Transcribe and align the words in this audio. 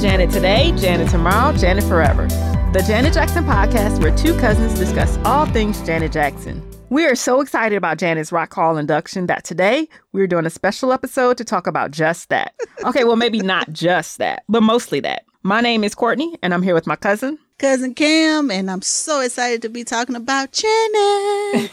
Janet 0.00 0.30
today, 0.30 0.72
Janet 0.78 1.10
tomorrow, 1.10 1.54
Janet 1.54 1.84
forever. 1.84 2.26
The 2.72 2.82
Janet 2.86 3.12
Jackson 3.12 3.44
podcast, 3.44 4.00
where 4.00 4.16
two 4.16 4.34
cousins 4.38 4.78
discuss 4.78 5.18
all 5.26 5.44
things 5.44 5.82
Janet 5.82 6.10
Jackson. 6.10 6.66
We 6.88 7.04
are 7.04 7.14
so 7.14 7.42
excited 7.42 7.76
about 7.76 7.98
Janet's 7.98 8.32
Rock 8.32 8.54
Hall 8.54 8.78
induction 8.78 9.26
that 9.26 9.44
today 9.44 9.90
we're 10.12 10.26
doing 10.26 10.46
a 10.46 10.50
special 10.50 10.94
episode 10.94 11.36
to 11.36 11.44
talk 11.44 11.66
about 11.66 11.90
just 11.90 12.30
that. 12.30 12.54
Okay, 12.82 13.04
well, 13.04 13.16
maybe 13.16 13.40
not 13.40 13.74
just 13.74 14.16
that, 14.16 14.44
but 14.48 14.62
mostly 14.62 15.00
that. 15.00 15.26
My 15.42 15.60
name 15.60 15.84
is 15.84 15.94
Courtney, 15.94 16.34
and 16.42 16.54
I'm 16.54 16.62
here 16.62 16.74
with 16.74 16.86
my 16.86 16.96
cousin. 16.96 17.38
Cousin 17.58 17.92
Kam, 17.92 18.50
and 18.50 18.70
I'm 18.70 18.80
so 18.80 19.20
excited 19.20 19.60
to 19.62 19.68
be 19.68 19.84
talking 19.84 20.16
about 20.16 20.52
Janet. 20.52 21.70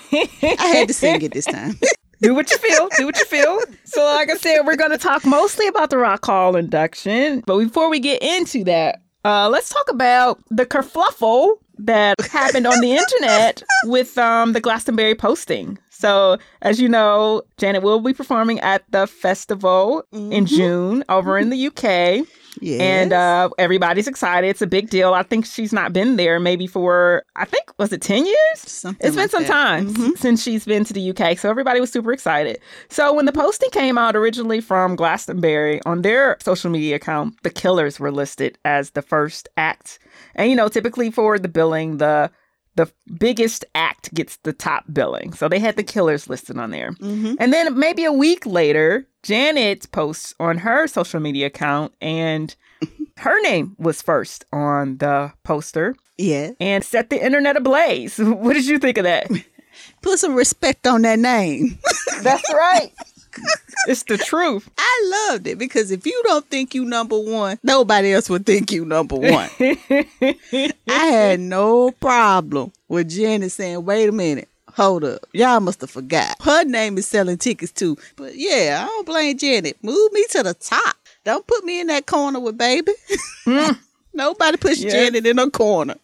I 0.59 0.73
had 0.75 0.89
to 0.89 0.93
sing 0.93 1.21
it 1.21 1.31
this 1.31 1.45
time. 1.45 1.79
do 2.21 2.33
what 2.33 2.49
you 2.51 2.57
feel. 2.57 2.89
Do 2.97 3.05
what 3.05 3.17
you 3.17 3.25
feel. 3.25 3.59
So, 3.83 4.03
like 4.03 4.29
I 4.29 4.35
said, 4.35 4.61
we're 4.65 4.75
going 4.75 4.91
to 4.91 4.97
talk 4.97 5.25
mostly 5.25 5.67
about 5.67 5.89
the 5.89 5.97
Rock 5.97 6.25
Hall 6.25 6.55
induction. 6.55 7.43
But 7.45 7.57
before 7.59 7.89
we 7.89 7.99
get 7.99 8.21
into 8.21 8.63
that, 8.65 9.01
uh, 9.25 9.49
let's 9.49 9.69
talk 9.69 9.89
about 9.89 10.39
the 10.49 10.65
kerfluffle 10.65 11.57
that 11.79 12.19
happened 12.21 12.65
on 12.65 12.81
the 12.81 12.93
internet 12.93 13.61
with 13.85 14.17
um, 14.17 14.53
the 14.53 14.61
Glastonbury 14.61 15.15
posting. 15.15 15.77
So, 15.89 16.37
as 16.61 16.79
you 16.79 16.87
know, 16.87 17.41
Janet 17.57 17.81
will 17.83 17.99
be 17.99 18.13
performing 18.13 18.59
at 18.59 18.83
the 18.91 19.07
festival 19.07 20.03
mm-hmm. 20.13 20.31
in 20.31 20.45
June 20.45 21.03
over 21.09 21.37
in 21.37 21.49
the 21.49 21.67
UK. 21.67 22.27
Yes. 22.61 22.81
And 22.81 23.13
uh, 23.13 23.49
everybody's 23.57 24.07
excited. 24.07 24.47
It's 24.47 24.61
a 24.61 24.67
big 24.67 24.89
deal. 24.89 25.13
I 25.13 25.23
think 25.23 25.45
she's 25.45 25.71
not 25.73 25.93
been 25.93 26.15
there 26.17 26.39
maybe 26.39 26.67
for, 26.67 27.23
I 27.35 27.45
think, 27.45 27.63
was 27.77 27.91
it 27.93 28.01
10 28.01 28.25
years? 28.25 28.37
Something 28.55 29.05
it's 29.05 29.15
been 29.15 29.23
like 29.25 29.31
some 29.31 29.43
that. 29.43 29.49
time 29.51 29.93
Mhm. 29.93 30.17
since 30.17 30.41
she's 30.41 30.65
been 30.65 30.83
to 30.85 30.93
the 30.93 31.09
UK. 31.11 31.37
So 31.37 31.49
everybody 31.49 31.79
was 31.79 31.91
super 31.91 32.11
excited. 32.11 32.59
So 32.89 33.13
when 33.13 33.25
the 33.25 33.31
posting 33.31 33.69
came 33.71 33.97
out 33.97 34.15
originally 34.15 34.61
from 34.61 34.95
Glastonbury 34.95 35.81
on 35.85 36.01
their 36.01 36.37
social 36.43 36.69
media 36.71 36.95
account, 36.95 37.35
the 37.43 37.49
Killers 37.49 37.99
were 37.99 38.11
listed 38.11 38.57
as 38.65 38.91
the 38.91 39.01
first 39.01 39.47
act. 39.57 39.99
And, 40.35 40.49
you 40.49 40.55
know, 40.55 40.67
typically 40.69 41.11
for 41.11 41.37
the 41.39 41.47
billing, 41.49 41.97
the 41.97 42.31
the 42.77 42.89
biggest 43.19 43.65
act 43.75 44.13
gets 44.13 44.37
the 44.43 44.53
top 44.53 44.85
billing. 44.93 45.33
So 45.33 45.49
they 45.49 45.59
had 45.59 45.75
the 45.75 45.83
Killers 45.83 46.29
listed 46.29 46.57
on 46.57 46.71
there. 46.71 46.91
Mhm. 46.93 47.35
And 47.39 47.51
then 47.51 47.77
maybe 47.77 48.05
a 48.05 48.13
week 48.13 48.45
later, 48.45 49.05
Janet 49.23 49.91
posts 49.91 50.33
on 50.39 50.59
her 50.59 50.87
social 50.87 51.19
media 51.19 51.47
account, 51.47 51.93
and 52.01 52.55
her 53.17 53.41
name 53.41 53.75
was 53.77 54.01
first 54.01 54.45
on 54.53 54.97
the 54.99 55.33
poster 55.43 55.95
Yeah. 56.17 56.51
and 56.59 56.83
set 56.83 57.09
the 57.09 57.23
internet 57.23 57.57
ablaze. 57.57 58.17
What 58.23 58.53
did 58.53 58.65
you 58.67 58.79
think 58.79 58.97
of 58.97 59.03
that? 59.03 59.27
Put 60.01 60.19
some 60.19 60.33
respect 60.35 60.87
on 60.87 61.01
that 61.03 61.19
name. 61.19 61.77
That's 62.21 62.51
right. 62.53 62.91
It's 63.87 64.03
the 64.03 64.17
truth. 64.17 64.69
I 64.77 65.27
loved 65.29 65.47
it 65.47 65.57
because 65.57 65.91
if 65.91 66.05
you 66.05 66.21
don't 66.25 66.45
think 66.49 66.73
you 66.75 66.85
number 66.85 67.17
one, 67.17 67.59
nobody 67.63 68.13
else 68.13 68.29
would 68.29 68.45
think 68.45 68.71
you 68.71 68.85
number 68.85 69.15
one. 69.15 69.49
I 69.59 70.73
had 70.87 71.39
no 71.39 71.91
problem 71.91 72.71
with 72.87 73.09
Janet 73.09 73.51
saying, 73.51 73.83
wait 73.85 74.09
a 74.09 74.11
minute. 74.11 74.49
Hold 74.73 75.03
up. 75.05 75.21
Y'all 75.33 75.59
must 75.59 75.81
have 75.81 75.89
forgot. 75.89 76.35
Her 76.41 76.63
name 76.63 76.97
is 76.99 77.07
selling 77.07 77.37
tickets 77.37 77.71
too. 77.71 77.97
But 78.15 78.35
yeah, 78.35 78.81
I 78.83 78.85
don't 78.87 79.05
blame 79.07 79.35
Janet. 79.37 79.83
Move 79.83 80.13
me 80.13 80.23
to 80.31 80.43
the 80.43 80.53
top. 80.53 80.95
Don't 81.23 81.45
put 81.47 81.63
me 81.65 81.81
in 81.81 81.87
that 81.87 82.05
corner 82.05 82.39
with 82.39 82.57
baby. 82.57 82.91
Hmm. 83.45 83.71
Nobody 84.13 84.57
puts 84.57 84.81
Yes. 84.83 84.91
Janet 84.91 85.25
in 85.25 85.39
a 85.39 85.49
corner. 85.49 85.95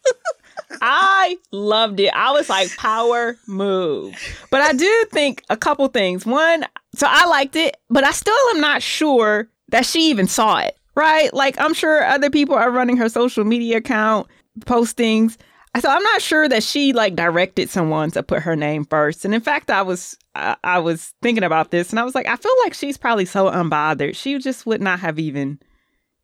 I 0.82 1.38
loved 1.52 2.00
it. 2.00 2.14
I 2.14 2.32
was 2.32 2.50
like, 2.50 2.76
power 2.78 3.38
move. 3.48 4.16
But 4.50 4.62
I 4.62 4.74
do 4.74 5.06
think 5.12 5.44
a 5.50 5.58
couple 5.58 5.88
things. 5.88 6.26
One, 6.26 6.66
so 6.96 7.08
I 7.10 7.26
liked 7.26 7.56
it, 7.56 7.78
but 7.90 8.04
I 8.04 8.12
still 8.12 8.36
am 8.54 8.62
not 8.62 8.82
sure 8.82 9.48
that 9.70 9.86
she 9.86 10.10
even 10.10 10.28
saw 10.28 10.60
it, 10.60 10.78
right? 10.96 11.34
Like, 11.34 11.60
I'm 11.60 11.74
sure 11.74 12.04
other 12.06 12.30
people 12.30 12.56
are 12.56 12.72
running 12.72 12.98
her 12.98 13.10
social 13.10 13.44
media 13.44 13.78
account, 13.78 14.28
postings. 14.62 15.38
So 15.80 15.90
I'm 15.90 16.04
not 16.04 16.22
sure 16.22 16.48
that 16.48 16.62
she 16.62 16.94
like 16.94 17.16
directed 17.16 17.70
someone 17.70 18.12
to 18.12 18.22
put 18.22 18.44
her 18.44 18.56
name 18.56 18.86
first. 18.86 19.26
And 19.26 19.34
in 19.34 19.42
fact, 19.42 19.72
I 19.72 19.82
was 19.82 20.16
I, 20.36 20.56
I 20.64 20.80
was 20.80 21.14
thinking 21.24 21.44
about 21.44 21.72
this, 21.72 21.90
and 21.90 22.00
I 22.00 22.04
was 22.04 22.14
like, 22.14 22.28
I 22.28 22.36
feel 22.36 22.52
like 22.64 22.76
she's 22.76 22.98
probably 22.98 23.26
so 23.26 23.50
unbothered. 23.50 24.16
She 24.16 24.38
just 24.38 24.68
would 24.68 24.82
not 24.82 25.00
have 25.00 25.18
even 25.18 25.60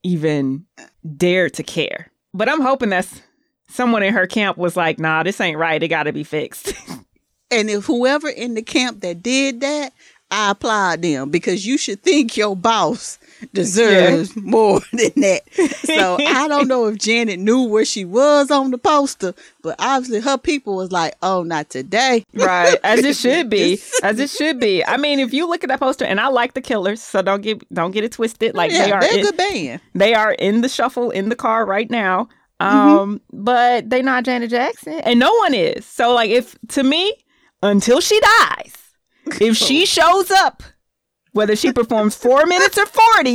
even 0.04 0.66
dared 1.18 1.56
to 1.56 1.64
care. 1.64 2.12
But 2.32 2.48
I'm 2.48 2.62
hoping 2.62 2.90
that's 2.90 3.22
someone 3.70 4.04
in 4.04 4.14
her 4.14 4.28
camp 4.28 4.58
was 4.58 4.76
like, 4.76 5.00
nah, 5.00 5.24
this 5.24 5.40
ain't 5.40 5.58
right. 5.58 5.82
It 5.82 5.88
got 5.88 6.04
to 6.04 6.14
be 6.14 6.24
fixed. 6.24 6.74
And 7.52 7.68
if 7.68 7.86
whoever 7.86 8.30
in 8.30 8.54
the 8.54 8.62
camp 8.62 9.02
that 9.02 9.24
did 9.24 9.62
that, 9.62 9.92
I 10.30 10.52
applaud 10.52 11.02
them 11.02 11.32
because 11.32 11.66
you 11.66 11.80
should 11.80 12.04
think 12.04 12.38
your 12.38 12.56
boss 12.56 13.18
deserves 13.54 14.36
more 14.36 14.82
than 14.94 15.12
that. 15.22 15.42
So 15.86 16.18
I 16.28 16.48
don't 16.48 16.68
know 16.68 16.86
if 16.86 17.00
Janet 17.00 17.40
knew 17.40 17.64
where 17.64 17.86
she 17.86 18.06
was 18.06 18.52
on 18.52 18.70
the 18.70 18.78
poster, 18.78 19.34
but 19.64 19.76
obviously 19.80 20.20
her 20.20 20.38
people 20.38 20.76
was 20.76 20.92
like, 20.92 21.16
"Oh, 21.24 21.42
not 21.42 21.72
today." 21.72 22.24
right. 22.36 22.78
As 22.84 23.00
it 23.04 23.16
should 23.16 23.50
be. 23.50 23.80
As 24.04 24.20
it 24.20 24.30
should 24.30 24.60
be. 24.60 24.86
I 24.86 24.98
mean, 24.98 25.20
if 25.20 25.34
you 25.34 25.48
look 25.50 25.64
at 25.64 25.70
that 25.70 25.80
poster, 25.80 26.06
and 26.06 26.20
I 26.20 26.28
like 26.28 26.54
the 26.54 26.62
killers, 26.62 27.02
so 27.02 27.24
don't 27.24 27.42
get 27.42 27.68
don't 27.74 27.90
get 27.90 28.04
it 28.04 28.12
twisted. 28.12 28.54
Like 28.54 28.72
yeah, 28.72 28.86
they 28.86 28.92
are 28.92 29.02
they're 29.02 29.20
a 29.20 29.24
good 29.24 29.38
band. 29.38 29.82
they 29.96 30.14
are 30.14 30.34
in 30.34 30.62
the 30.62 30.70
shuffle 30.70 31.10
in 31.10 31.30
the 31.30 31.36
car 31.36 31.66
right 31.66 31.90
now. 31.90 32.30
Mm-hmm. 32.62 32.98
Um, 32.98 33.22
but 33.32 33.90
they 33.90 34.02
not 34.02 34.26
Janet 34.26 34.50
Jackson. 34.50 34.94
And 34.94 35.20
no 35.20 35.34
one 35.36 35.54
is. 35.54 35.86
So 35.86 36.14
like 36.14 36.30
if 36.30 36.58
to 36.70 36.84
me, 36.84 37.14
until 37.64 38.02
she 38.02 38.20
dies, 38.20 38.76
if 39.40 39.58
she 39.58 39.86
shows 39.86 40.32
up, 40.32 40.64
whether 41.32 41.56
she 41.56 41.72
performs 41.72 42.16
four 42.16 42.46
minutes 42.46 42.78
or 42.78 42.86
40, 42.86 43.34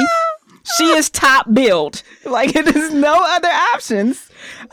she 0.77 0.85
is 0.85 1.11
top 1.11 1.53
billed. 1.53 2.03
Like 2.25 2.53
there's 2.65 2.93
no 2.93 3.19
other 3.23 3.49
options. 3.49 4.31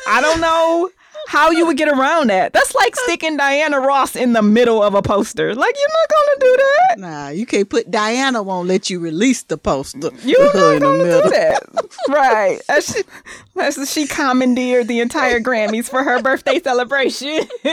I 0.07 0.21
don't 0.21 0.41
know 0.41 0.89
how 1.27 1.51
you 1.51 1.65
would 1.67 1.77
get 1.77 1.87
around 1.89 2.29
that. 2.29 2.53
That's 2.53 2.73
like 2.75 2.95
sticking 2.95 3.37
Diana 3.37 3.79
Ross 3.79 4.15
in 4.15 4.33
the 4.33 4.41
middle 4.41 4.81
of 4.83 4.93
a 4.95 5.01
poster. 5.01 5.53
Like 5.55 5.75
you're 5.77 5.87
not 5.89 6.09
gonna 6.09 6.39
do 6.39 6.57
that. 6.57 6.99
Nah, 6.99 7.27
you 7.29 7.45
can't 7.45 7.69
put 7.69 7.89
Diana 7.89 8.43
won't 8.43 8.67
let 8.67 8.89
you 8.89 8.99
release 8.99 9.43
the 9.43 9.57
poster. 9.57 10.09
You're 10.23 10.45
not 10.53 10.73
in 10.73 10.79
the 10.79 10.85
gonna 10.85 11.03
middle. 11.03 11.21
do 11.23 11.29
that, 11.29 11.63
right? 12.09 12.59
As 12.69 12.85
she, 12.87 13.85
she 13.85 14.07
commandeered 14.07 14.87
the 14.87 14.99
entire 14.99 15.39
Grammys 15.39 15.89
for 15.89 16.03
her 16.03 16.21
birthday 16.21 16.59
celebration. 16.59 17.47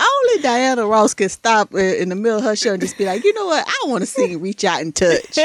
Only 0.00 0.42
Diana 0.42 0.86
Ross 0.86 1.12
can 1.14 1.28
stop 1.28 1.74
uh, 1.74 1.78
in 1.78 2.08
the 2.08 2.14
middle 2.14 2.38
of 2.38 2.44
her 2.44 2.56
show 2.56 2.72
and 2.72 2.80
just 2.80 2.96
be 2.96 3.04
like, 3.04 3.22
you 3.22 3.34
know 3.34 3.46
what? 3.46 3.66
I 3.68 3.88
want 3.88 4.00
to 4.02 4.06
sing 4.06 4.40
Reach 4.40 4.64
Out 4.64 4.80
and 4.80 4.94
Touch. 4.94 5.38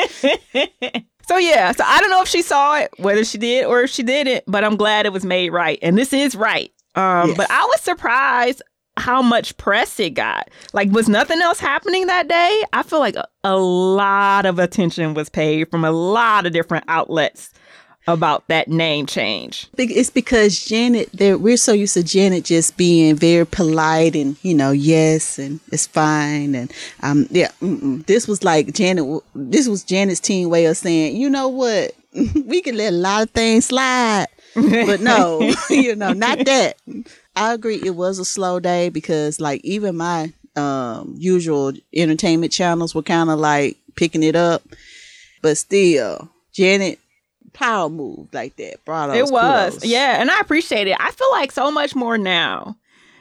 So 1.28 1.38
yeah, 1.38 1.72
so 1.72 1.84
I 1.86 2.00
don't 2.02 2.10
know 2.10 2.22
if 2.22 2.28
she 2.28 2.42
saw 2.42 2.78
it, 2.78 2.92
whether 2.98 3.24
she 3.26 3.38
did 3.38 3.66
or 3.66 3.82
if 3.82 3.90
she 3.90 4.04
didn't, 4.04 4.44
but 4.48 4.64
I'm 4.64 4.76
glad 4.78 5.06
it 5.06 5.14
was 5.14 5.26
made 5.26 5.50
right, 5.50 5.80
and 5.82 5.98
this 5.98 6.14
is 6.14 6.36
right. 6.36 6.72
Um, 6.96 7.30
Yes. 7.30 7.38
but 7.38 7.52
I 7.52 7.64
was 7.66 7.82
surprised 7.82 8.62
how 8.98 9.22
much 9.22 9.58
press 9.58 10.00
it 10.00 10.12
got. 10.12 10.50
Like, 10.72 10.90
was 10.92 11.10
nothing 11.10 11.42
else 11.42 11.60
happening 11.60 12.08
that 12.08 12.30
day? 12.30 12.64
I 12.72 12.82
feel 12.84 13.00
like 13.00 13.18
a, 13.18 13.28
a 13.44 13.58
lot 13.58 14.46
of 14.46 14.58
attention 14.60 15.14
was 15.14 15.28
paid 15.30 15.70
from 15.70 15.84
a 15.84 15.92
lot 15.92 16.46
of 16.46 16.54
different 16.54 16.86
outlets 16.88 17.52
about 18.08 18.48
that 18.48 18.68
name 18.68 19.06
change. 19.06 19.68
It's 19.78 20.10
because 20.10 20.64
Janet, 20.64 21.10
we're 21.20 21.58
so 21.58 21.74
used 21.74 21.96
to 21.96 22.04
Janet 22.04 22.46
just 22.46 22.78
being 22.78 23.16
very 23.16 23.46
polite 23.46 24.16
and, 24.16 24.38
you 24.44 24.54
know, 24.54 24.72
yes, 24.72 25.40
and 25.40 25.60
it's 25.72 25.88
fine. 25.88 26.56
And, 26.56 26.72
um, 27.02 27.28
yeah, 27.32 27.50
mm-mm. 27.62 28.06
this 28.06 28.28
was 28.28 28.44
like 28.44 28.74
Janet, 28.74 29.24
this 29.34 29.68
was 29.68 29.84
Janet's 29.84 30.20
teen 30.20 30.50
way 30.50 30.66
of 30.66 30.78
saying, 30.78 31.16
you 31.18 31.30
know 31.30 31.48
what? 31.48 31.96
we 32.46 32.62
can 32.62 32.78
let 32.78 32.94
a 32.94 32.96
lot 32.96 33.24
of 33.24 33.30
things 33.32 33.66
slide, 33.66 34.28
but 34.54 35.02
no, 35.02 35.54
you 35.70 35.96
know, 35.96 36.14
not 36.14 36.46
that. 36.46 36.78
I 37.36 37.54
agree. 37.54 37.82
It 37.84 37.96
was 37.96 38.20
a 38.20 38.26
slow 38.26 38.60
day 38.60 38.90
because 38.90 39.42
like 39.42 39.62
even 39.66 39.98
my, 39.98 40.32
um, 40.56 41.16
usual 41.18 41.74
entertainment 41.94 42.54
channels 42.54 42.96
were 42.96 43.02
kind 43.02 43.30
of 43.30 43.40
like 43.40 43.78
picking 43.96 44.24
it 44.24 44.36
up, 44.36 44.64
but 45.42 45.58
still, 45.58 46.30
Janet 46.54 47.00
power 47.56 47.90
move 47.90 48.28
like 48.34 48.56
that. 48.58 48.78
It 49.16 49.32
was. 49.32 49.84
Yeah. 49.84 50.22
And 50.22 50.30
I 50.30 50.40
appreciate 50.40 50.88
it. 50.88 50.98
I 51.00 51.10
feel 51.12 51.32
like 51.32 51.52
so 51.52 51.72
much 51.72 51.96
more 51.96 52.18
now. 52.18 52.78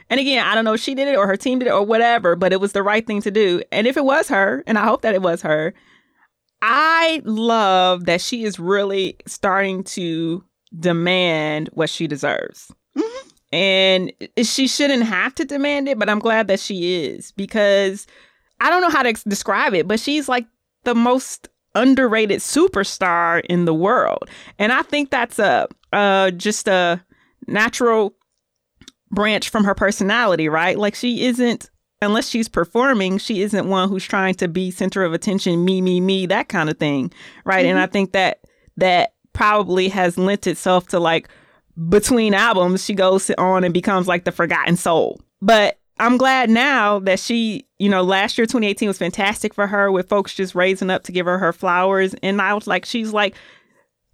And 0.09 0.19
again, 0.19 0.45
I 0.45 0.53
don't 0.53 0.65
know 0.65 0.73
if 0.73 0.81
she 0.81 0.93
did 0.93 1.07
it 1.07 1.17
or 1.17 1.25
her 1.25 1.37
team 1.37 1.57
did 1.57 1.67
it 1.67 1.71
or 1.71 1.83
whatever, 1.83 2.35
but 2.35 2.53
it 2.53 2.61
was 2.61 2.73
the 2.73 2.83
right 2.83 3.05
thing 3.05 3.21
to 3.23 3.31
do. 3.31 3.63
And 3.71 3.87
if 3.87 3.97
it 3.97 4.05
was 4.05 4.29
her, 4.29 4.63
and 4.67 4.77
I 4.77 4.85
hope 4.85 5.01
that 5.01 5.15
it 5.15 5.23
was 5.23 5.41
her, 5.41 5.73
I 6.61 7.21
love 7.25 8.05
that 8.05 8.21
she 8.21 8.43
is 8.43 8.59
really 8.59 9.17
starting 9.25 9.83
to 9.85 10.43
demand 10.79 11.69
what 11.73 11.89
she 11.89 12.05
deserves. 12.05 12.71
Mhm. 12.95 13.31
And 13.51 14.11
she 14.47 14.67
shouldn't 14.67 15.03
have 15.03 15.33
to 15.35 15.45
demand 15.45 15.87
it, 15.87 15.97
but 15.97 16.09
I'm 16.09 16.19
glad 16.19 16.47
that 16.49 16.59
she 16.59 17.05
is 17.05 17.31
because 17.31 18.05
I 18.59 18.69
don't 18.69 18.81
know 18.81 18.89
how 18.89 19.03
to 19.03 19.13
describe 19.27 19.73
it, 19.73 19.87
but 19.87 19.99
she's 19.99 20.29
like 20.29 20.45
the 20.83 20.95
most 20.95 21.49
underrated 21.75 22.39
superstar 22.39 23.41
in 23.49 23.65
the 23.65 23.73
world. 23.73 24.29
And 24.57 24.71
I 24.71 24.81
think 24.81 25.11
that's 25.11 25.39
a 25.39 25.67
uh 25.93 26.31
just 26.31 26.67
a 26.67 27.03
natural 27.47 28.15
branch 29.11 29.49
from 29.49 29.63
her 29.63 29.75
personality, 29.75 30.49
right? 30.49 30.77
Like 30.77 30.95
she 30.95 31.25
isn't 31.25 31.69
unless 32.01 32.29
she's 32.29 32.47
performing, 32.47 33.17
she 33.17 33.41
isn't 33.41 33.67
one 33.67 33.89
who's 33.89 34.05
trying 34.05 34.35
to 34.35 34.47
be 34.47 34.71
center 34.71 35.03
of 35.03 35.13
attention, 35.13 35.65
me, 35.65 35.81
me, 35.81 36.01
me, 36.01 36.25
that 36.25 36.49
kind 36.49 36.69
of 36.69 36.77
thing. 36.77 37.11
Right. 37.45 37.65
And 37.65 37.79
I 37.79 37.87
think 37.87 38.11
that 38.11 38.41
that 38.77 39.13
probably 39.33 39.89
has 39.89 40.17
lent 40.17 40.47
itself 40.47 40.87
to 40.87 40.99
like 40.99 41.29
between 41.89 42.33
albums, 42.33 42.85
she 42.85 42.93
goes 42.93 43.29
on 43.37 43.63
and 43.63 43.73
becomes 43.73 44.07
like 44.07 44.23
the 44.23 44.31
forgotten 44.31 44.75
soul. 44.75 45.19
But 45.41 45.79
I'm 45.97 46.17
glad 46.17 46.49
now 46.49 46.99
that 46.99 47.19
she, 47.19 47.65
you 47.79 47.89
know, 47.89 48.03
last 48.03 48.37
year 48.37 48.45
2018 48.45 48.87
was 48.87 48.97
fantastic 48.97 49.53
for 49.53 49.67
her 49.67 49.91
with 49.91 50.09
folks 50.09 50.33
just 50.33 50.53
raising 50.53 50.89
up 50.89 51.03
to 51.03 51.11
give 51.11 51.25
her 51.25 51.37
her 51.37 51.53
flowers. 51.53 52.13
And 52.21 52.41
I 52.41 52.53
was 52.53 52.67
like, 52.67 52.85
she's 52.85 53.13
like, 53.13 53.35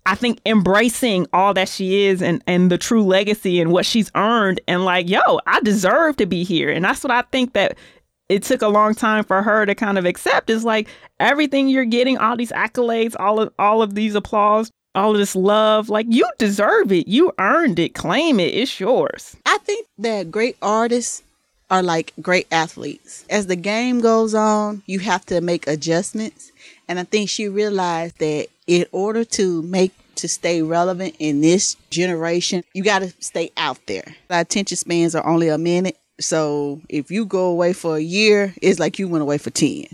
I 0.05 0.15
think 0.15 0.39
embracing 0.45 1.27
all 1.33 1.53
that 1.53 1.69
she 1.69 2.05
is 2.05 2.21
and 2.21 2.43
and 2.47 2.71
the 2.71 2.77
true 2.77 3.03
legacy 3.03 3.59
and 3.61 3.71
what 3.71 3.85
she's 3.85 4.11
earned 4.15 4.59
and 4.67 4.83
like, 4.83 5.09
yo, 5.09 5.39
I 5.45 5.59
deserve 5.61 6.17
to 6.17 6.25
be 6.25 6.43
here. 6.43 6.69
And 6.71 6.83
that's 6.85 7.03
what 7.03 7.11
I 7.11 7.21
think 7.23 7.53
that 7.53 7.77
it 8.29 8.43
took 8.43 8.61
a 8.61 8.67
long 8.67 8.95
time 8.95 9.23
for 9.23 9.43
her 9.43 9.65
to 9.65 9.75
kind 9.75 9.97
of 9.97 10.05
accept 10.05 10.49
is 10.49 10.63
like 10.63 10.87
everything 11.19 11.67
you're 11.67 11.85
getting, 11.85 12.17
all 12.17 12.37
these 12.37 12.51
accolades, 12.51 13.15
all 13.19 13.39
of 13.39 13.53
all 13.59 13.81
of 13.81 13.93
these 13.93 14.15
applause, 14.15 14.71
all 14.95 15.11
of 15.11 15.17
this 15.17 15.35
love, 15.35 15.89
like 15.89 16.05
you 16.09 16.27
deserve 16.37 16.91
it. 16.91 17.07
You 17.07 17.31
earned 17.39 17.77
it. 17.77 17.93
Claim 17.93 18.39
it. 18.39 18.53
It's 18.55 18.79
yours. 18.79 19.35
I 19.45 19.57
think 19.59 19.85
that 19.99 20.31
great 20.31 20.57
artists 20.61 21.23
are 21.71 21.81
like 21.81 22.13
great 22.21 22.45
athletes. 22.51 23.25
As 23.29 23.47
the 23.47 23.55
game 23.55 24.01
goes 24.01 24.35
on, 24.35 24.83
you 24.85 24.99
have 24.99 25.25
to 25.27 25.41
make 25.41 25.65
adjustments. 25.67 26.51
And 26.87 26.99
I 26.99 27.03
think 27.03 27.29
she 27.29 27.47
realized 27.47 28.19
that 28.19 28.47
in 28.67 28.85
order 28.91 29.23
to 29.25 29.61
make 29.63 29.93
to 30.15 30.27
stay 30.27 30.61
relevant 30.61 31.15
in 31.17 31.41
this 31.41 31.75
generation, 31.89 32.63
you 32.73 32.83
got 32.83 32.99
to 32.99 33.13
stay 33.19 33.51
out 33.57 33.79
there. 33.87 34.03
Our 34.29 34.41
attention 34.41 34.77
spans 34.77 35.15
are 35.15 35.25
only 35.25 35.47
a 35.47 35.57
minute. 35.57 35.97
So 36.19 36.81
if 36.89 37.09
you 37.09 37.25
go 37.25 37.45
away 37.45 37.73
for 37.73 37.95
a 37.95 38.01
year, 38.01 38.53
it's 38.61 38.77
like 38.77 38.99
you 38.99 39.07
went 39.07 39.21
away 39.23 39.37
for 39.37 39.49
10. 39.49 39.85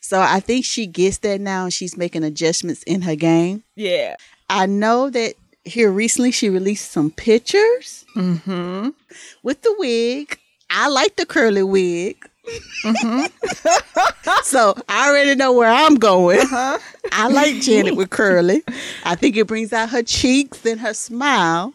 So 0.00 0.20
I 0.20 0.40
think 0.40 0.64
she 0.64 0.86
gets 0.86 1.18
that 1.18 1.40
now 1.40 1.64
and 1.64 1.72
she's 1.72 1.96
making 1.96 2.24
adjustments 2.24 2.82
in 2.82 3.02
her 3.02 3.14
game. 3.14 3.62
Yeah. 3.76 4.16
I 4.50 4.66
know 4.66 5.08
that 5.10 5.34
here 5.64 5.90
recently 5.92 6.32
she 6.32 6.50
released 6.50 6.90
some 6.90 7.12
pictures 7.12 8.04
Mm-hmm. 8.16 8.88
with 9.44 9.62
the 9.62 9.74
wig. 9.78 10.39
I 10.70 10.88
like 10.88 11.16
the 11.16 11.26
curly 11.26 11.62
wig. 11.62 12.16
Mm-hmm. 12.84 13.26
so 14.44 14.74
I 14.88 15.08
already 15.08 15.34
know 15.34 15.52
where 15.52 15.70
I'm 15.70 15.96
going. 15.96 16.40
Uh-huh. 16.40 16.78
I 17.12 17.28
like 17.28 17.56
Janet 17.56 17.96
with 17.96 18.10
curly. 18.10 18.62
I 19.04 19.14
think 19.14 19.36
it 19.36 19.46
brings 19.46 19.72
out 19.72 19.90
her 19.90 20.02
cheeks 20.02 20.64
and 20.64 20.80
her 20.80 20.94
smile. 20.94 21.74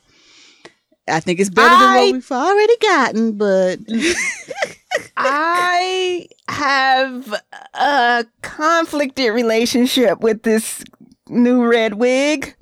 I 1.08 1.20
think 1.20 1.40
it's 1.40 1.50
better 1.52 1.70
than 1.70 1.90
I- 1.90 1.98
what 2.06 2.14
we've 2.14 2.32
already 2.32 2.78
gotten, 2.78 3.38
but 3.38 3.80
I 5.18 6.28
have 6.48 7.42
a 7.76 8.26
conflicted 8.42 9.34
relationship 9.34 10.22
with 10.22 10.44
this 10.44 10.84
new 11.28 11.66
red 11.66 11.96
wig. 11.96 12.56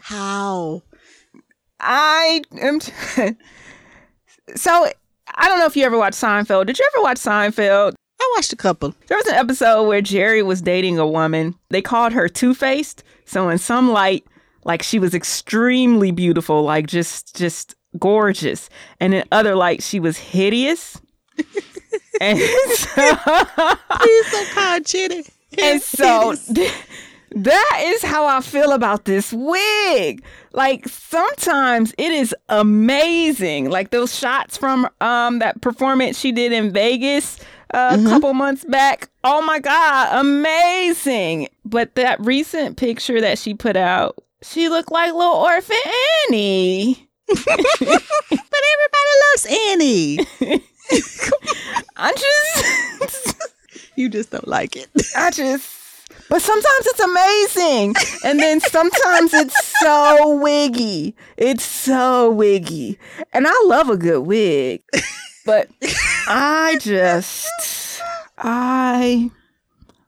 how? 0.00 0.82
I 1.78 2.42
am. 2.60 2.80
so 4.56 4.88
I 5.36 5.48
don't 5.48 5.58
know 5.58 5.66
if 5.66 5.76
you 5.76 5.84
ever 5.84 5.98
watched 5.98 6.20
Seinfeld. 6.20 6.66
Did 6.66 6.78
you 6.78 6.88
ever 6.94 7.02
watch 7.02 7.16
Seinfeld? 7.18 7.94
I 8.20 8.32
watched 8.36 8.52
a 8.52 8.56
couple. 8.56 8.94
There 9.08 9.18
was 9.18 9.26
an 9.26 9.34
episode 9.34 9.86
where 9.88 10.00
Jerry 10.00 10.42
was 10.42 10.62
dating 10.62 10.98
a 10.98 11.06
woman. 11.06 11.54
They 11.70 11.82
called 11.82 12.12
her 12.12 12.28
Two 12.28 12.54
Faced. 12.54 13.02
So 13.24 13.48
in 13.48 13.58
some 13.58 13.90
light, 13.90 14.24
like 14.64 14.82
she 14.82 14.98
was 14.98 15.14
extremely 15.14 16.10
beautiful, 16.10 16.62
like 16.62 16.86
just 16.86 17.36
just 17.36 17.74
gorgeous, 17.98 18.68
and 19.00 19.14
in 19.14 19.24
other 19.32 19.54
light, 19.56 19.82
she 19.82 20.00
was 20.00 20.16
hideous. 20.16 21.00
and 22.20 22.38
so, 22.38 23.16
Please 23.16 24.30
don't 24.30 24.48
call 24.50 24.80
Janet. 24.80 25.30
and 25.60 25.82
so 25.82 26.34
that 27.34 27.82
is 27.84 28.02
how 28.02 28.26
I 28.26 28.40
feel 28.40 28.72
about 28.72 29.04
this 29.04 29.32
wig. 29.32 30.22
Like 30.52 30.88
sometimes 30.88 31.92
it 31.98 32.12
is 32.12 32.34
amazing. 32.48 33.70
Like 33.70 33.90
those 33.90 34.16
shots 34.16 34.56
from 34.56 34.88
um 35.00 35.40
that 35.40 35.60
performance 35.60 36.18
she 36.18 36.32
did 36.32 36.52
in 36.52 36.72
Vegas 36.72 37.38
uh, 37.72 37.98
a 38.00 38.08
couple 38.08 38.32
months 38.34 38.64
back. 38.64 39.10
Oh 39.24 39.42
my 39.42 39.58
god, 39.58 40.20
amazing. 40.20 41.48
But 41.64 41.94
that 41.96 42.20
recent 42.20 42.76
picture 42.76 43.20
that 43.20 43.38
she 43.38 43.54
put 43.54 43.76
out, 43.76 44.16
she 44.42 44.68
looked 44.68 44.92
like 44.92 45.12
little 45.12 45.34
orphan 45.34 45.76
Annie. 46.28 47.08
but 47.26 47.38
everybody 47.48 49.12
loves 49.22 49.46
Annie. 49.70 50.18
I 51.96 52.12
just 52.12 53.36
You 53.96 54.08
just 54.08 54.30
don't 54.30 54.48
like 54.48 54.76
it. 54.76 54.88
I 55.16 55.30
just, 55.30 55.70
but 56.28 56.40
sometimes 56.42 56.86
it's 56.86 57.00
amazing. 57.00 57.94
And 58.24 58.38
then 58.40 58.60
sometimes 58.60 59.34
it's 59.34 59.78
so 59.80 60.36
wiggy. 60.36 61.14
It's 61.36 61.64
so 61.64 62.30
wiggy. 62.30 62.98
And 63.32 63.46
I 63.48 63.62
love 63.66 63.90
a 63.90 63.96
good 63.96 64.20
wig. 64.20 64.82
But 65.46 65.68
I 66.26 66.78
just, 66.80 68.00
I, 68.38 69.30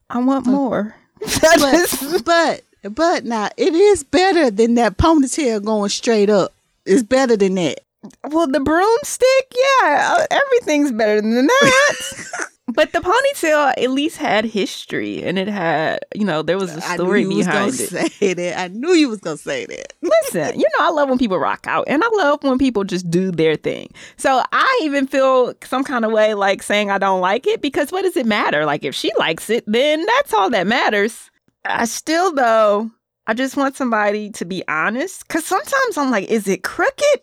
I 0.08 0.18
want 0.18 0.46
more. 0.46 0.94
But 1.42 2.22
but 2.24 2.94
but 2.94 3.24
now 3.24 3.48
it 3.56 3.74
is 3.74 4.04
better 4.04 4.50
than 4.50 4.74
that 4.74 4.96
ponytail 4.96 5.64
going 5.64 5.88
straight 5.88 6.30
up. 6.30 6.52
It's 6.84 7.02
better 7.02 7.36
than 7.36 7.54
that. 7.56 7.80
well, 8.24 8.46
the 8.46 8.60
broomstick, 8.60 9.54
yeah, 9.82 10.14
uh, 10.18 10.26
everything's 10.30 10.92
better 10.92 11.20
than 11.20 11.46
that. 11.46 12.48
But 12.68 12.92
the 12.92 12.98
ponytail 12.98 13.74
at 13.80 13.90
least 13.90 14.16
had 14.16 14.44
history 14.44 15.22
and 15.22 15.38
it 15.38 15.46
had, 15.46 16.00
you 16.16 16.24
know, 16.24 16.42
there 16.42 16.58
was 16.58 16.74
a 16.74 16.80
story 16.80 17.22
knew 17.24 17.30
you 17.30 17.36
was 17.38 17.46
behind 17.46 17.70
gonna 17.78 18.04
it. 18.06 18.12
say 18.12 18.34
that. 18.34 18.58
I 18.58 18.68
knew 18.68 18.90
you 18.92 19.08
was 19.08 19.20
gonna 19.20 19.36
say 19.36 19.66
that. 19.66 19.92
Listen, 20.02 20.58
you 20.58 20.66
know, 20.76 20.84
I 20.84 20.90
love 20.90 21.08
when 21.08 21.16
people 21.18 21.38
rock 21.38 21.66
out 21.68 21.84
and 21.86 22.02
I 22.02 22.08
love 22.14 22.42
when 22.42 22.58
people 22.58 22.82
just 22.82 23.08
do 23.08 23.30
their 23.30 23.54
thing. 23.54 23.92
So 24.16 24.42
I 24.52 24.80
even 24.82 25.06
feel 25.06 25.54
some 25.62 25.84
kind 25.84 26.04
of 26.04 26.10
way 26.10 26.34
like 26.34 26.60
saying 26.62 26.90
I 26.90 26.98
don't 26.98 27.20
like 27.20 27.46
it 27.46 27.62
because 27.62 27.92
what 27.92 28.02
does 28.02 28.16
it 28.16 28.26
matter? 28.26 28.64
Like 28.66 28.84
if 28.84 28.96
she 28.96 29.12
likes 29.16 29.48
it, 29.48 29.62
then 29.68 30.04
that's 30.04 30.34
all 30.34 30.50
that 30.50 30.66
matters. 30.66 31.30
I 31.64 31.84
still, 31.84 32.32
though, 32.34 32.90
I 33.28 33.34
just 33.34 33.56
want 33.56 33.76
somebody 33.76 34.30
to 34.30 34.44
be 34.44 34.62
honest 34.68 35.26
because 35.26 35.44
sometimes 35.44 35.96
I'm 35.96 36.10
like, 36.10 36.28
is 36.28 36.48
it 36.48 36.62
crooked? 36.64 37.20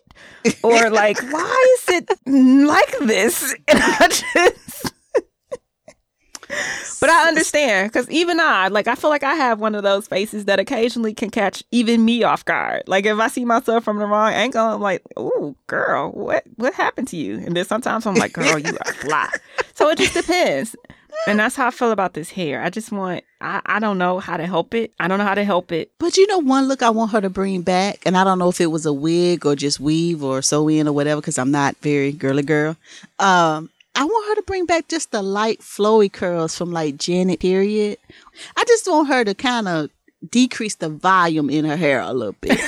Or 0.62 0.90
like, 0.90 1.20
why 1.30 1.76
is 1.78 1.94
it 1.96 2.10
like 2.26 2.98
this? 3.00 3.54
And 3.68 3.78
I 3.82 4.08
just. 4.08 4.93
But 7.00 7.10
I 7.10 7.28
understand 7.28 7.90
because 7.92 8.08
even 8.10 8.40
I, 8.40 8.68
like, 8.68 8.88
I 8.88 8.94
feel 8.94 9.10
like 9.10 9.22
I 9.22 9.34
have 9.34 9.60
one 9.60 9.74
of 9.74 9.82
those 9.82 10.06
faces 10.06 10.46
that 10.46 10.58
occasionally 10.58 11.12
can 11.12 11.30
catch 11.30 11.62
even 11.70 12.04
me 12.04 12.22
off 12.22 12.44
guard. 12.44 12.84
Like, 12.86 13.04
if 13.06 13.18
I 13.18 13.28
see 13.28 13.44
myself 13.44 13.84
from 13.84 13.98
the 13.98 14.06
wrong 14.06 14.32
angle, 14.32 14.64
I'm 14.64 14.80
like, 14.80 15.02
"Ooh, 15.18 15.54
girl, 15.66 16.10
what 16.12 16.44
what 16.56 16.72
happened 16.74 17.08
to 17.08 17.16
you?" 17.16 17.36
And 17.36 17.56
then 17.56 17.64
sometimes 17.64 18.06
I'm 18.06 18.14
like, 18.14 18.32
"Girl, 18.32 18.58
you 18.58 18.76
are 18.86 18.92
fly." 18.94 19.28
So 19.74 19.88
it 19.90 19.98
just 19.98 20.14
depends, 20.14 20.76
and 21.26 21.38
that's 21.38 21.56
how 21.56 21.66
I 21.66 21.70
feel 21.70 21.90
about 21.90 22.14
this 22.14 22.30
hair. 22.30 22.62
I 22.62 22.70
just 22.70 22.92
want, 22.92 23.24
I, 23.40 23.60
I 23.66 23.78
don't 23.80 23.98
know 23.98 24.18
how 24.18 24.36
to 24.36 24.46
help 24.46 24.74
it. 24.74 24.92
I 24.98 25.08
don't 25.08 25.18
know 25.18 25.24
how 25.24 25.34
to 25.34 25.44
help 25.44 25.72
it. 25.72 25.90
But 25.98 26.16
you 26.16 26.26
know, 26.26 26.38
one 26.38 26.68
look 26.68 26.82
I 26.82 26.90
want 26.90 27.12
her 27.12 27.20
to 27.20 27.30
bring 27.30 27.62
back, 27.62 28.00
and 28.06 28.16
I 28.16 28.24
don't 28.24 28.38
know 28.38 28.48
if 28.48 28.60
it 28.60 28.66
was 28.66 28.86
a 28.86 28.92
wig 28.92 29.44
or 29.44 29.56
just 29.56 29.80
weave 29.80 30.22
or 30.22 30.42
sew 30.42 30.68
in 30.68 30.88
or 30.88 30.92
whatever, 30.92 31.20
because 31.20 31.38
I'm 31.38 31.50
not 31.50 31.76
very 31.78 32.12
girly 32.12 32.42
girl. 32.42 32.76
Um, 33.18 33.70
I 33.96 34.04
want 34.04 34.28
her 34.28 34.34
to 34.36 34.42
bring 34.42 34.66
back 34.66 34.88
just 34.88 35.12
the 35.12 35.22
light 35.22 35.60
flowy 35.60 36.12
curls 36.12 36.56
from 36.56 36.72
like 36.72 36.96
Janet 36.96 37.40
period. 37.40 37.98
I 38.56 38.64
just 38.66 38.86
want 38.90 39.08
her 39.08 39.24
to 39.24 39.34
kind 39.34 39.68
of 39.68 39.90
decrease 40.28 40.76
the 40.76 40.88
volume 40.88 41.48
in 41.50 41.64
her 41.64 41.76
hair 41.76 42.00
a 42.00 42.12
little 42.12 42.36
bit. 42.40 42.60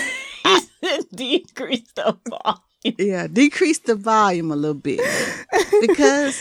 Decrease 1.15 1.91
the 1.95 2.17
volume. 2.29 2.97
yeah, 2.99 3.27
decrease 3.27 3.81
the 3.81 3.97
volume 3.97 4.53
a 4.53 4.57
little 4.57 4.75
bit 4.75 5.01
because 5.81 6.41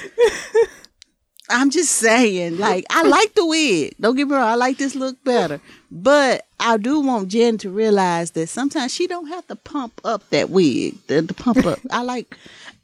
I'm 1.49 1.71
just 1.71 1.93
saying, 1.93 2.59
like, 2.59 2.85
I 2.91 3.03
like 3.03 3.33
the 3.33 3.45
wig. 3.45 3.95
Don't 3.99 4.15
get 4.15 4.27
me 4.27 4.35
wrong, 4.35 4.43
I 4.43 4.55
like 4.55 4.77
this 4.77 4.93
look 4.93 5.23
better, 5.23 5.59
but 5.89 6.45
I 6.59 6.77
do 6.77 6.99
want 6.99 7.29
Jen 7.29 7.57
to 7.59 7.69
realize 7.69 8.31
that 8.31 8.47
sometimes 8.47 8.93
she 8.93 9.07
don't 9.07 9.27
have 9.27 9.47
to 9.47 9.55
pump 9.55 9.99
up 10.03 10.29
that 10.29 10.49
wig. 10.49 10.95
The, 11.07 11.21
the 11.21 11.33
pump 11.33 11.65
up, 11.65 11.79
I 11.89 12.03
like. 12.03 12.37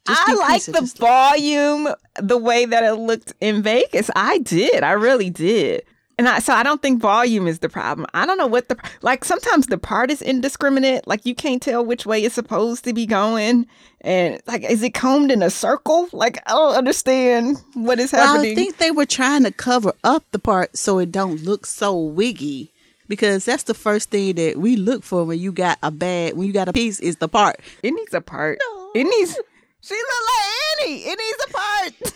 I 0.08 0.34
like 0.34 0.64
the 0.64 0.72
just- 0.82 0.98
volume, 0.98 1.88
the 2.22 2.38
way 2.38 2.66
that 2.66 2.84
it 2.84 2.94
looked 2.96 3.34
in 3.42 3.62
Vegas. 3.62 4.10
I 4.16 4.40
did. 4.40 4.84
I 4.84 4.92
really 4.94 5.30
did. 5.30 5.84
And 6.18 6.30
I, 6.30 6.38
so 6.40 6.54
I 6.54 6.62
don't 6.62 6.82
think 6.82 7.02
volume 7.02 7.48
is 7.48 7.60
the 7.60 7.70
problem. 7.70 8.06
I 8.14 8.28
don't 8.28 8.38
know 8.38 8.46
what 8.46 8.70
the 8.70 8.78
like. 9.02 9.26
Sometimes 9.26 9.68
the 9.68 9.80
part 9.80 10.12
is 10.12 10.22
indiscriminate. 10.22 11.08
Like 11.08 11.26
you 11.26 11.34
can't 11.34 11.62
tell 11.62 11.84
which 11.84 12.06
way 12.06 12.24
it's 12.24 12.36
supposed 12.36 12.84
to 12.84 12.94
be 12.94 13.08
going, 13.08 13.66
and 14.02 14.40
like 14.46 14.64
is 14.64 14.84
it 14.84 14.94
combed 14.94 15.32
in 15.32 15.42
a 15.42 15.50
circle? 15.50 16.10
Like 16.12 16.38
I 16.46 16.52
don't 16.52 16.76
understand 16.76 17.58
what 17.74 18.00
is 18.00 18.12
Well, 18.12 18.36
happening. 18.36 18.52
I 18.52 18.56
think 18.56 18.78
they 18.78 18.92
were 18.92 19.08
trying 19.08 19.44
to 19.46 19.52
cover 19.52 19.94
up 20.04 20.24
the 20.32 20.38
part 20.38 20.78
so 20.78 21.00
it 21.00 21.12
don't 21.12 21.42
look 21.44 21.66
so 21.66 21.98
wiggy. 21.98 22.72
Because 23.08 23.44
that's 23.44 23.64
the 23.64 23.74
first 23.74 24.10
thing 24.12 24.36
that 24.36 24.58
we 24.58 24.76
look 24.76 25.04
for 25.04 25.26
when 25.26 25.40
you 25.40 25.52
got 25.52 25.80
a 25.84 25.90
bad, 25.92 26.38
when 26.38 26.46
you 26.46 26.54
got 26.54 26.70
a 26.70 26.74
piece, 26.74 27.00
is 27.00 27.18
the 27.18 27.28
part. 27.28 27.60
it 27.82 27.92
needs 27.92 28.14
a 28.14 28.22
part. 28.22 28.60
No. 28.62 28.92
It 28.94 29.04
needs. 29.04 29.38
She 29.82 29.96
look 29.96 30.24
like 30.28 30.88
Annie. 30.88 31.04
It 31.06 31.20
needs 31.20 31.46
a 31.48 31.54
part. 31.54 32.14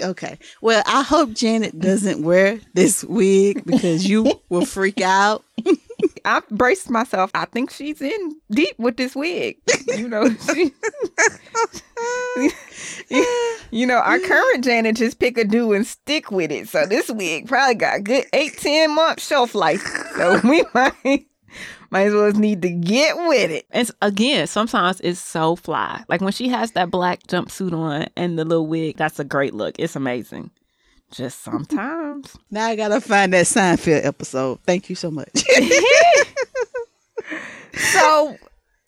Okay. 0.00 0.38
Well, 0.60 0.82
I 0.86 1.02
hope 1.02 1.32
Janet 1.32 1.78
doesn't 1.78 2.22
wear 2.22 2.60
this 2.74 3.04
wig 3.04 3.64
because 3.64 4.08
you 4.08 4.40
will 4.48 4.66
freak 4.66 5.00
out. 5.00 5.44
I 6.24 6.42
braced 6.50 6.90
myself. 6.90 7.30
I 7.34 7.44
think 7.46 7.70
she's 7.70 8.02
in 8.02 8.36
deep 8.50 8.78
with 8.78 8.96
this 8.96 9.14
wig. 9.14 9.58
You 9.88 10.08
know, 10.08 10.28
she, 10.28 10.72
you 13.70 13.86
know, 13.86 13.98
our 13.98 14.18
current 14.18 14.64
Janet 14.64 14.96
just 14.96 15.18
pick 15.18 15.38
a 15.38 15.44
do 15.44 15.72
and 15.72 15.86
stick 15.86 16.30
with 16.30 16.50
it. 16.50 16.68
So 16.68 16.84
this 16.86 17.08
wig 17.10 17.48
probably 17.48 17.76
got 17.76 18.04
good 18.04 18.26
eight, 18.32 18.58
ten 18.58 18.94
month 18.94 19.20
shelf 19.20 19.54
life. 19.54 19.82
So 20.16 20.40
we 20.44 20.64
might 20.74 21.26
might 21.90 22.08
as 22.08 22.14
well 22.14 22.30
just 22.30 22.40
need 22.40 22.62
to 22.62 22.70
get 22.70 23.16
with 23.16 23.50
it. 23.50 23.66
And 23.70 23.90
again, 24.02 24.46
sometimes 24.46 25.00
it's 25.00 25.20
so 25.20 25.56
fly. 25.56 26.04
Like 26.08 26.20
when 26.20 26.32
she 26.32 26.48
has 26.48 26.72
that 26.72 26.90
black 26.90 27.26
jumpsuit 27.26 27.72
on 27.72 28.06
and 28.16 28.38
the 28.38 28.44
little 28.44 28.66
wig, 28.66 28.96
that's 28.96 29.18
a 29.18 29.24
great 29.24 29.54
look. 29.54 29.76
It's 29.78 29.96
amazing. 29.96 30.50
Just 31.10 31.42
sometimes. 31.42 32.36
now 32.50 32.66
I 32.66 32.76
gotta 32.76 33.00
find 33.00 33.32
that 33.32 33.46
Seinfeld 33.46 34.04
episode. 34.04 34.58
Thank 34.66 34.90
you 34.90 34.96
so 34.96 35.10
much. 35.10 35.30
so 37.74 38.36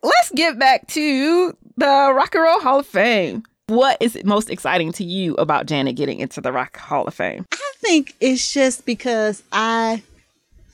let's 0.02 0.30
get 0.34 0.58
back 0.58 0.86
to 0.88 1.56
the 1.76 2.12
Rock 2.14 2.34
and 2.34 2.44
Roll 2.44 2.60
Hall 2.60 2.80
of 2.80 2.86
Fame. 2.86 3.44
What 3.68 3.98
is 4.00 4.18
most 4.24 4.48
exciting 4.48 4.92
to 4.92 5.04
you 5.04 5.34
about 5.34 5.66
Janet 5.66 5.94
getting 5.94 6.20
into 6.20 6.40
the 6.40 6.52
Rock 6.52 6.78
Hall 6.78 7.06
of 7.06 7.14
Fame? 7.14 7.46
I 7.52 7.72
think 7.76 8.14
it's 8.18 8.52
just 8.52 8.86
because 8.86 9.42
I, 9.52 10.02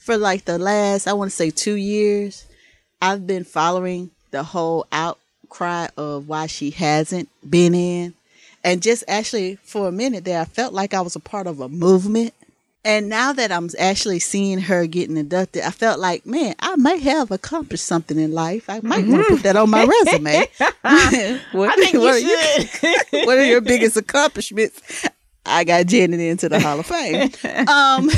for 0.04 0.18
like 0.18 0.44
the 0.44 0.58
last, 0.58 1.06
I 1.06 1.14
want 1.14 1.30
to 1.30 1.36
say 1.36 1.48
two 1.48 1.76
years, 1.76 2.44
I've 3.00 3.26
been 3.26 3.42
following 3.42 4.10
the 4.32 4.42
whole 4.42 4.86
outcry 4.92 5.88
of 5.96 6.28
why 6.28 6.46
she 6.46 6.70
hasn't 6.72 7.30
been 7.48 7.74
in. 7.74 8.12
And 8.62 8.82
just 8.82 9.04
actually 9.08 9.56
for 9.62 9.88
a 9.88 9.92
minute 9.92 10.26
there, 10.26 10.42
I 10.42 10.44
felt 10.44 10.74
like 10.74 10.92
I 10.92 11.00
was 11.00 11.16
a 11.16 11.20
part 11.20 11.46
of 11.46 11.60
a 11.60 11.70
movement. 11.70 12.34
And 12.84 13.08
now 13.08 13.32
that 13.32 13.50
I'm 13.50 13.70
actually 13.78 14.18
seeing 14.18 14.58
her 14.58 14.86
getting 14.86 15.16
inducted, 15.16 15.62
I 15.62 15.70
felt 15.70 15.98
like, 15.98 16.26
man, 16.26 16.54
I 16.60 16.76
may 16.76 16.98
have 16.98 17.30
accomplished 17.30 17.86
something 17.86 18.18
in 18.18 18.32
life. 18.32 18.68
I 18.68 18.80
might 18.80 19.06
want 19.06 19.26
to 19.26 19.36
put 19.36 19.42
that 19.44 19.56
on 19.56 19.70
my 19.70 19.86
resume. 19.86 20.34
what, 21.52 21.70
I 21.70 21.76
think 21.76 21.94
you 21.94 22.00
what 22.00 22.20
should. 22.20 23.22
Are 23.22 23.24
what 23.26 23.38
are 23.38 23.46
your 23.46 23.62
biggest 23.62 23.96
accomplishments? 23.96 25.08
I 25.46 25.64
got 25.64 25.86
Janet 25.86 26.20
into 26.20 26.50
the 26.50 26.60
Hall 26.60 26.78
of 26.78 26.84
Fame. 26.84 27.30
Um, 27.68 28.10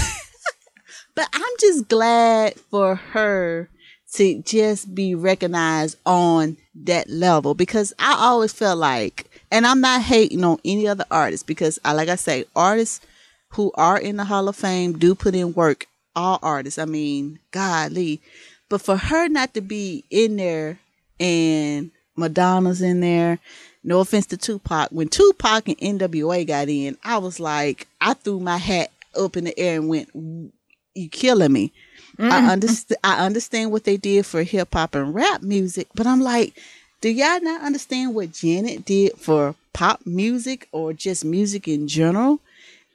but 1.17 1.29
I'm 1.33 1.43
just 1.59 1.89
glad 1.89 2.55
for 2.71 2.95
her 2.95 3.69
to 4.13 4.43
just 4.43 4.95
be 4.95 5.15
recognized 5.15 5.99
on 6.07 6.59
that 6.75 7.11
level 7.11 7.55
because 7.55 7.93
I 7.99 8.15
always 8.17 8.53
felt 8.53 8.79
like, 8.79 9.29
and 9.51 9.67
I'm 9.67 9.81
not 9.81 10.03
hating 10.03 10.45
on 10.45 10.59
any 10.65 10.87
other 10.87 11.07
artists 11.11 11.43
because, 11.43 11.79
I, 11.85 11.93
like 11.93 12.09
I 12.09 12.17
say, 12.17 12.45
artists 12.55 13.05
who 13.51 13.73
are 13.75 13.99
in 13.99 14.17
the 14.17 14.25
Hall 14.25 14.49
of 14.49 14.57
Fame 14.57 14.99
do 14.99 15.15
put 15.15 15.35
in 15.35 15.55
work. 15.55 15.87
All 16.15 16.39
artists, 16.43 16.79
I 16.79 16.85
mean, 16.85 17.41
golly. 17.51 18.21
But 18.69 18.81
for 18.81 18.97
her 18.97 19.29
not 19.29 19.55
to 19.55 19.61
be 19.61 20.05
in 20.11 20.37
there 20.37 20.79
and 21.19 21.91
Madonna's 22.17 22.81
in 22.81 23.01
there, 23.01 23.39
no 23.85 24.01
offense 24.01 24.27
to 24.27 24.37
Tupac, 24.37 24.91
when 24.91 25.09
Tupac 25.09 25.69
and 25.69 25.79
NWA 25.79 26.47
got 26.47 26.69
in, 26.69 26.97
I 27.05 27.19
was 27.19 27.39
like, 27.39 27.87
I 28.01 28.15
threw 28.15 28.41
my 28.41 28.57
hat 28.57 28.91
up 29.17 29.37
in 29.37 29.45
the 29.45 29.59
air 29.59 29.77
and 29.77 29.89
went, 29.89 30.11
"You 30.97 31.09
killing 31.09 31.53
me." 31.53 31.73
I 32.19 32.51
understand. 32.53 32.99
I 33.05 33.25
understand 33.27 33.71
what 33.73 33.85
they 33.85 33.97
did 33.97 34.25
for 34.25 34.43
hip 34.43 34.73
hop 34.73 34.95
and 34.95 35.15
rap 35.15 35.43
music, 35.43 35.89
but 35.95 36.07
I'm 36.07 36.21
like, 36.21 36.59
do 37.01 37.11
y'all 37.11 37.41
not 37.43 37.61
understand 37.63 38.15
what 38.15 38.33
Janet 38.33 38.85
did 38.85 39.19
for 39.19 39.55
pop 39.73 40.01
music 40.07 40.69
or 40.73 40.93
just 40.93 41.25
music 41.25 41.69
in 41.69 41.89
general? 41.89 42.41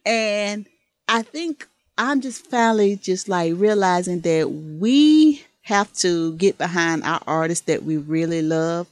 And 0.05 0.65
I 1.07 1.21
think 1.21 1.67
I'm 1.97 2.21
just 2.21 2.47
finally 2.47 2.95
just 2.95 3.29
like 3.29 3.53
realizing 3.55 4.21
that 4.21 4.49
we 4.49 5.45
have 5.63 5.93
to 5.93 6.35
get 6.37 6.57
behind 6.57 7.03
our 7.03 7.21
artists 7.27 7.65
that 7.65 7.83
we 7.83 7.95
really 7.97 8.41
love 8.41 8.87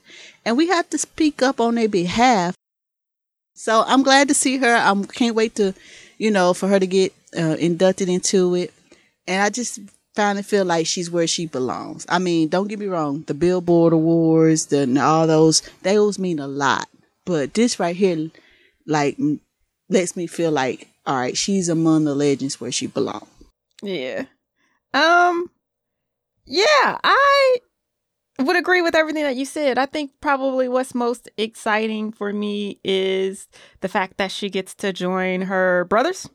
and 0.45 0.55
we 0.55 0.67
have 0.67 0.89
to 0.91 0.97
speak 0.97 1.41
up 1.41 1.59
on 1.59 1.75
their 1.75 1.89
behalf. 1.89 2.55
So 3.55 3.83
I'm 3.87 4.03
glad 4.03 4.27
to 4.27 4.33
see 4.33 4.57
her. 4.57 4.75
I 4.75 4.93
can't 5.11 5.35
wait 5.35 5.55
to, 5.55 5.73
you 6.17 6.31
know, 6.31 6.53
for 6.53 6.67
her 6.67 6.79
to 6.79 6.87
get 6.87 7.13
uh, 7.37 7.57
inducted 7.59 8.07
into 8.09 8.55
it. 8.55 8.73
And 9.29 9.41
I 9.43 9.49
just 9.49 9.79
finally 10.15 10.43
feel 10.43 10.65
like 10.65 10.85
she's 10.87 11.09
where 11.09 11.27
she 11.27 11.45
belongs. 11.45 12.05
I 12.09 12.19
mean, 12.19 12.49
don't 12.49 12.67
get 12.67 12.79
me 12.79 12.87
wrong, 12.87 13.23
the 13.27 13.33
Billboard 13.33 13.93
Awards, 13.93 14.65
the 14.65 14.99
all 14.99 15.27
those, 15.27 15.61
those 15.83 16.19
mean 16.19 16.39
a 16.39 16.47
lot. 16.47 16.89
But 17.25 17.53
this 17.53 17.79
right 17.79 17.95
here, 17.95 18.29
like, 18.87 19.17
lets 19.87 20.15
me 20.17 20.25
feel 20.27 20.51
like, 20.51 20.87
all 21.05 21.15
right, 21.15 21.37
she's 21.37 21.69
among 21.69 22.05
the 22.05 22.15
legends 22.15 22.59
where 22.59 22.71
she 22.71 22.87
belongs. 22.87 23.27
Yeah. 23.81 24.25
Um. 24.93 25.49
Yeah, 26.45 26.97
I 27.03 27.57
would 28.39 28.55
agree 28.55 28.81
with 28.81 28.95
everything 28.95 29.23
that 29.23 29.35
you 29.35 29.45
said. 29.45 29.77
I 29.77 29.85
think 29.85 30.11
probably 30.21 30.67
what's 30.67 30.95
most 30.95 31.29
exciting 31.37 32.11
for 32.11 32.33
me 32.33 32.79
is 32.83 33.47
the 33.81 33.87
fact 33.87 34.17
that 34.17 34.31
she 34.31 34.49
gets 34.49 34.73
to 34.75 34.91
join 34.91 35.41
her 35.43 35.85
brothers, 35.85 36.27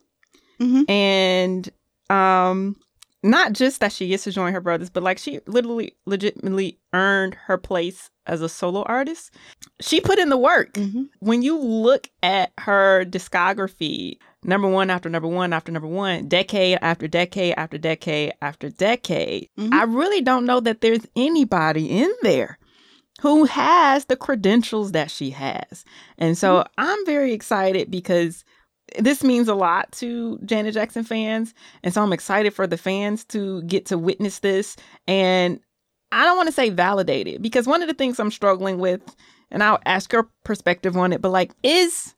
Mhm. 0.61 0.89
and 0.89 1.69
um, 2.11 2.77
not 3.25 3.53
just 3.55 3.81
that 3.81 3.91
she 3.91 4.09
gets 4.09 4.25
to 4.25 4.31
join 4.31 4.53
her 4.53 4.61
brothers, 4.61 4.91
but 4.91 5.03
like 5.03 5.19
she 5.19 5.41
literally, 5.47 5.97
legitimately 6.07 6.79
earned 6.93 7.35
her 7.47 7.57
place 7.59 8.11
as 8.27 8.43
a 8.43 8.49
solo 8.49 8.83
artist. 8.85 9.33
She 9.81 10.01
put 10.01 10.19
in 10.19 10.29
the 10.29 10.37
work. 10.37 10.75
Mhm. 10.75 11.09
When 11.21 11.43
you 11.43 11.59
look 11.59 12.09
at 12.23 12.53
her 12.61 13.05
discography, 13.05 14.19
number 14.45 14.69
one 14.69 14.91
after 14.91 15.09
number 15.09 15.29
one 15.29 15.53
after 15.53 15.73
number 15.73 15.89
one, 15.89 16.29
decade 16.29 16.79
after 16.83 17.09
decade 17.09 17.55
after 17.57 17.79
decade 17.79 18.33
after 18.43 18.69
decade, 18.71 19.49
Mhm. 19.59 19.73
I 19.73 19.85
really 19.85 20.21
don't 20.21 20.47
know 20.47 20.61
that 20.61 20.81
there's 20.83 21.07
anybody 21.17 21.87
in 21.87 22.13
there 22.23 22.59
who 23.21 23.45
has 23.45 24.07
the 24.07 24.17
credentials 24.17 24.93
that 24.93 25.11
she 25.11 25.31
has. 25.31 25.85
And 26.19 26.37
so 26.37 26.65
I'm 26.77 27.07
very 27.07 27.33
excited 27.33 27.91
because 27.91 28.45
this 28.99 29.25
means 29.25 29.49
a 29.49 29.55
lot 29.55 29.91
to 29.93 30.39
Janet 30.45 30.75
Jackson 30.75 31.05
fans. 31.05 31.55
And 31.83 31.93
so 31.93 32.03
I'm 32.03 32.13
excited 32.13 32.53
for 32.55 32.67
the 32.67 32.77
fans 32.77 33.25
to 33.27 33.63
get 33.63 33.87
to 33.87 33.99
witness 33.99 34.41
this. 34.41 34.77
And 35.09 35.61
I 36.13 36.25
don't 36.25 36.37
want 36.37 36.49
to 36.49 36.53
say 36.55 36.71
validated 36.71 37.43
because 37.43 37.67
one 37.67 37.83
of 37.83 37.89
the 37.89 37.95
things 37.95 38.21
I'm 38.21 38.31
struggling 38.31 38.79
with, 38.79 39.01
and 39.51 39.63
I'll 39.63 39.81
ask 39.87 40.13
your 40.13 40.29
perspective 40.45 40.97
on 40.97 41.13
it, 41.13 41.21
but 41.21 41.31
like, 41.31 41.53
is 41.63 42.15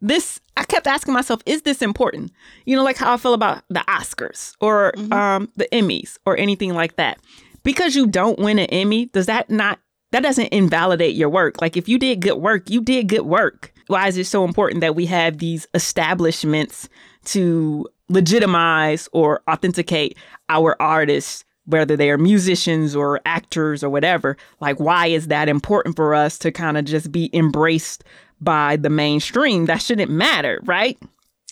this, 0.00 0.40
I 0.56 0.64
kept 0.64 0.86
asking 0.86 1.14
myself, 1.14 1.42
is 1.46 1.62
this 1.62 1.80
important? 1.80 2.32
You 2.64 2.76
know, 2.76 2.82
like 2.84 2.96
how 2.96 3.12
I 3.14 3.16
feel 3.16 3.34
about 3.34 3.62
the 3.68 3.84
Oscars 3.88 4.52
or 4.60 4.92
Mhm. 4.96 5.12
um, 5.12 5.48
the 5.56 5.68
Emmys 5.72 6.18
or 6.26 6.36
anything 6.36 6.74
like 6.74 6.96
that. 6.96 7.18
Because 7.62 7.96
you 7.96 8.06
don't 8.06 8.38
win 8.38 8.58
an 8.58 8.66
Emmy, 8.66 9.06
does 9.06 9.26
that 9.26 9.50
not, 9.50 9.78
that 10.12 10.22
doesn't 10.22 10.48
invalidate 10.48 11.14
your 11.14 11.28
work. 11.28 11.60
Like 11.60 11.76
if 11.76 11.88
you 11.88 11.98
did 11.98 12.20
good 12.20 12.36
work, 12.36 12.70
you 12.70 12.80
did 12.80 13.08
good 13.08 13.22
work. 13.22 13.72
Why 13.88 14.08
is 14.08 14.16
it 14.16 14.24
so 14.24 14.44
important 14.44 14.80
that 14.80 14.96
we 14.96 15.06
have 15.06 15.38
these 15.38 15.66
establishments 15.74 16.88
to 17.26 17.86
legitimize 18.08 19.08
or 19.12 19.42
authenticate 19.48 20.16
our 20.48 20.80
artists, 20.80 21.44
whether 21.66 21.96
they 21.96 22.10
are 22.10 22.18
musicians 22.18 22.96
or 22.96 23.20
actors 23.26 23.84
or 23.84 23.90
whatever? 23.90 24.36
Like, 24.60 24.80
why 24.80 25.06
is 25.06 25.28
that 25.28 25.48
important 25.48 25.96
for 25.96 26.14
us 26.14 26.38
to 26.38 26.50
kind 26.50 26.76
of 26.76 26.84
just 26.84 27.12
be 27.12 27.30
embraced 27.32 28.02
by 28.40 28.76
the 28.76 28.90
mainstream? 28.90 29.66
That 29.66 29.82
shouldn't 29.82 30.10
matter, 30.10 30.60
right? 30.64 30.98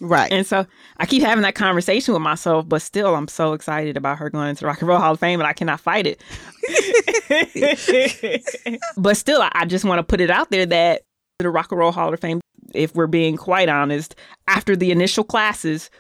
Right. 0.01 0.33
And 0.33 0.45
so 0.45 0.67
I 0.97 1.07
keep 1.07 1.23
having 1.23 1.43
that 1.43 1.55
conversation 1.55 2.15
with 2.15 2.23
myself, 2.23 2.69
but 2.69 2.83
still, 2.83 3.15
I'm 3.15 3.29
so 3.29 3.53
excited 3.53 3.97
about 3.97 4.19
her 4.19 4.29
going 4.29 4.49
into 4.49 4.61
the 4.61 4.67
Rock 4.67 4.81
and 4.81 4.89
Roll 4.89 4.99
Hall 4.99 5.13
of 5.13 5.21
Fame, 5.21 5.41
and 5.41 5.47
I 5.47 5.53
cannot 5.53 5.81
fight 5.81 6.07
it. 6.07 6.21
but 8.97 9.17
still, 9.17 9.41
I, 9.41 9.51
I 9.53 9.65
just 9.67 9.85
want 9.85 10.01
to 10.01 10.03
put 10.03 10.21
it 10.21 10.31
out 10.31 10.51
there 10.51 10.67
that 10.67 11.03
the 11.39 11.51
Rock 11.51 11.73
and 11.73 11.79
Roll 11.79 11.93
Hall 11.93 12.13
of 12.13 12.21
Fame, 12.21 12.41
if 12.75 12.95
we're 12.95 13.07
being 13.07 13.37
quite 13.37 13.69
honest, 13.69 14.15
after 14.47 14.77
the 14.77 14.91
initial 14.91 15.25
classes, 15.25 15.91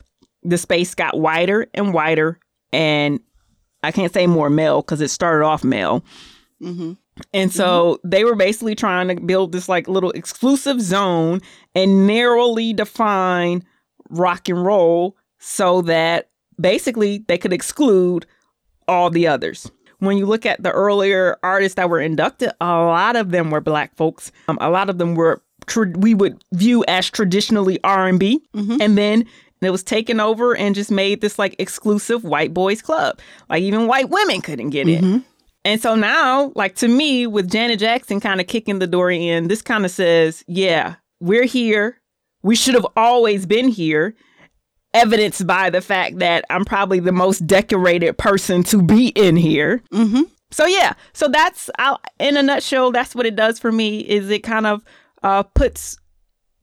the 0.42 0.58
space 0.58 0.94
got 0.94 1.18
wider 1.18 1.66
and 1.74 1.92
wider, 1.92 2.38
and 2.72 3.20
I 3.82 3.90
can't 3.90 4.12
say 4.12 4.26
more 4.26 4.50
male 4.50 4.82
because 4.82 5.00
it 5.00 5.08
started 5.08 5.44
off 5.44 5.64
male. 5.64 6.04
hmm 6.60 6.92
And 7.32 7.52
so 7.52 7.98
they 8.04 8.24
were 8.24 8.36
basically 8.36 8.74
trying 8.74 9.08
to 9.08 9.20
build 9.20 9.52
this 9.52 9.68
like 9.68 9.88
little 9.88 10.10
exclusive 10.12 10.80
zone 10.80 11.40
and 11.74 12.06
narrowly 12.06 12.72
define 12.72 13.64
rock 14.10 14.48
and 14.48 14.64
roll 14.64 15.16
so 15.38 15.82
that 15.82 16.30
basically 16.60 17.24
they 17.26 17.38
could 17.38 17.52
exclude 17.52 18.26
all 18.86 19.10
the 19.10 19.26
others. 19.26 19.70
When 19.98 20.16
you 20.18 20.26
look 20.26 20.44
at 20.46 20.62
the 20.62 20.70
earlier 20.70 21.36
artists 21.42 21.76
that 21.76 21.88
were 21.88 22.00
inducted, 22.00 22.50
a 22.60 22.66
lot 22.66 23.16
of 23.16 23.30
them 23.30 23.50
were 23.50 23.60
black 23.60 23.94
folks. 23.96 24.32
Um, 24.48 24.58
a 24.60 24.70
lot 24.70 24.90
of 24.90 24.98
them 24.98 25.14
were 25.14 25.42
tr- 25.66 25.84
we 25.96 26.14
would 26.14 26.42
view 26.52 26.84
as 26.88 27.08
traditionally 27.10 27.78
R 27.84 28.06
and 28.08 28.18
B, 28.20 28.40
Mhm. 28.54 28.80
and 28.80 28.98
then 28.98 29.24
it 29.62 29.70
was 29.70 29.82
taken 29.82 30.20
over 30.20 30.54
and 30.54 30.74
just 30.74 30.90
made 30.90 31.20
this 31.22 31.38
like 31.38 31.54
exclusive 31.58 32.22
white 32.24 32.52
boys 32.52 32.82
club. 32.82 33.18
Like 33.48 33.62
even 33.62 33.86
white 33.86 34.10
women 34.10 34.42
couldn't 34.42 34.70
get 34.70 34.88
in. 34.88 35.04
Mhm. 35.04 35.22
And 35.64 35.80
so 35.80 35.94
now, 35.94 36.52
like 36.54 36.74
to 36.76 36.88
me, 36.88 37.26
with 37.26 37.50
Janet 37.50 37.78
Jackson 37.78 38.20
kind 38.20 38.40
of 38.42 38.46
kicking 38.46 38.78
the 38.80 38.86
door 38.86 39.10
in, 39.10 39.48
this 39.48 39.62
kind 39.62 39.86
of 39.86 39.90
says, 39.90 40.44
yeah, 40.46 40.96
we're 41.20 41.44
here. 41.46 41.98
We 42.42 42.54
should 42.56 42.74
have 42.74 42.86
always 42.94 43.46
been 43.46 43.68
here. 43.68 44.14
Evidenced 44.94 45.46
by 45.46 45.68
the 45.68 45.80
fact 45.80 46.18
that 46.20 46.44
I'm 46.48 46.64
probably 46.64 47.00
the 47.00 47.12
most 47.12 47.46
decorated 47.46 48.16
person 48.16 48.62
to 48.64 48.80
be 48.80 49.08
in 49.08 49.36
here. 49.36 49.82
Mm-hmm. 49.92 50.22
So 50.50 50.66
yeah, 50.66 50.94
so 51.12 51.28
that's 51.28 51.68
i 51.78 51.96
in 52.18 52.36
a 52.36 52.42
nutshell. 52.42 52.92
That's 52.92 53.14
what 53.14 53.26
it 53.26 53.34
does 53.34 53.58
for 53.58 53.72
me. 53.72 54.00
Is 54.00 54.30
it 54.30 54.44
kind 54.44 54.66
of 54.66 54.84
uh, 55.22 55.42
puts 55.42 55.98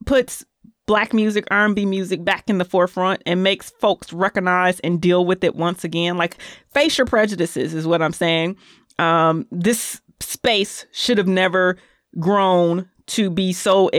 puts 0.05 0.45
black 0.87 1.13
music, 1.13 1.45
R&B 1.51 1.85
music 1.85 2.23
back 2.25 2.49
in 2.49 2.57
the 2.57 2.65
forefront 2.65 3.21
and 3.25 3.43
makes 3.43 3.69
folks 3.69 4.11
recognize 4.11 4.79
and 4.81 4.99
deal 4.99 5.25
with 5.25 5.43
it 5.43 5.55
once 5.55 5.83
again. 5.83 6.17
Like 6.17 6.37
face 6.73 6.97
your 6.97 7.07
prejudices 7.07 7.73
is 7.73 7.87
what 7.87 8.01
I'm 8.01 8.13
saying. 8.13 8.57
Um, 8.99 9.47
this 9.51 10.01
space 10.19 10.85
should 10.91 11.17
have 11.17 11.27
never 11.27 11.77
grown 12.19 12.89
to 13.07 13.29
be 13.29 13.53
so 13.53 13.89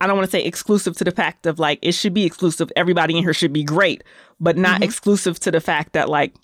I 0.00 0.06
don't 0.06 0.16
want 0.16 0.26
to 0.26 0.30
say 0.30 0.44
exclusive 0.44 0.96
to 0.98 1.04
the 1.04 1.10
fact 1.10 1.46
of 1.46 1.58
like 1.58 1.78
it 1.82 1.92
should 1.92 2.14
be 2.14 2.24
exclusive. 2.24 2.70
Everybody 2.76 3.16
in 3.16 3.22
here 3.22 3.34
should 3.34 3.52
be 3.52 3.64
great, 3.64 4.04
but 4.40 4.56
not 4.56 4.76
mm-hmm. 4.76 4.84
exclusive 4.84 5.38
to 5.40 5.50
the 5.50 5.60
fact 5.60 5.94
that 5.94 6.08
like 6.08 6.34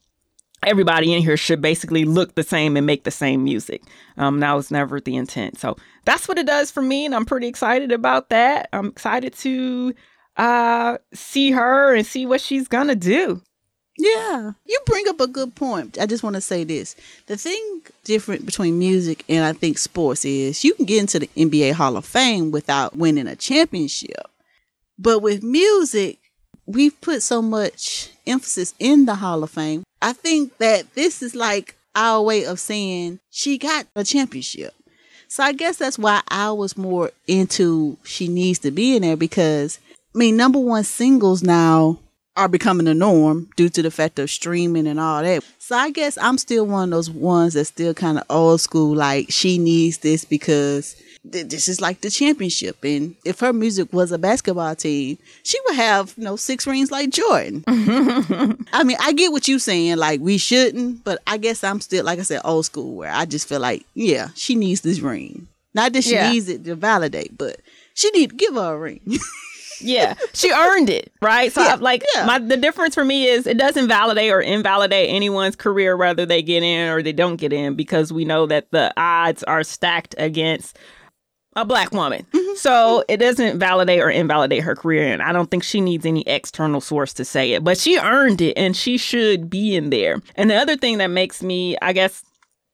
everybody 0.62 1.12
in 1.12 1.22
here 1.22 1.36
should 1.36 1.60
basically 1.60 2.04
look 2.04 2.34
the 2.34 2.42
same 2.42 2.76
and 2.76 2.86
make 2.86 3.04
the 3.04 3.10
same 3.10 3.44
music. 3.44 3.82
Um, 4.16 4.40
that 4.40 4.52
was 4.52 4.70
never 4.70 5.00
the 5.00 5.16
intent. 5.16 5.58
So 5.58 5.76
that's 6.04 6.28
what 6.28 6.38
it 6.38 6.46
does 6.46 6.70
for 6.70 6.82
me, 6.82 7.04
and 7.04 7.14
I'm 7.14 7.26
pretty 7.26 7.46
excited 7.46 7.92
about 7.92 8.30
that. 8.30 8.68
I'm 8.72 8.86
excited 8.86 9.34
to 9.34 9.94
uh, 10.36 10.98
see 11.12 11.50
her 11.50 11.94
and 11.94 12.06
see 12.06 12.26
what 12.26 12.40
she's 12.40 12.68
gonna 12.68 12.96
do. 12.96 13.42
Yeah, 14.02 14.52
you 14.66 14.80
bring 14.84 15.06
up 15.08 15.20
a 15.20 15.28
good 15.28 15.54
point. 15.54 15.96
I 16.00 16.06
just 16.06 16.24
want 16.24 16.34
to 16.34 16.40
say 16.40 16.64
this: 16.64 16.96
the 17.26 17.36
thing 17.36 17.82
different 18.02 18.44
between 18.44 18.76
music 18.76 19.24
and 19.28 19.44
I 19.44 19.52
think 19.52 19.78
sports 19.78 20.24
is 20.24 20.64
you 20.64 20.74
can 20.74 20.86
get 20.86 21.00
into 21.00 21.20
the 21.20 21.28
NBA 21.36 21.74
Hall 21.74 21.96
of 21.96 22.04
Fame 22.04 22.50
without 22.50 22.96
winning 22.96 23.28
a 23.28 23.36
championship, 23.36 24.28
but 24.98 25.20
with 25.20 25.44
music, 25.44 26.18
we've 26.66 27.00
put 27.00 27.22
so 27.22 27.40
much 27.40 28.10
emphasis 28.26 28.74
in 28.80 29.06
the 29.06 29.14
Hall 29.14 29.44
of 29.44 29.50
Fame. 29.50 29.84
I 30.00 30.12
think 30.14 30.58
that 30.58 30.94
this 30.96 31.22
is 31.22 31.36
like 31.36 31.76
our 31.94 32.22
way 32.22 32.44
of 32.44 32.58
saying 32.58 33.20
she 33.30 33.56
got 33.56 33.86
a 33.94 34.02
championship. 34.02 34.74
So 35.28 35.44
I 35.44 35.52
guess 35.52 35.76
that's 35.76 35.98
why 35.98 36.22
I 36.26 36.50
was 36.50 36.76
more 36.76 37.12
into 37.28 37.98
she 38.02 38.26
needs 38.26 38.58
to 38.60 38.72
be 38.72 38.96
in 38.96 39.02
there 39.02 39.16
because 39.16 39.78
I 40.12 40.18
mean 40.18 40.36
number 40.36 40.58
one 40.58 40.82
singles 40.82 41.44
now 41.44 42.00
are 42.36 42.48
becoming 42.48 42.86
the 42.86 42.94
norm 42.94 43.48
due 43.56 43.68
to 43.68 43.82
the 43.82 43.90
fact 43.90 44.18
of 44.18 44.30
streaming 44.30 44.86
and 44.86 44.98
all 44.98 45.22
that. 45.22 45.44
So 45.58 45.76
I 45.76 45.90
guess 45.90 46.16
I'm 46.18 46.38
still 46.38 46.66
one 46.66 46.84
of 46.84 46.90
those 46.90 47.10
ones 47.10 47.54
that's 47.54 47.68
still 47.68 47.94
kind 47.94 48.18
of 48.18 48.24
old 48.30 48.60
school. 48.60 48.94
Like 48.94 49.26
she 49.30 49.58
needs 49.58 49.98
this 49.98 50.24
because 50.24 50.96
th- 51.30 51.48
this 51.48 51.68
is 51.68 51.80
like 51.80 52.00
the 52.00 52.10
championship. 52.10 52.82
And 52.84 53.16
if 53.24 53.40
her 53.40 53.52
music 53.52 53.92
was 53.92 54.12
a 54.12 54.18
basketball 54.18 54.74
team, 54.74 55.18
she 55.42 55.58
would 55.66 55.76
have, 55.76 56.14
you 56.16 56.24
know, 56.24 56.36
six 56.36 56.66
rings 56.66 56.90
like 56.90 57.10
Jordan. 57.10 57.64
I 58.72 58.82
mean, 58.84 58.96
I 59.00 59.12
get 59.12 59.32
what 59.32 59.46
you're 59.46 59.58
saying. 59.58 59.96
Like 59.96 60.20
we 60.20 60.38
shouldn't, 60.38 61.04
but 61.04 61.20
I 61.26 61.36
guess 61.36 61.62
I'm 61.62 61.80
still, 61.80 62.04
like 62.04 62.18
I 62.18 62.22
said, 62.22 62.40
old 62.44 62.64
school 62.64 62.94
where 62.94 63.12
I 63.12 63.26
just 63.26 63.48
feel 63.48 63.60
like, 63.60 63.84
yeah, 63.94 64.28
she 64.34 64.54
needs 64.54 64.80
this 64.80 65.00
ring. 65.00 65.48
Not 65.74 65.92
that 65.92 66.04
she 66.04 66.14
yeah. 66.14 66.30
needs 66.30 66.48
it 66.48 66.64
to 66.64 66.74
validate, 66.74 67.36
but 67.36 67.60
she 67.94 68.10
need 68.10 68.30
to 68.30 68.36
give 68.36 68.54
her 68.54 68.74
a 68.74 68.78
ring. 68.78 69.00
yeah, 69.82 70.14
she 70.32 70.50
earned 70.50 70.90
it, 70.90 71.12
right? 71.20 71.52
So, 71.52 71.62
yeah, 71.62 71.74
like, 71.74 72.04
yeah. 72.14 72.26
my 72.26 72.38
the 72.38 72.56
difference 72.56 72.94
for 72.94 73.04
me 73.04 73.26
is 73.26 73.46
it 73.46 73.58
doesn't 73.58 73.88
validate 73.88 74.30
or 74.30 74.40
invalidate 74.40 75.10
anyone's 75.10 75.56
career 75.56 75.96
whether 75.96 76.26
they 76.26 76.42
get 76.42 76.62
in 76.62 76.88
or 76.88 77.02
they 77.02 77.12
don't 77.12 77.36
get 77.36 77.52
in 77.52 77.74
because 77.74 78.12
we 78.12 78.24
know 78.24 78.46
that 78.46 78.70
the 78.70 78.92
odds 78.96 79.42
are 79.44 79.62
stacked 79.62 80.14
against 80.18 80.78
a 81.54 81.64
black 81.64 81.92
woman. 81.92 82.26
Mm-hmm. 82.32 82.56
So 82.56 83.04
it 83.08 83.18
doesn't 83.18 83.58
validate 83.58 84.00
or 84.00 84.10
invalidate 84.10 84.62
her 84.62 84.74
career. 84.74 85.12
And 85.12 85.22
I 85.22 85.32
don't 85.32 85.50
think 85.50 85.62
she 85.62 85.80
needs 85.80 86.06
any 86.06 86.22
external 86.22 86.80
source 86.80 87.12
to 87.14 87.24
say 87.24 87.52
it, 87.52 87.62
but 87.62 87.78
she 87.78 87.98
earned 87.98 88.40
it 88.40 88.54
and 88.56 88.76
she 88.76 88.96
should 88.96 89.50
be 89.50 89.76
in 89.76 89.90
there. 89.90 90.20
And 90.34 90.50
the 90.50 90.56
other 90.56 90.76
thing 90.76 90.98
that 90.98 91.08
makes 91.08 91.42
me, 91.42 91.76
I 91.82 91.92
guess, 91.92 92.22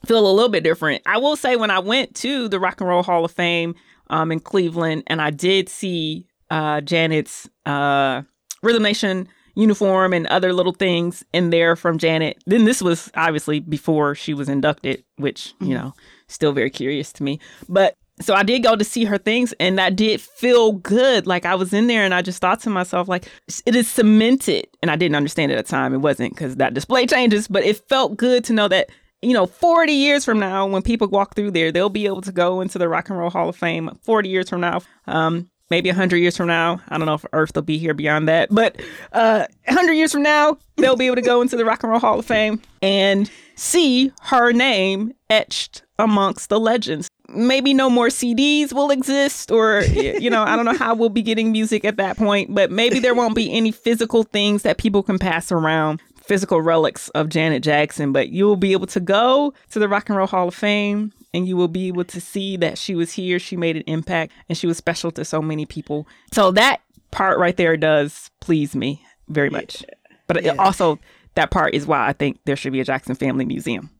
feel 0.07 0.21
a 0.21 0.31
little 0.31 0.49
bit 0.49 0.62
different, 0.62 1.03
I 1.07 1.18
will 1.18 1.37
say 1.37 1.57
when 1.57 1.71
I 1.71 1.81
went 1.81 2.14
to 2.16 2.49
the 2.49 2.61
Rock 2.61 2.81
and 2.81 2.88
Roll 2.88 3.03
Hall 3.03 3.25
of 3.25 3.33
Fame 3.33 3.75
um, 4.11 4.31
in 4.31 4.40
Cleveland 4.40 5.03
and 5.09 5.21
I 5.21 5.31
did 5.31 5.68
see 5.68 6.28
uh, 6.50 6.80
Janet's 6.80 7.48
uh, 7.66 8.22
Rhythm 8.62 8.82
Nation 8.82 9.28
uniform 9.58 10.12
and 10.12 10.26
other 10.28 10.52
little 10.52 10.72
things 10.72 11.24
in 11.32 11.50
there 11.50 11.74
from 11.74 11.98
Janet. 11.98 12.42
Then 12.46 12.64
this 12.64 12.80
was 12.80 13.11
obviously 13.16 13.58
before 13.58 14.14
she 14.14 14.32
was 14.32 14.48
inducted, 14.48 15.02
which, 15.16 15.52
you 15.61 15.68
mm-hmm. 15.68 15.74
know, 15.74 15.94
still 16.28 16.52
very 16.52 16.70
curious 16.70 17.12
to 17.14 17.24
me. 17.24 17.40
But 17.68 17.94
so 18.20 18.34
I 18.34 18.44
did 18.44 18.62
go 18.62 18.76
to 18.76 18.84
see 18.84 19.04
her 19.04 19.18
things 19.18 19.52
and 19.58 19.76
that 19.76 19.96
did 19.96 20.20
feel 20.20 20.72
good. 20.72 21.26
Like 21.26 21.44
I 21.44 21.56
was 21.56 21.72
in 21.72 21.88
there 21.88 22.04
and 22.04 22.14
I 22.14 22.22
just 22.22 22.40
thought 22.40 22.61
to 22.61 22.70
myself, 22.70 23.08
like, 23.08 23.28
it 23.66 23.74
is 23.74 23.88
cemented. 23.90 24.68
And 24.80 24.92
I 24.92 24.96
didn't 24.96 25.16
understand 25.16 25.50
it 25.50 25.58
at 25.58 25.66
the 25.66 25.70
time. 25.70 25.92
It 25.92 25.98
wasn't 25.98 26.34
because 26.34 26.56
that 26.56 26.74
display 26.74 27.06
changes, 27.06 27.48
but 27.48 27.64
it 27.64 27.88
felt 27.88 28.16
good 28.16 28.44
to 28.44 28.52
know 28.52 28.68
that, 28.68 28.90
you 29.22 29.34
know, 29.34 29.46
40 29.46 29.92
years 29.92 30.24
from 30.24 30.38
now, 30.38 30.66
when 30.68 30.82
people 30.82 31.08
walk 31.08 31.34
through 31.34 31.50
there, 31.50 31.72
they'll 31.72 31.88
be 31.88 32.06
able 32.06 32.22
to 32.22 32.32
go 32.32 32.61
into 32.61 32.78
the 32.78 32.88
Rock 32.88 33.08
and 33.08 33.18
Roll 33.18 33.30
Hall 33.30 33.48
of 33.48 33.56
Fame 33.56 33.90
40 34.02 34.28
years 34.28 34.48
from 34.48 34.61
now. 34.61 34.82
Um, 35.08 35.50
maybe 35.70 35.88
100 35.90 36.16
years 36.16 36.37
from 36.37 36.46
now. 36.46 36.81
I 36.88 36.98
don't 36.98 37.07
know 37.07 37.14
if 37.14 37.24
Earth 37.33 37.54
will 37.54 37.62
be 37.62 37.78
here 37.78 37.94
beyond 37.94 38.28
that, 38.28 38.48
but 38.50 38.81
uh, 39.12 39.46
100 39.66 39.92
years 39.92 40.12
from 40.12 40.22
now, 40.22 40.59
they'll 40.76 40.96
be 40.96 41.07
able 41.07 41.16
to 41.16 41.22
go 41.22 41.42
into 41.42 41.57
the 41.57 41.64
Rock 41.64 41.83
and 41.83 41.90
Roll 41.90 42.00
Hall 42.00 42.18
of 42.18 42.26
Fame 42.26 42.61
and 42.83 43.31
see 43.57 44.12
her 44.22 44.52
name 44.52 45.12
etched 45.31 45.83
amongst 45.98 46.48
the 46.48 46.61
legends. 46.61 47.09
Maybe 47.31 47.74
no 47.74 47.90
more 47.90 48.09
CDs 48.09 48.72
will 48.72 48.90
exist, 48.90 49.50
or, 49.50 49.83
you 49.83 50.31
know, 50.31 50.44
I 50.44 50.57
don't 50.57 50.64
know 50.64 50.76
how 50.76 50.94
we'll 50.94 51.11
be 51.11 51.22
getting 51.22 51.52
music 51.52 51.85
at 51.85 51.98
that 51.98 52.16
point, 52.16 52.54
but 52.54 52.70
maybe 52.70 53.00
there 53.00 53.14
won't 53.14 53.35
be 53.35 53.52
any 53.52 53.70
physical 53.70 54.22
things 54.22 54.62
that 54.62 54.78
people 54.78 55.02
can 55.02 55.18
pass 55.18 55.52
around 55.52 56.00
physical 56.16 56.62
relics 56.62 57.09
of 57.11 57.28
Janet 57.28 57.62
Jackson, 57.62 58.12
but 58.12 58.28
you 58.28 58.44
will 58.46 58.57
be 58.57 58.72
able 58.72 58.87
to 58.87 59.00
go 59.00 59.52
to 59.70 59.78
the 59.78 59.88
Rock 59.88 60.09
and 60.09 60.16
Roll 60.16 60.26
Hall 60.26 60.48
of 60.48 60.54
Fame 60.54 61.12
and 61.35 61.47
you 61.47 61.57
will 61.57 61.69
be 61.69 61.88
able 61.88 62.05
to 62.05 62.21
see 62.21 62.57
that 62.57 62.79
she 62.79 62.95
was 62.95 63.12
here, 63.12 63.38
she 63.38 63.57
made 63.57 63.77
an 63.77 63.85
impact, 63.87 64.33
and 64.49 64.57
she 64.57 64.67
was 64.67 64.77
special 64.77 65.11
to 65.12 65.25
so 65.25 65.43
many 65.43 65.67
people. 65.67 66.07
So 66.33 66.51
that 66.53 66.81
part 67.11 67.38
right 67.38 67.57
there 67.57 67.77
does 67.77 68.31
please 68.41 68.75
me 68.75 69.03
very 69.29 69.51
much. 69.51 69.83
Yeah. 69.83 69.95
But 70.27 70.43
yeah. 70.43 70.55
also, 70.59 70.99
that 71.35 71.51
part 71.51 71.75
is 71.75 71.87
why 71.87 72.07
I 72.07 72.12
think 72.12 72.38
there 72.45 72.57
should 72.57 72.73
be 72.73 72.81
a 72.81 72.85
Jackson 72.85 73.14
Family 73.14 73.45
Museum. 73.45 73.91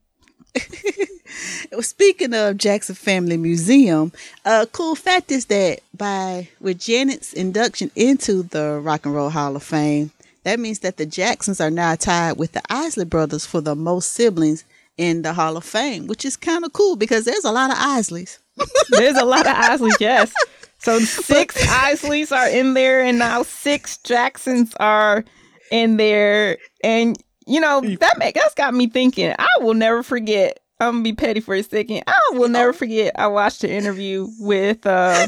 well, 1.71 1.81
speaking 1.81 2.33
of 2.33 2.57
Jackson 2.57 2.95
Family 2.95 3.37
Museum, 3.37 4.11
a 4.45 4.67
cool 4.71 4.95
fact 4.95 5.31
is 5.31 5.45
that 5.45 5.79
by 5.95 6.49
with 6.59 6.79
Janet's 6.79 7.33
induction 7.33 7.91
into 7.95 8.43
the 8.43 8.79
Rock 8.79 9.05
and 9.05 9.15
Roll 9.15 9.29
Hall 9.29 9.55
of 9.55 9.63
Fame, 9.63 10.11
that 10.43 10.59
means 10.59 10.79
that 10.79 10.97
the 10.97 11.05
Jacksons 11.05 11.61
are 11.61 11.71
now 11.71 11.95
tied 11.95 12.37
with 12.37 12.53
the 12.53 12.61
Isley 12.69 13.05
brothers 13.05 13.45
for 13.45 13.61
the 13.61 13.75
most 13.75 14.11
siblings 14.11 14.63
in 14.99 15.21
the 15.21 15.33
Hall 15.33 15.55
of 15.55 15.63
Fame, 15.63 16.07
which 16.07 16.25
is 16.25 16.35
kind 16.35 16.65
of 16.65 16.73
cool 16.73 16.97
because 16.97 17.23
there's 17.23 17.45
a 17.45 17.53
lot 17.53 17.71
of 17.71 17.77
Isleys. 17.77 18.37
there's 18.89 19.15
a 19.15 19.23
lot 19.23 19.47
of 19.47 19.55
Isleys, 19.55 19.97
yes. 19.99 20.33
So 20.79 20.99
six 20.99 21.55
Isleys 21.65 22.35
are 22.35 22.49
in 22.49 22.73
there, 22.73 23.01
and 23.01 23.17
now 23.17 23.43
six 23.43 23.97
Jacksons 23.99 24.73
are 24.77 25.23
in 25.71 25.95
there, 25.95 26.57
and 26.83 27.17
you 27.47 27.61
know 27.61 27.79
that 27.81 28.17
make 28.19 28.35
that's 28.35 28.53
got 28.53 28.73
me 28.73 28.87
thinking. 28.87 29.33
I 29.39 29.47
will 29.61 29.73
never 29.73 30.03
forget. 30.03 30.59
I'm 30.81 30.95
gonna 30.95 31.03
be 31.03 31.13
petty 31.13 31.39
for 31.39 31.55
a 31.55 31.63
second. 31.63 32.03
I 32.05 32.19
will 32.31 32.49
never 32.49 32.73
forget. 32.73 33.13
I 33.17 33.27
watched 33.27 33.63
an 33.63 33.69
interview 33.69 34.27
with 34.39 34.85
uh, 34.85 35.27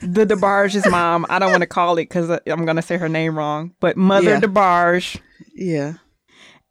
the 0.00 0.26
DeBarge's 0.26 0.90
mom. 0.90 1.26
I 1.28 1.38
don't 1.38 1.50
want 1.50 1.62
to 1.62 1.66
call 1.66 1.98
it 1.98 2.04
because 2.04 2.30
I'm 2.46 2.64
gonna 2.64 2.82
say 2.82 2.96
her 2.96 3.08
name 3.08 3.36
wrong, 3.36 3.74
but 3.80 3.98
Mother 3.98 4.30
yeah. 4.30 4.40
DeBarge. 4.40 5.20
Yeah. 5.54 5.94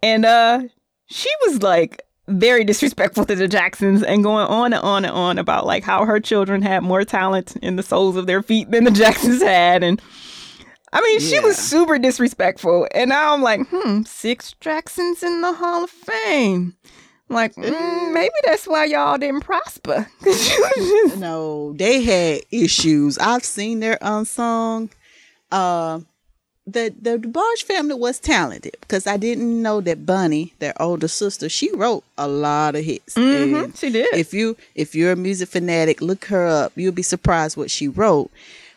And 0.01 0.25
uh, 0.25 0.61
she 1.07 1.29
was 1.47 1.63
like 1.63 2.03
very 2.27 2.63
disrespectful 2.63 3.25
to 3.25 3.35
the 3.35 3.47
Jacksons 3.47 4.03
and 4.03 4.23
going 4.23 4.47
on 4.47 4.73
and 4.73 4.83
on 4.83 5.05
and 5.05 5.13
on 5.13 5.37
about 5.37 5.65
like 5.65 5.83
how 5.83 6.05
her 6.05 6.19
children 6.19 6.61
had 6.61 6.83
more 6.83 7.03
talent 7.03 7.55
in 7.57 7.75
the 7.77 7.83
soles 7.83 8.15
of 8.15 8.27
their 8.27 8.43
feet 8.43 8.69
than 8.71 8.83
the 8.83 8.91
Jacksons 9.03 9.41
had. 9.41 9.83
And 9.83 10.01
I 10.91 11.01
mean, 11.01 11.19
yeah. 11.19 11.27
she 11.27 11.39
was 11.39 11.57
super 11.57 11.97
disrespectful. 11.97 12.87
And 12.93 13.09
now 13.09 13.33
I'm 13.33 13.41
like, 13.41 13.61
hmm, 13.69 14.03
six 14.03 14.53
Jacksons 14.59 15.23
in 15.23 15.41
the 15.41 15.53
Hall 15.53 15.83
of 15.83 15.89
Fame. 15.89 16.75
I'm 17.29 17.35
like, 17.35 17.55
mm, 17.55 18.13
maybe 18.13 18.33
that's 18.45 18.67
why 18.67 18.85
y'all 18.85 19.17
didn't 19.17 19.41
prosper. 19.41 20.07
no, 21.17 21.73
they 21.77 22.01
had 22.01 22.41
issues. 22.51 23.17
I've 23.17 23.43
seen 23.43 23.81
their 23.81 23.97
unsung. 24.01 24.91
Uh, 25.51 25.99
the 26.67 26.93
the 27.01 27.17
DeBarge 27.17 27.63
family 27.63 27.95
was 27.95 28.19
talented 28.19 28.75
because 28.81 29.07
I 29.07 29.15
didn't 29.15 29.61
know 29.61 29.79
that 29.81 30.05
Bunny, 30.05 30.53
their 30.59 30.79
older 30.81 31.07
sister, 31.07 31.47
she 31.47 31.71
wrote 31.73 32.03
a 32.17 32.27
lot 32.27 32.75
of 32.75 32.83
hits. 32.83 33.15
Mm-hmm, 33.15 33.71
she 33.73 33.89
did. 33.89 34.13
If 34.13 34.33
you 34.33 34.57
if 34.75 34.93
you're 34.93 35.13
a 35.13 35.15
music 35.15 35.47
fanatic, 35.47 36.01
look 36.01 36.25
her 36.25 36.45
up. 36.45 36.73
You'll 36.75 36.91
be 36.91 37.03
surprised 37.03 37.55
what 37.55 37.71
she 37.71 37.87
wrote. 37.87 38.29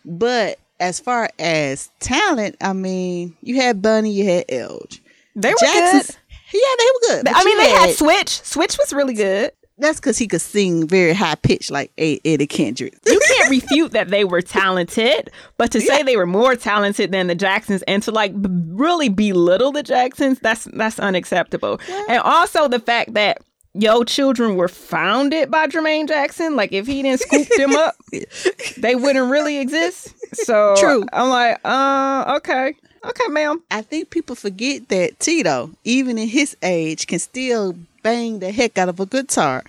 But 0.04 0.60
as 0.78 1.00
far 1.00 1.30
as 1.38 1.90
talent, 1.98 2.56
I 2.60 2.72
mean, 2.72 3.36
you 3.42 3.56
had 3.56 3.82
Bunny, 3.82 4.12
you 4.12 4.24
had 4.24 4.44
Elge. 4.48 5.02
They 5.34 5.50
were 5.50 5.56
Jackson, 5.60 6.00
good. 6.00 6.16
Yeah, 6.52 6.76
they 6.78 6.84
were 6.84 7.22
good. 7.22 7.28
I 7.28 7.44
mean, 7.44 7.58
they 7.58 7.70
had, 7.70 7.88
had 7.88 7.96
Switch. 7.96 8.40
Switch 8.42 8.78
was 8.78 8.92
really 8.92 9.14
good. 9.14 9.52
That's 9.80 9.98
because 9.98 10.18
he 10.18 10.26
could 10.26 10.40
sing 10.40 10.86
very 10.86 11.12
high 11.12 11.34
pitched 11.34 11.70
like 11.70 11.90
Eddie 11.98 12.46
Kendrick. 12.46 12.94
you 13.06 13.20
can't 13.26 13.50
refute 13.50 13.92
that 13.92 14.08
they 14.08 14.24
were 14.24 14.42
talented, 14.42 15.30
but 15.56 15.72
to 15.72 15.80
say 15.80 16.02
they 16.02 16.16
were 16.16 16.26
more 16.26 16.56
talented 16.56 17.12
than 17.12 17.26
the 17.26 17.34
Jacksons 17.34 17.82
and 17.82 18.02
to 18.02 18.10
like 18.10 18.40
b- 18.40 18.48
really 18.68 19.08
belittle 19.08 19.72
the 19.72 19.82
Jacksons, 19.82 20.38
that's 20.40 20.64
that's 20.72 20.98
unacceptable. 20.98 21.80
And 22.08 22.20
also 22.22 22.68
the 22.68 22.80
fact 22.80 23.14
that 23.14 23.38
yo 23.74 24.02
children 24.04 24.56
were 24.56 24.68
founded 24.68 25.50
by 25.50 25.66
Jermaine 25.66 26.08
Jackson, 26.08 26.56
like 26.56 26.72
if 26.72 26.86
he 26.86 27.02
didn't 27.02 27.20
scoop 27.20 27.48
them 27.56 27.74
up, 27.76 27.94
they 28.78 28.94
wouldn't 28.94 29.30
really 29.30 29.58
exist. 29.58 30.14
So 30.44 30.74
True. 30.78 31.04
I'm 31.12 31.28
like, 31.28 31.60
uh, 31.64 32.34
okay, 32.38 32.74
okay, 33.04 33.28
ma'am. 33.28 33.62
I 33.70 33.82
think 33.82 34.10
people 34.10 34.36
forget 34.36 34.88
that 34.88 35.18
Tito, 35.20 35.70
even 35.84 36.18
in 36.18 36.28
his 36.28 36.56
age, 36.62 37.06
can 37.06 37.18
still 37.18 37.76
bang 38.02 38.38
the 38.38 38.52
heck 38.52 38.78
out 38.78 38.88
of 38.88 39.00
a 39.00 39.06
guitar. 39.06 39.64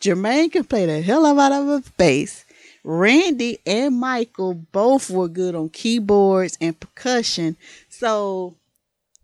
Jermaine 0.00 0.52
can 0.52 0.64
play 0.64 0.86
the 0.86 1.00
hell 1.00 1.26
out 1.26 1.52
of 1.52 1.68
a 1.68 1.82
bass. 1.96 2.44
Randy 2.84 3.58
and 3.64 3.98
Michael 3.98 4.54
both 4.54 5.08
were 5.08 5.28
good 5.28 5.54
on 5.54 5.70
keyboards 5.70 6.58
and 6.60 6.78
percussion. 6.78 7.56
So 7.88 8.54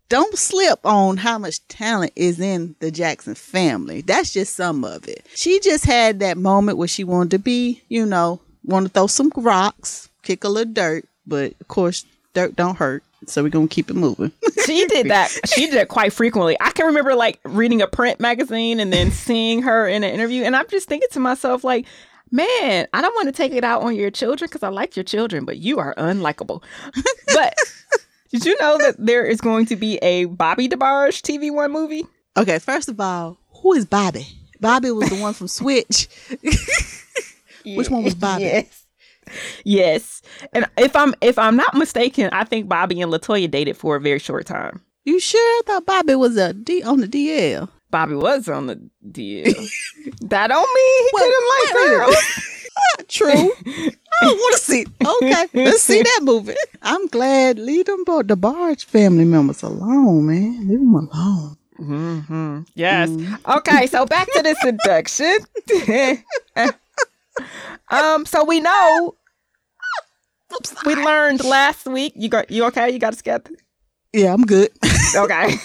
don't 0.09 0.37
slip 0.37 0.85
on 0.85 1.17
how 1.17 1.37
much 1.37 1.65
talent 1.67 2.13
is 2.15 2.39
in 2.39 2.75
the 2.79 2.89
Jackson 2.91 3.35
family. 3.35 4.01
That's 4.01 4.33
just 4.33 4.55
some 4.55 4.83
of 4.83 5.07
it. 5.07 5.25
She 5.35 5.59
just 5.59 5.85
had 5.85 6.19
that 6.19 6.37
moment 6.37 6.77
where 6.77 6.87
she 6.87 7.03
wanted 7.03 7.31
to 7.31 7.39
be, 7.39 7.83
you 7.87 8.05
know, 8.05 8.41
want 8.65 8.87
to 8.87 8.91
throw 8.91 9.07
some 9.07 9.31
rocks, 9.35 10.09
kick 10.23 10.43
a 10.43 10.49
little 10.49 10.73
dirt, 10.73 11.05
but 11.25 11.53
of 11.61 11.67
course, 11.67 12.05
dirt 12.33 12.55
don't 12.55 12.77
hurt. 12.77 13.03
So 13.27 13.43
we're 13.43 13.49
gonna 13.49 13.67
keep 13.67 13.89
it 13.89 13.95
moving. 13.95 14.31
She 14.65 14.85
did 14.85 15.09
that. 15.09 15.35
She 15.47 15.65
did 15.65 15.73
it 15.73 15.87
quite 15.87 16.13
frequently. 16.13 16.55
I 16.61 16.69
can 16.71 16.85
remember 16.85 17.15
like 17.15 17.39
reading 17.43 17.81
a 17.81 17.87
print 17.87 18.19
magazine 18.19 18.79
and 18.79 18.93
then 18.93 19.09
seeing 19.11 19.63
her 19.63 19.87
in 19.87 20.03
an 20.03 20.13
interview, 20.13 20.43
and 20.43 20.55
I'm 20.55 20.67
just 20.69 20.87
thinking 20.87 21.09
to 21.13 21.19
myself, 21.19 21.63
like, 21.63 21.87
man, 22.29 22.87
I 22.93 23.01
don't 23.01 23.15
want 23.15 23.27
to 23.27 23.31
take 23.31 23.53
it 23.53 23.63
out 23.63 23.81
on 23.81 23.95
your 23.95 24.11
children 24.11 24.47
because 24.47 24.63
I 24.63 24.69
like 24.69 24.95
your 24.95 25.03
children, 25.03 25.45
but 25.45 25.57
you 25.57 25.79
are 25.79 25.95
unlikable. 25.95 26.63
but 27.33 27.55
did 28.29 28.45
you 28.45 28.55
know 28.59 28.77
that 28.77 28.95
there 28.99 29.25
is 29.25 29.41
going 29.41 29.65
to 29.67 29.75
be 29.75 29.97
a 29.97 30.25
Bobby 30.25 30.69
DeBarge 30.69 31.21
TV 31.21 31.51
One 31.51 31.71
movie? 31.71 32.05
Okay, 32.37 32.59
first 32.59 32.87
of 32.87 32.99
all, 32.99 33.37
who 33.61 33.73
is 33.73 33.85
Bobby? 33.85 34.27
Bobby 34.59 34.91
was 34.91 35.09
the 35.09 35.15
one 35.15 35.33
from 35.33 35.47
Switch. 35.47 36.07
Which 37.65 37.89
one 37.89 38.03
was 38.03 38.15
Bobby? 38.15 38.43
Yes. 38.43 38.80
Yes. 39.63 40.21
And 40.53 40.65
if 40.77 40.95
I'm 40.95 41.13
if 41.21 41.37
I'm 41.37 41.55
not 41.55 41.73
mistaken, 41.75 42.29
I 42.31 42.43
think 42.43 42.67
Bobby 42.67 43.01
and 43.01 43.11
Latoya 43.11 43.49
dated 43.49 43.77
for 43.77 43.95
a 43.95 43.99
very 43.99 44.19
short 44.19 44.45
time. 44.45 44.81
You 45.05 45.19
sure? 45.19 45.39
I 45.39 45.61
thought 45.65 45.85
Bobby 45.85 46.15
was 46.15 46.37
a 46.37 46.53
D 46.53 46.83
on 46.83 46.99
the 47.01 47.07
DL. 47.07 47.69
Bobby 47.89 48.15
was 48.15 48.47
on 48.47 48.67
the 48.67 48.75
DL. 49.09 49.69
that 50.21 50.47
don't 50.47 50.75
mean 50.75 51.03
he 51.03 51.09
Wait, 51.13 51.23
couldn't 51.23 51.49
like 51.49 51.73
girls. 51.99 52.15
True. 53.07 53.27
I 53.29 54.25
don't 54.25 54.37
want 54.37 54.55
to 54.55 54.61
see. 54.61 54.85
Okay, 55.23 55.45
let's 55.65 55.81
see 55.81 56.01
that 56.01 56.19
movie. 56.23 56.55
I'm 56.81 57.07
glad. 57.07 57.59
Leave 57.59 57.85
them 57.85 58.03
both 58.05 58.27
DeBarge 58.27 58.85
family 58.85 59.25
members 59.25 59.61
alone, 59.63 60.27
man. 60.27 60.67
Leave 60.67 60.79
them 60.79 60.93
alone. 60.95 61.57
hmm 61.77 62.61
Yes. 62.75 63.09
Okay, 63.47 63.87
so 63.87 64.05
back 64.05 64.31
to 64.33 64.41
this 64.43 64.57
induction. 64.65 65.37
um, 67.89 68.25
so 68.25 68.43
we 68.45 68.59
know 68.59 69.15
we 70.85 70.95
learned 70.95 71.43
last 71.43 71.85
week. 71.85 72.13
You 72.15 72.29
got 72.29 72.51
you 72.51 72.65
okay? 72.65 72.89
You 72.91 72.99
got 72.99 73.13
us 73.13 73.17
together? 73.17 73.51
Yeah, 74.13 74.33
I'm 74.33 74.45
good. 74.45 74.69
Okay. 75.13 75.57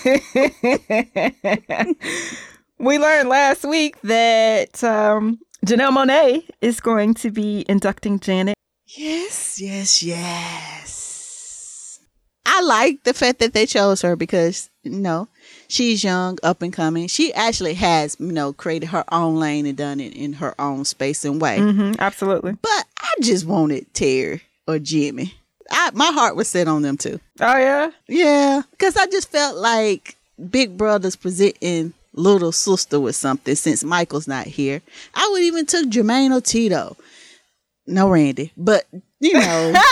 we 2.80 2.98
learned 2.98 3.28
last 3.28 3.64
week 3.64 3.94
that 4.02 4.82
um 4.82 5.38
Janelle 5.64 5.92
Monáe 5.96 6.42
is 6.60 6.80
going 6.80 7.14
to 7.14 7.30
be 7.30 7.64
inducting 7.68 8.18
Janet. 8.18 8.56
Yes, 8.86 9.60
yes, 9.60 10.02
yes. 10.02 12.00
I 12.44 12.60
like 12.62 13.02
the 13.04 13.12
fact 13.12 13.40
that 13.40 13.52
they 13.52 13.66
chose 13.66 14.02
her 14.02 14.16
because, 14.16 14.70
you 14.84 14.92
know, 14.92 15.28
she's 15.68 16.02
young, 16.04 16.38
up 16.42 16.62
and 16.62 16.72
coming. 16.72 17.08
She 17.08 17.34
actually 17.34 17.74
has, 17.74 18.16
you 18.18 18.32
know, 18.32 18.52
created 18.52 18.86
her 18.86 19.04
own 19.12 19.36
lane 19.36 19.66
and 19.66 19.76
done 19.76 20.00
it 20.00 20.14
in 20.14 20.34
her 20.34 20.54
own 20.60 20.84
space 20.84 21.24
and 21.24 21.40
way. 21.40 21.58
Mm-hmm, 21.58 21.94
absolutely. 21.98 22.52
But 22.62 22.84
I 23.00 23.12
just 23.20 23.44
wanted 23.46 23.92
Terry 23.92 24.42
or 24.66 24.78
Jimmy. 24.78 25.34
I, 25.70 25.90
my 25.94 26.06
heart 26.06 26.36
was 26.36 26.48
set 26.48 26.68
on 26.68 26.82
them 26.82 26.96
too. 26.96 27.20
Oh 27.40 27.56
yeah. 27.56 27.90
Yeah, 28.08 28.62
because 28.70 28.96
I 28.96 29.06
just 29.06 29.30
felt 29.30 29.56
like 29.56 30.16
Big 30.50 30.76
Brother's 30.76 31.16
presenting 31.16 31.92
little 32.12 32.52
sister 32.52 32.98
with 33.00 33.16
something 33.16 33.54
since 33.54 33.84
Michael's 33.84 34.28
not 34.28 34.46
here. 34.46 34.80
I 35.14 35.28
would 35.32 35.42
even 35.42 35.66
took 35.66 35.86
Jermaine 35.88 36.36
or 36.36 36.40
Tito. 36.40 36.96
No 37.86 38.08
Randy, 38.08 38.52
but 38.56 38.86
you 39.20 39.34
know, 39.34 39.74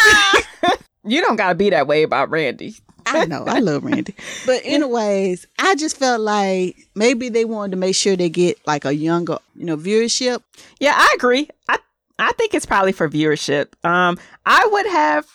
You 1.04 1.20
don't 1.20 1.36
gotta 1.36 1.54
be 1.54 1.70
that 1.70 1.86
way 1.86 2.02
about 2.02 2.30
Randy. 2.30 2.76
I 3.06 3.26
know 3.26 3.44
I 3.46 3.58
love 3.58 3.84
Randy. 3.84 4.14
But 4.46 4.62
anyways, 4.64 5.46
I 5.58 5.74
just 5.74 5.98
felt 5.98 6.22
like 6.22 6.76
maybe 6.94 7.28
they 7.28 7.44
wanted 7.44 7.72
to 7.72 7.76
make 7.76 7.94
sure 7.94 8.16
they 8.16 8.30
get 8.30 8.58
like 8.66 8.86
a 8.86 8.94
younger, 8.94 9.38
you 9.54 9.66
know, 9.66 9.76
viewership. 9.76 10.42
Yeah, 10.80 10.94
I 10.96 11.12
agree. 11.14 11.48
I 11.68 11.78
I 12.18 12.32
think 12.32 12.54
it's 12.54 12.66
probably 12.66 12.92
for 12.92 13.08
viewership. 13.08 13.72
Um, 13.84 14.18
I 14.46 14.66
would 14.70 14.86
have 14.86 15.26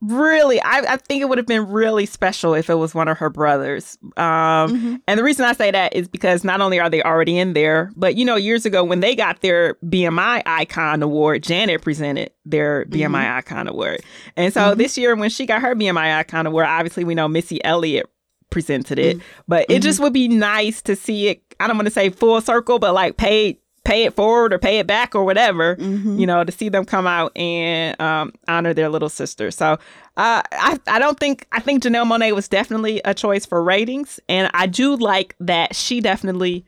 really, 0.00 0.60
I, 0.60 0.80
I 0.80 0.96
think 0.96 1.22
it 1.22 1.28
would 1.28 1.38
have 1.38 1.46
been 1.46 1.68
really 1.68 2.06
special 2.06 2.54
if 2.54 2.70
it 2.70 2.76
was 2.76 2.94
one 2.94 3.08
of 3.08 3.18
her 3.18 3.30
brothers. 3.30 3.98
Um, 4.16 4.22
mm-hmm. 4.22 4.96
and 5.06 5.18
the 5.18 5.24
reason 5.24 5.44
I 5.44 5.52
say 5.52 5.70
that 5.70 5.94
is 5.94 6.08
because 6.08 6.44
not 6.44 6.60
only 6.60 6.78
are 6.78 6.88
they 6.90 7.02
already 7.02 7.38
in 7.38 7.54
there, 7.54 7.90
but 7.96 8.16
you 8.16 8.24
know, 8.24 8.36
years 8.36 8.64
ago 8.64 8.84
when 8.84 9.00
they 9.00 9.16
got 9.16 9.40
their 9.40 9.74
BMI 9.84 10.42
Icon 10.46 11.02
Award, 11.02 11.42
Janet 11.42 11.82
presented 11.82 12.30
their 12.44 12.84
BMI 12.86 13.06
mm-hmm. 13.06 13.38
Icon 13.38 13.68
Award, 13.68 14.00
and 14.36 14.52
so 14.52 14.60
mm-hmm. 14.60 14.78
this 14.78 14.96
year 14.96 15.16
when 15.16 15.30
she 15.30 15.46
got 15.46 15.62
her 15.62 15.74
BMI 15.74 16.18
Icon 16.18 16.46
Award, 16.46 16.66
obviously 16.66 17.04
we 17.04 17.14
know 17.14 17.28
Missy 17.28 17.62
Elliott 17.64 18.06
presented 18.50 18.98
it, 18.98 19.18
but 19.46 19.66
it 19.68 19.82
just 19.82 20.00
would 20.00 20.12
be 20.12 20.28
nice 20.28 20.80
to 20.82 20.96
see 20.96 21.28
it. 21.28 21.42
I 21.60 21.66
don't 21.66 21.76
want 21.76 21.86
to 21.86 21.92
say 21.92 22.08
full 22.08 22.40
circle, 22.40 22.78
but 22.78 22.94
like 22.94 23.16
paid 23.16 23.58
pay 23.88 24.04
it 24.04 24.14
forward 24.14 24.52
or 24.52 24.58
pay 24.58 24.78
it 24.78 24.86
back 24.86 25.14
or 25.14 25.24
whatever, 25.24 25.76
you 25.78 26.26
know, 26.26 26.44
to 26.44 26.52
see 26.52 26.68
them 26.68 26.84
come 26.84 27.06
out 27.06 27.32
and 27.36 27.98
um, 28.00 28.32
honor 28.46 28.74
their 28.74 28.88
little 28.88 29.08
sister. 29.08 29.50
So 29.50 29.72
uh, 30.16 30.42
I, 30.52 30.78
I 30.86 30.98
don't 30.98 31.18
think, 31.18 31.46
I 31.52 31.60
think 31.60 31.82
Janelle 31.82 32.06
Monáe 32.06 32.34
was 32.34 32.48
definitely 32.48 33.00
a 33.04 33.14
choice 33.14 33.46
for 33.46 33.62
ratings. 33.62 34.20
And 34.28 34.50
I 34.52 34.66
do 34.66 34.94
like 34.96 35.34
that 35.40 35.74
she 35.74 36.00
definitely, 36.00 36.64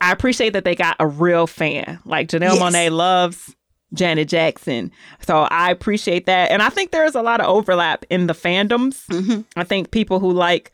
I 0.00 0.12
appreciate 0.12 0.52
that 0.52 0.64
they 0.64 0.74
got 0.76 0.96
a 1.00 1.06
real 1.06 1.46
fan. 1.46 1.98
Like 2.04 2.28
Janelle 2.28 2.54
Yes. 2.54 2.60
Monáe 2.62 2.90
loves 2.92 3.54
Janet 3.94 4.28
Jackson. 4.28 4.90
So 5.26 5.42
I 5.50 5.70
appreciate 5.70 6.26
that. 6.26 6.50
And 6.50 6.62
I 6.62 6.68
think 6.68 6.92
there's 6.92 7.14
a 7.16 7.22
lot 7.22 7.40
of 7.40 7.46
overlap 7.46 8.04
in 8.08 8.26
the 8.28 8.34
fandoms. 8.34 9.04
Mhm. 9.08 9.44
I 9.56 9.64
think 9.64 9.90
people 9.90 10.20
who 10.20 10.30
like 10.32 10.70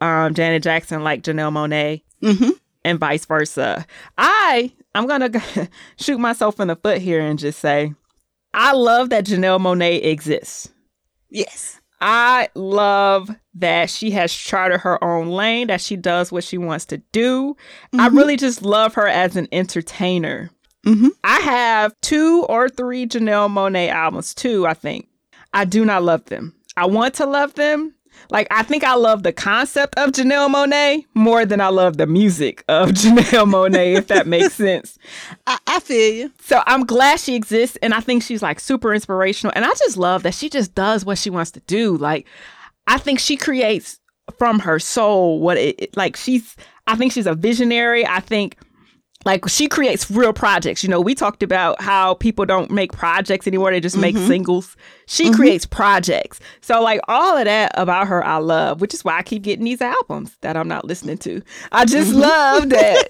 um, 0.00 0.32
Janet 0.34 0.62
Jackson 0.62 1.02
like 1.02 1.22
Janelle 1.22 1.52
Monáe 1.52 2.02
Mm-hmm. 2.22 2.50
and 2.84 2.98
vice 2.98 3.26
versa. 3.26 3.84
I 4.16 4.72
I'm 4.94 5.06
gonna 5.06 5.30
shoot 5.98 6.18
myself 6.18 6.60
in 6.60 6.68
the 6.68 6.76
foot 6.76 6.98
here 6.98 7.20
and 7.20 7.38
just 7.38 7.58
say 7.60 7.92
I 8.52 8.72
love 8.72 9.10
that 9.10 9.24
Janelle 9.26 9.60
Monáe 9.60 10.04
exists. 10.04 10.70
Yes. 11.30 11.80
I 12.00 12.48
love 12.54 13.30
that 13.54 13.88
she 13.90 14.10
has 14.12 14.32
charted 14.32 14.80
her 14.80 15.02
own 15.02 15.28
lane, 15.28 15.68
that 15.68 15.80
she 15.80 15.96
does 15.96 16.30
what 16.30 16.44
she 16.44 16.58
wants 16.58 16.84
to 16.86 16.98
do. 17.12 17.56
I 17.98 18.08
really 18.08 18.36
just 18.36 18.62
love 18.62 18.94
her 18.94 19.08
as 19.08 19.36
an 19.36 19.48
entertainer. 19.52 20.50
Mhm. 20.84 21.08
I 21.24 21.40
have 21.40 21.94
two 22.02 22.44
or 22.48 22.68
three 22.68 23.06
Janelle 23.06 23.48
Monáe 23.50 23.88
albums, 23.88 24.34
two, 24.34 24.66
I 24.66 24.74
think. 24.74 25.08
I 25.54 25.64
do 25.64 25.84
not 25.84 26.02
love 26.02 26.26
them. 26.26 26.54
I 26.76 26.86
want 26.86 27.14
to 27.14 27.26
love 27.26 27.54
them. 27.54 27.94
Like, 28.30 28.46
I 28.50 28.62
think 28.62 28.84
I 28.84 28.94
love 28.94 29.22
the 29.22 29.32
concept 29.32 29.94
of 29.96 30.10
Janelle 30.12 30.48
Monáe 30.52 31.04
more 31.14 31.44
than 31.44 31.60
I 31.60 31.68
love 31.68 31.96
the 31.96 32.06
music 32.06 32.64
of 32.68 32.88
Janelle 32.92 33.46
Monáe, 33.50 33.96
if 33.96 34.06
that 34.08 34.26
makes 34.26 34.54
sense. 34.64 34.98
I, 35.46 35.58
I 35.66 35.80
feel 35.80 36.14
you. 36.14 36.32
So 36.40 36.62
I'm 36.66 36.84
glad 36.84 37.20
she 37.20 37.34
exists, 37.34 37.76
and 37.82 37.92
I 37.94 38.00
think 38.00 38.22
she's 38.22 38.42
like 38.42 38.60
super 38.60 38.94
inspirational. 38.94 39.52
And 39.56 39.64
I 39.64 39.70
just 39.78 39.96
love 39.96 40.22
that 40.24 40.34
she 40.34 40.48
just 40.48 40.74
does 40.74 41.04
what 41.04 41.18
she 41.18 41.30
wants 41.30 41.50
to 41.52 41.60
do. 41.60 41.96
Like, 41.96 42.26
I 42.86 42.98
think 42.98 43.18
she 43.18 43.36
creates 43.36 44.00
from 44.38 44.58
her 44.60 44.78
soul 44.78 45.40
what 45.40 45.56
it 45.58 45.74
it- 45.78 45.96
like. 45.96 46.16
She's, 46.16 46.56
I 46.86 46.96
think 46.96 47.12
she's 47.12 47.26
a 47.26 47.34
visionary. 47.34 48.06
I 48.06 48.20
think 48.20 48.56
like 49.24 49.48
she 49.48 49.68
creates 49.68 50.10
real 50.10 50.32
projects. 50.32 50.82
You 50.82 50.90
know, 50.90 51.00
we 51.00 51.14
talked 51.14 51.42
about 51.42 51.80
how 51.80 52.14
people 52.14 52.44
don't 52.44 52.70
make 52.70 52.92
projects 52.92 53.46
anymore; 53.46 53.70
they 53.70 53.80
just 53.80 53.96
make 53.96 54.14
mm-hmm. 54.14 54.26
singles. 54.26 54.76
She 55.06 55.24
mm-hmm. 55.24 55.34
creates 55.34 55.66
projects. 55.66 56.40
So 56.60 56.82
like 56.82 57.00
all 57.08 57.36
of 57.36 57.44
that 57.44 57.72
about 57.74 58.08
her, 58.08 58.24
I 58.24 58.36
love, 58.38 58.80
which 58.80 58.94
is 58.94 59.04
why 59.04 59.18
I 59.18 59.22
keep 59.22 59.42
getting 59.42 59.64
these 59.64 59.80
albums 59.80 60.36
that 60.42 60.56
I'm 60.56 60.68
not 60.68 60.84
listening 60.84 61.18
to. 61.18 61.42
I 61.72 61.84
just 61.84 62.10
mm-hmm. 62.10 62.20
love 62.20 62.68
that 62.70 63.08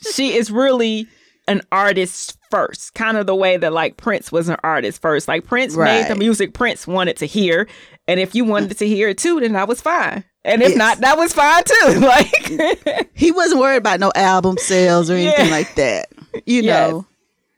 she 0.14 0.34
is 0.34 0.50
really 0.50 1.06
an 1.48 1.60
artist 1.70 2.36
first, 2.50 2.94
kind 2.94 3.16
of 3.16 3.26
the 3.26 3.34
way 3.34 3.56
that 3.56 3.72
like 3.72 3.96
Prince 3.96 4.32
was 4.32 4.48
an 4.48 4.56
artist 4.64 5.00
first. 5.00 5.28
Like 5.28 5.44
Prince 5.44 5.76
made 5.76 6.08
the 6.08 6.16
music 6.16 6.54
Prince 6.54 6.86
wanted 6.86 7.16
to 7.18 7.26
hear, 7.26 7.68
and 8.08 8.18
if 8.18 8.34
you 8.34 8.44
wanted 8.44 8.76
to 8.78 8.86
hear 8.86 9.08
it 9.10 9.18
too, 9.18 9.40
then 9.40 9.56
I 9.56 9.64
was 9.64 9.80
fine. 9.80 10.24
And 10.46 10.62
if 10.62 10.70
Yes. 10.70 10.78
not, 10.78 10.98
that 11.00 11.18
was 11.18 11.32
fine 11.34 11.62
too. 11.64 12.00
Like, 12.00 13.08
He 13.14 13.30
wasn't 13.32 13.60
worried 13.60 13.78
about 13.78 14.00
no 14.00 14.12
album 14.14 14.56
sales 14.58 15.10
or 15.10 15.14
anything 15.14 15.46
Yeah. 15.46 15.50
like 15.52 15.74
that. 15.74 16.08
You 16.46 16.62
Yes. 16.62 16.90
know. 16.90 17.06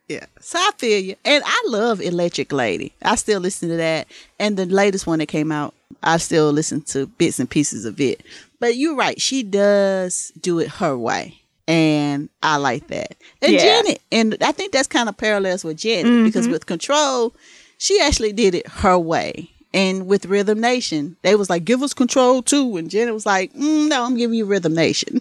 Yeah. 0.09 0.25
So 0.41 0.59
I 0.59 0.71
feel 0.79 0.99
you. 0.99 1.17
And 1.25 1.45
I 1.47 1.63
love 1.67 2.01
Electric 2.01 2.51
Lady. 2.53 2.93
I 3.03 3.15
still 3.17 3.41
listen 3.41 3.69
to 3.69 3.77
that. 3.77 4.07
And 4.41 4.57
the 4.57 4.65
latest 4.65 5.07
one 5.07 5.19
that 5.19 5.27
came 5.27 5.53
out, 5.53 5.75
I 6.03 6.17
still 6.17 6.51
listen 6.51 6.81
to 6.83 7.07
bits 7.07 7.39
and 7.39 7.49
pieces 7.51 7.85
of 7.85 8.01
it. 8.01 8.23
But 8.59 8.77
you're 8.77 8.97
right. 8.97 9.21
She 9.21 9.43
does 9.43 10.33
do 10.41 10.59
it 10.61 10.69
her 10.69 10.97
way. 10.97 11.39
And 11.67 12.31
I 12.43 12.57
like 12.57 12.87
that. 12.89 13.17
And 13.43 13.53
Yeah. 13.53 13.59
Janet, 13.83 14.01
and 14.11 14.37
I 14.41 14.53
think 14.53 14.73
that's 14.73 14.89
kind 14.89 15.11
of 15.11 15.17
parallels 15.19 15.63
with 15.63 15.77
Janet 15.77 16.07
mm-hmm. 16.07 16.25
because 16.25 16.49
with 16.49 16.65
Control, 16.65 17.35
she 17.77 18.01
actually 18.01 18.33
did 18.33 18.55
it 18.55 18.67
her 18.67 18.99
way. 18.99 19.51
And 19.79 20.07
with 20.07 20.27
Rhythm 20.27 20.61
Nation, 20.61 21.17
they 21.23 21.35
was 21.37 21.49
like, 21.51 21.65
give 21.65 21.83
us 21.83 21.95
control 21.95 22.43
too. 22.43 22.77
And 22.77 22.91
Janet 22.91 23.15
was 23.15 23.27
like, 23.27 23.53
mm, 23.55 23.89
no, 23.89 24.05
I'm 24.05 24.17
giving 24.17 24.37
you 24.37 24.45
Rhythm 24.47 24.75
Nation. 24.75 25.21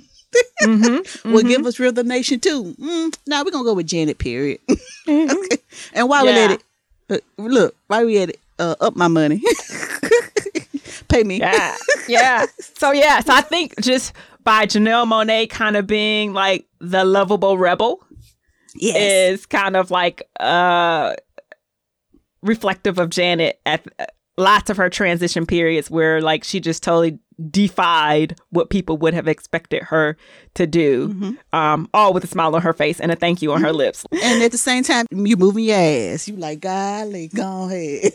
well, 1.26 1.44
give 1.44 1.66
us 1.66 1.80
Rhythm 1.80 2.08
Nation 2.08 2.40
too. 2.40 2.74
Mm, 2.80 3.18
no, 3.28 3.44
we're 3.44 3.52
going 3.52 3.64
to 3.66 3.70
go 3.70 3.74
with 3.74 3.88
Janet, 3.88 4.18
period. 4.18 4.60
okay. 5.08 5.58
And 5.94 6.10
while 6.10 6.26
we 6.26 6.32
Yeah. 6.32 6.44
at 6.46 6.52
it, 6.52 6.64
uh, 7.10 7.18
look, 7.38 7.76
while 7.88 8.06
we 8.06 8.18
at 8.20 8.30
it, 8.30 8.40
uh, 8.60 8.76
up 8.82 8.96
my 8.96 9.08
money. 9.08 9.42
Pay 11.10 11.24
me. 11.24 11.38
yeah, 11.40 11.76
yeah. 12.08 12.46
So 12.78 12.92
yeah, 12.92 13.20
so 13.22 13.34
I 13.34 13.42
think 13.42 13.80
just 13.82 14.14
by 14.44 14.66
Janelle 14.66 15.06
Monáe 15.08 15.50
kind 15.50 15.78
of 15.78 15.86
being 15.88 16.34
like 16.34 16.66
the 16.80 17.04
lovable 17.06 17.58
rebel 17.58 18.00
Yes. 18.76 18.96
is 19.40 19.46
kind 19.46 19.76
of 19.76 19.90
like 19.92 20.28
uh 20.40 21.16
reflective 22.42 23.00
of 23.00 23.10
Janet 23.10 23.60
at 23.66 23.86
lots 24.38 24.70
of 24.70 24.78
her 24.78 24.90
transition 24.90 25.46
periods 25.46 25.90
where 25.90 26.22
like 26.22 26.44
she 26.44 26.60
just 26.60 26.84
totally 26.84 27.18
defied 27.52 28.36
what 28.50 28.70
people 28.70 28.98
would 28.98 29.14
have 29.14 29.28
expected 29.28 29.84
her 29.84 30.18
to 30.56 30.66
do 30.66 31.38
um 31.54 31.88
all 31.94 32.12
with 32.12 32.24
a 32.24 32.28
smile 32.28 32.56
on 32.56 32.62
her 32.64 32.74
face 32.74 33.00
and 33.00 33.12
a 33.12 33.16
thank 33.16 33.44
you 33.44 33.52
on 33.54 33.62
her 33.62 33.72
lips 33.72 34.06
and 34.24 34.42
at 34.42 34.52
the 34.52 34.58
same 34.58 34.84
time, 34.84 35.06
you 35.12 35.38
moving 35.38 35.66
your 35.66 35.78
ass. 35.78 36.28
You 36.28 36.36
like, 36.36 36.62
golly, 36.62 37.28
go 37.30 37.66
ahead. 37.70 38.12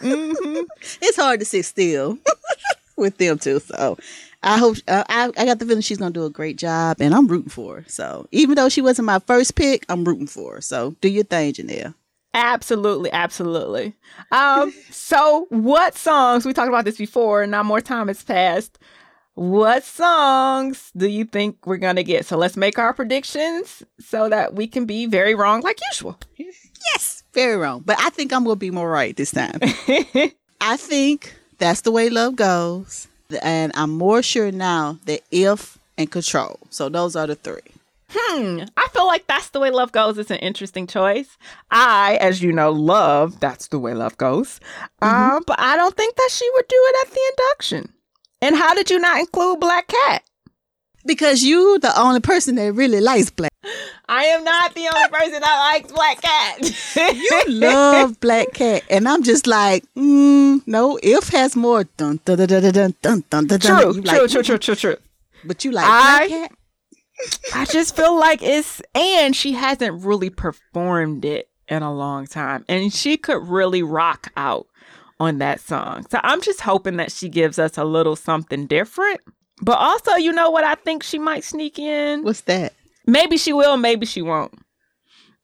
Mm-hmm. 0.00 0.62
It's 1.02 1.16
hard 1.16 1.40
to 1.40 1.46
sit 1.46 1.64
still 1.64 2.18
with 2.96 3.18
them 3.18 3.38
too. 3.38 3.60
So 3.60 3.98
I 4.42 4.58
hope 4.58 4.76
uh, 4.86 5.04
I 5.08 5.30
I 5.36 5.44
got 5.44 5.58
the 5.58 5.66
feeling 5.66 5.80
she's 5.82 5.98
gonna 5.98 6.12
do 6.12 6.24
a 6.24 6.30
great 6.30 6.56
job, 6.56 6.98
and 7.00 7.14
I'm 7.14 7.26
rooting 7.26 7.50
for 7.50 7.76
her. 7.76 7.84
So 7.88 8.26
even 8.32 8.54
though 8.54 8.68
she 8.68 8.80
wasn't 8.80 9.06
my 9.06 9.18
first 9.20 9.54
pick, 9.54 9.84
I'm 9.88 10.04
rooting 10.04 10.26
for 10.26 10.56
her. 10.56 10.60
So 10.60 10.94
do 11.00 11.08
your 11.08 11.24
thing, 11.24 11.52
Janelle. 11.52 11.94
Absolutely, 12.34 13.10
absolutely. 13.12 13.94
Um, 14.30 14.72
so 14.90 15.46
what 15.50 15.96
songs 15.96 16.44
we 16.44 16.52
talked 16.52 16.68
about 16.68 16.84
this 16.84 16.98
before, 16.98 17.42
and 17.42 17.50
now 17.50 17.62
more 17.62 17.80
time 17.80 18.08
has 18.08 18.22
passed. 18.22 18.78
What 19.34 19.84
songs 19.84 20.90
do 20.96 21.06
you 21.06 21.24
think 21.24 21.64
we're 21.66 21.76
gonna 21.76 22.02
get? 22.02 22.26
So 22.26 22.36
let's 22.36 22.56
make 22.56 22.78
our 22.78 22.92
predictions 22.92 23.82
so 24.00 24.28
that 24.28 24.54
we 24.54 24.66
can 24.66 24.84
be 24.84 25.06
very 25.06 25.34
wrong 25.34 25.60
like 25.62 25.78
usual. 25.92 26.18
Yes, 26.92 27.22
very 27.32 27.56
wrong, 27.56 27.82
but 27.84 27.96
I 28.00 28.10
think 28.10 28.32
I'm 28.32 28.44
gonna 28.44 28.56
be 28.56 28.70
more 28.70 28.90
right 28.90 29.16
this 29.16 29.30
time. 29.30 29.58
I 30.60 30.76
think 30.76 31.36
that's 31.58 31.82
the 31.82 31.92
way 31.92 32.10
love 32.10 32.34
goes, 32.36 33.06
and 33.42 33.72
I'm 33.76 33.90
more 33.90 34.22
sure 34.22 34.50
now 34.50 34.98
that 35.06 35.20
if 35.30 35.78
and 35.96 36.10
control. 36.10 36.58
So 36.70 36.88
those 36.88 37.14
are 37.16 37.26
the 37.26 37.36
three. 37.36 37.60
Hmm, 38.10 38.62
I 38.76 38.88
feel 38.92 39.06
like 39.06 39.26
that's 39.26 39.50
the 39.50 39.60
way 39.60 39.70
love 39.70 39.92
goes. 39.92 40.16
It's 40.16 40.30
an 40.30 40.38
interesting 40.38 40.86
choice. 40.86 41.36
I, 41.70 42.16
as 42.20 42.42
you 42.42 42.52
know, 42.52 42.72
love 42.72 43.38
that's 43.38 43.68
the 43.68 43.78
way 43.78 43.92
love 43.92 44.16
goes. 44.16 44.60
Mm-hmm. 45.02 45.34
Um, 45.36 45.44
but 45.46 45.60
I 45.60 45.76
don't 45.76 45.96
think 45.96 46.16
that 46.16 46.30
she 46.32 46.48
would 46.54 46.68
do 46.68 46.76
it 46.76 47.06
at 47.06 47.12
the 47.12 47.20
induction. 47.30 47.92
And 48.40 48.56
how 48.56 48.74
did 48.74 48.90
you 48.90 48.98
not 48.98 49.20
include 49.20 49.60
Black 49.60 49.88
Cat? 49.88 50.22
Because 51.04 51.42
you 51.42 51.78
the 51.80 51.98
only 52.00 52.20
person 52.20 52.54
that 52.54 52.72
really 52.72 53.00
likes 53.00 53.30
Black. 53.30 53.52
I 54.08 54.24
am 54.24 54.44
not 54.44 54.74
the 54.74 54.88
only 54.94 55.08
person 55.10 55.40
that 55.40 55.72
likes 55.72 55.92
Black 55.92 56.20
Cat. 56.22 57.16
you 57.16 57.42
love 57.48 58.18
Black 58.20 58.52
Cat, 58.54 58.84
and 58.88 59.08
I'm 59.08 59.22
just 59.22 59.46
like, 59.46 59.84
mm, 59.94 60.62
no. 60.66 60.98
If 61.02 61.28
has 61.28 61.56
more 61.56 61.84
dun 61.84 62.20
dun 62.24 62.38
dun 62.38 62.48
dun 62.48 62.62
dun 62.62 62.72
dun 62.72 62.94
dun. 63.02 63.24
dun, 63.28 63.46
dun, 63.46 63.60
true, 63.60 63.92
like, 64.00 64.16
true, 64.16 64.28
true, 64.28 64.42
true, 64.42 64.58
true, 64.58 64.74
true. 64.74 64.96
But 65.44 65.64
you 65.64 65.72
like 65.72 65.86
I, 65.86 66.26
Black 66.26 66.28
Cat? 66.50 66.57
I 67.54 67.64
just 67.64 67.96
feel 67.96 68.18
like 68.18 68.42
it's, 68.42 68.80
and 68.94 69.34
she 69.34 69.52
hasn't 69.52 70.04
really 70.04 70.30
performed 70.30 71.24
it 71.24 71.48
in 71.68 71.82
a 71.82 71.92
long 71.92 72.26
time, 72.26 72.64
and 72.68 72.92
she 72.92 73.16
could 73.16 73.46
really 73.46 73.82
rock 73.82 74.32
out 74.36 74.66
on 75.20 75.38
that 75.38 75.60
song. 75.60 76.06
So 76.10 76.20
I'm 76.22 76.40
just 76.40 76.60
hoping 76.60 76.96
that 76.98 77.10
she 77.12 77.28
gives 77.28 77.58
us 77.58 77.76
a 77.76 77.84
little 77.84 78.16
something 78.16 78.66
different. 78.66 79.20
But 79.60 79.78
also, 79.78 80.14
you 80.14 80.32
know 80.32 80.50
what? 80.50 80.62
I 80.64 80.76
think 80.76 81.02
she 81.02 81.18
might 81.18 81.42
sneak 81.42 81.78
in. 81.78 82.22
What's 82.22 82.42
that? 82.42 82.72
Maybe 83.06 83.36
she 83.36 83.52
will, 83.52 83.76
maybe 83.76 84.06
she 84.06 84.22
won't. 84.22 84.54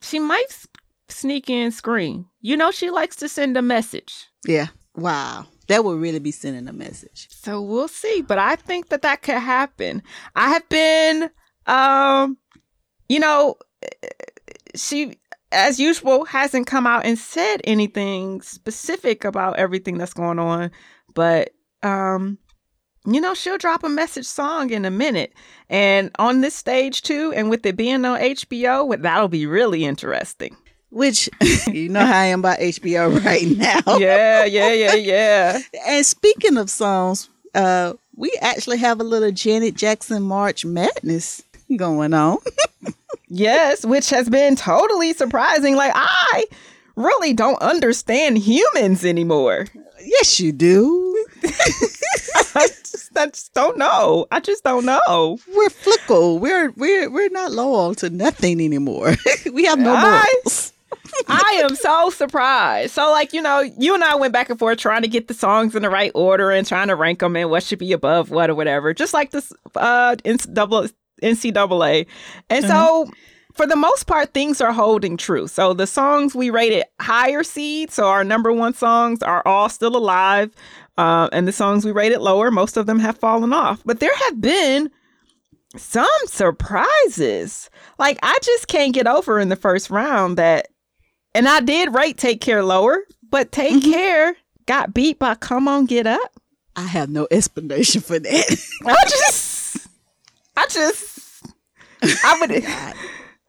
She 0.01 0.19
might 0.21 0.47
s- 0.51 0.69
sneak 1.09 1.51
in 1.51 1.73
scream. 1.73 2.27
You 2.41 2.57
know, 2.57 2.71
she 2.71 2.91
likes 2.91 3.17
to 3.17 3.29
send 3.29 3.57
a 3.57 3.63
message. 3.63 4.27
Yeah. 4.47 4.69
Wow. 4.95 5.47
That 5.67 5.83
would 5.83 5.99
really 5.99 6.19
be 6.21 6.31
sending 6.31 6.69
a 6.69 6.73
message. 6.73 7.27
So 7.31 7.61
we'll 7.61 7.89
see. 7.89 8.23
But 8.23 8.39
I 8.39 8.55
think 8.55 8.91
that 8.91 9.03
that 9.03 9.23
could 9.23 9.35
happen. 9.39 10.03
I 10.37 10.51
have 10.51 10.69
been, 10.69 11.31
um, 11.67 12.37
you 13.09 13.19
know, 13.19 13.57
she, 14.75 15.19
as 15.53 15.79
usual, 15.79 16.25
hasn't 16.25 16.67
come 16.67 16.87
out 16.87 17.05
and 17.05 17.19
said 17.19 17.61
anything 17.65 18.43
specific 18.43 19.25
about 19.25 19.59
everything 19.59 19.99
that's 19.99 20.15
going 20.15 20.39
on. 20.39 20.71
But, 21.15 21.51
um, 21.83 22.39
you 23.07 23.21
know, 23.21 23.35
she'll 23.35 23.59
drop 23.59 23.85
a 23.85 23.89
message 23.89 24.27
song 24.27 24.71
in 24.71 24.85
a 24.85 24.91
minute. 24.91 25.33
And 25.69 26.11
on 26.19 26.41
this 26.41 26.55
stage, 26.55 27.03
too, 27.03 27.33
and 27.37 27.51
with 27.51 27.65
it 27.67 27.77
being 27.77 28.05
on 28.05 28.19
HBO, 28.19 29.01
that'll 29.01 29.29
be 29.29 29.47
really 29.47 29.85
interesting. 29.85 30.57
Which 30.91 31.29
you 31.67 31.89
know 31.89 32.07
how 32.07 32.21
I 32.21 32.27
am 32.27 32.39
about 32.39 32.61
HBO 32.61 33.25
right 33.25 33.47
now. 33.47 33.99
Yeah, 33.99 34.45
yeah, 34.45 34.73
yeah, 34.73 34.95
yeah. 34.95 35.61
And 35.87 36.07
speaking 36.07 36.57
of 36.57 36.71
songs, 36.71 37.29
uh, 37.53 37.95
we 38.15 38.33
actually 38.41 38.79
have 38.79 39.01
a 39.01 39.05
little 39.05 39.33
Janet 39.33 39.75
Jackson 39.75 40.23
March 40.23 40.65
Madness 40.65 41.43
going 41.77 42.15
on. 42.15 42.39
Yes, 43.29 43.85
which 43.85 44.11
has 44.11 44.29
been 44.29 44.55
totally 44.55 45.13
surprising. 45.13 45.75
Like, 45.75 45.91
I 45.95 46.45
really 46.95 47.33
don't 47.33 47.61
understand 47.61 48.39
humans 48.39 49.05
anymore. 49.05 49.67
yes, 50.01 50.39
you 50.39 50.53
do. 50.53 51.27
I 52.55 52.69
just, 52.69 53.11
I 53.17 53.27
just 53.27 53.53
don't 53.55 53.77
know. 53.77 54.27
I 54.31 54.39
just 54.39 54.63
don't 54.63 54.85
know. 54.85 55.39
We're 55.53 55.71
fickle. 55.71 56.39
We're 56.39 56.71
we're 56.77 57.11
we're 57.11 57.31
not 57.31 57.51
loyal 57.51 57.97
to 57.97 58.11
nothing 58.11 58.61
anymore. 58.61 59.17
we 59.53 59.65
have 59.65 59.81
no 59.81 59.97
morals. 59.97 60.73
I 61.29 61.63
am 61.65 61.75
so 61.75 62.11
surprised. 62.11 62.93
So, 62.93 63.11
like, 63.11 63.33
you 63.33 63.43
know, 63.43 63.61
you 63.61 63.95
and 63.95 64.05
I 64.05 64.15
went 64.15 64.33
back 64.33 64.49
and 64.49 64.59
forth 64.59 64.79
trying 64.79 65.03
to 65.03 65.09
get 65.09 65.27
the 65.29 65.35
songs 65.35 65.75
in 65.75 65.83
the 65.83 65.91
right 65.91 66.13
order 66.15 66.51
and 66.51 66.67
trying 66.67 66.89
to 66.89 66.95
rank 66.95 67.19
them 67.19 67.37
and 67.37 67.51
what 67.51 67.63
should 67.65 67.79
be 67.81 67.93
above 67.93 68.31
what 68.31 68.49
or 68.51 68.55
whatever, 68.55 68.95
just 68.95 69.13
like 69.15 69.31
this 69.33 69.53
uh, 69.75 70.15
NCAA. 70.25 70.93
NCAA. 71.25 72.07
And 72.51 72.65
so, 72.65 73.11
for 73.55 73.67
the 73.67 73.77
most 73.77 74.07
part, 74.07 74.35
things 74.35 74.61
are 74.61 74.73
holding 74.73 75.17
true. 75.17 75.49
So, 75.49 75.73
the 75.75 75.87
songs 75.87 76.35
we 76.35 76.51
rated 76.51 76.85
higher 77.01 77.43
seed, 77.43 77.91
so 77.91 78.09
our 78.09 78.25
number 78.25 78.53
one 78.53 78.75
songs 78.75 79.23
are 79.23 79.43
all 79.47 79.69
still 79.69 79.97
alive. 79.97 80.55
Uh, 80.97 81.29
and 81.33 81.49
the 81.49 81.53
songs 81.53 81.85
we 81.85 81.91
rated 81.91 82.21
lower, 82.21 82.53
most 82.53 82.77
of 82.77 82.87
them 82.87 83.01
have 83.01 83.19
fallen 83.19 83.53
off. 83.53 83.83
But 83.85 83.99
there 83.99 84.17
have 84.27 84.41
been 84.41 84.91
some 85.77 86.07
surprises. 86.27 87.69
Like, 87.99 88.19
I 88.23 88.39
just 88.43 88.69
can't 88.69 88.95
get 88.95 89.09
over 89.09 89.41
in 89.41 89.49
the 89.49 89.57
first 89.57 89.91
round 89.91 90.37
that 90.39 90.69
and 91.35 91.49
I 91.49 91.61
did 91.61 91.95
rate 91.95 92.17
Take 92.17 92.41
Care 92.41 92.63
lower, 92.63 93.03
but 93.29 93.51
Take 93.51 93.83
Care 93.83 94.37
got 94.67 94.95
beat 94.95 95.19
by 95.19 95.35
Come 95.35 95.67
On 95.67 95.85
Get 95.85 96.07
Up. 96.07 96.41
I 96.77 96.83
have 96.83 97.11
no 97.11 97.27
explanation 97.31 98.01
for 98.01 98.19
that. 98.19 98.69
I 98.87 98.97
just, 99.09 99.54
I 100.57 100.67
just, 100.69 101.43
I 102.03 102.37
would, 102.41 102.65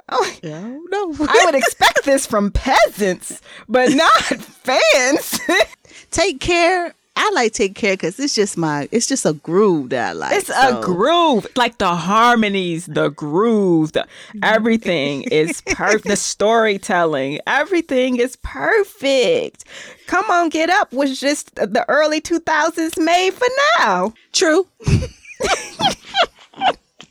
oh, 0.10 0.34
no, 0.44 0.82
no. 0.89 1.26
I 1.28 1.41
would 1.46 1.56
expect 1.56 2.04
this 2.06 2.26
from 2.26 2.52
peasants, 2.52 3.41
but 3.70 3.91
not 3.91 4.12
fans. 4.22 5.39
take 6.12 6.39
care. 6.39 6.94
I 7.18 7.32
like 7.34 7.54
take 7.54 7.76
care 7.76 7.94
because 7.94 8.20
it's 8.20 8.36
just 8.36 8.58
my. 8.58 8.89
It's 8.91 9.08
just 9.08 9.26
a 9.26 9.32
groove 9.32 9.91
that 9.91 10.10
I 10.10 10.12
like. 10.12 10.36
It's 10.36 10.48
so- 10.48 10.80
a 10.82 10.84
groove, 10.84 11.48
like 11.56 11.78
the 11.78 11.96
harmonies, 11.96 12.88
the 12.88 13.08
groove, 13.10 13.94
the 13.94 14.06
everything 14.44 15.22
is 15.24 15.62
perfect. 15.62 16.04
the 16.06 16.18
storytelling, 16.18 17.39
everything 17.48 18.18
is 18.18 18.36
perfect. 18.38 19.63
Come 20.08 20.30
on, 20.30 20.50
get 20.50 20.70
up 20.70 20.91
was 20.91 21.18
just 21.18 21.56
the 21.56 21.86
early 21.88 22.20
two 22.20 22.39
thousands 22.39 22.98
made 22.98 23.32
for 23.34 23.48
now. 23.80 24.13
True. 24.34 24.68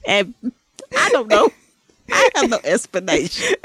and 0.06 0.34
I 0.96 1.08
don't 1.10 1.28
know. 1.28 1.50
I 2.10 2.28
have 2.34 2.50
no 2.50 2.60
explanation. 2.64 3.54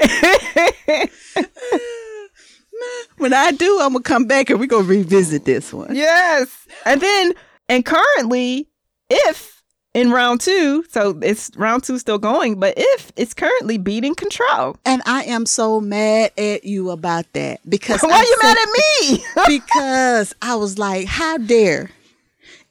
when 3.18 3.32
I 3.34 3.50
do, 3.52 3.78
I'm 3.80 3.92
gonna 3.92 4.02
come 4.02 4.24
back 4.26 4.50
and 4.50 4.58
we're 4.58 4.66
gonna 4.66 4.84
revisit 4.86 5.44
this 5.44 5.72
one. 5.72 5.94
Yes. 5.94 6.66
And 6.84 7.00
then 7.00 7.34
And 7.68 7.84
currently, 7.84 8.66
if 9.08 9.62
in 9.92 10.10
round 10.10 10.40
two, 10.40 10.84
so 10.88 11.18
it's 11.22 11.50
round 11.56 11.84
two 11.84 11.98
still 11.98 12.18
going, 12.18 12.58
but 12.58 12.74
if 12.76 13.12
it's 13.16 13.34
currently 13.34 13.76
beating 13.76 14.14
control. 14.14 14.76
And 14.86 15.02
I 15.04 15.24
am 15.24 15.46
so 15.46 15.80
mad 15.80 16.30
at 16.38 16.64
you 16.64 16.90
about 16.90 17.26
that 17.34 17.60
because 17.68 18.00
Why 18.02 18.10
I 18.12 18.20
you 18.22 18.36
said- 18.40 18.46
mad 18.46 18.56
at 18.58 18.68
me? 18.72 19.58
because 19.58 20.34
I 20.40 20.54
was 20.54 20.78
like, 20.78 21.06
how 21.06 21.36
dare? 21.38 21.90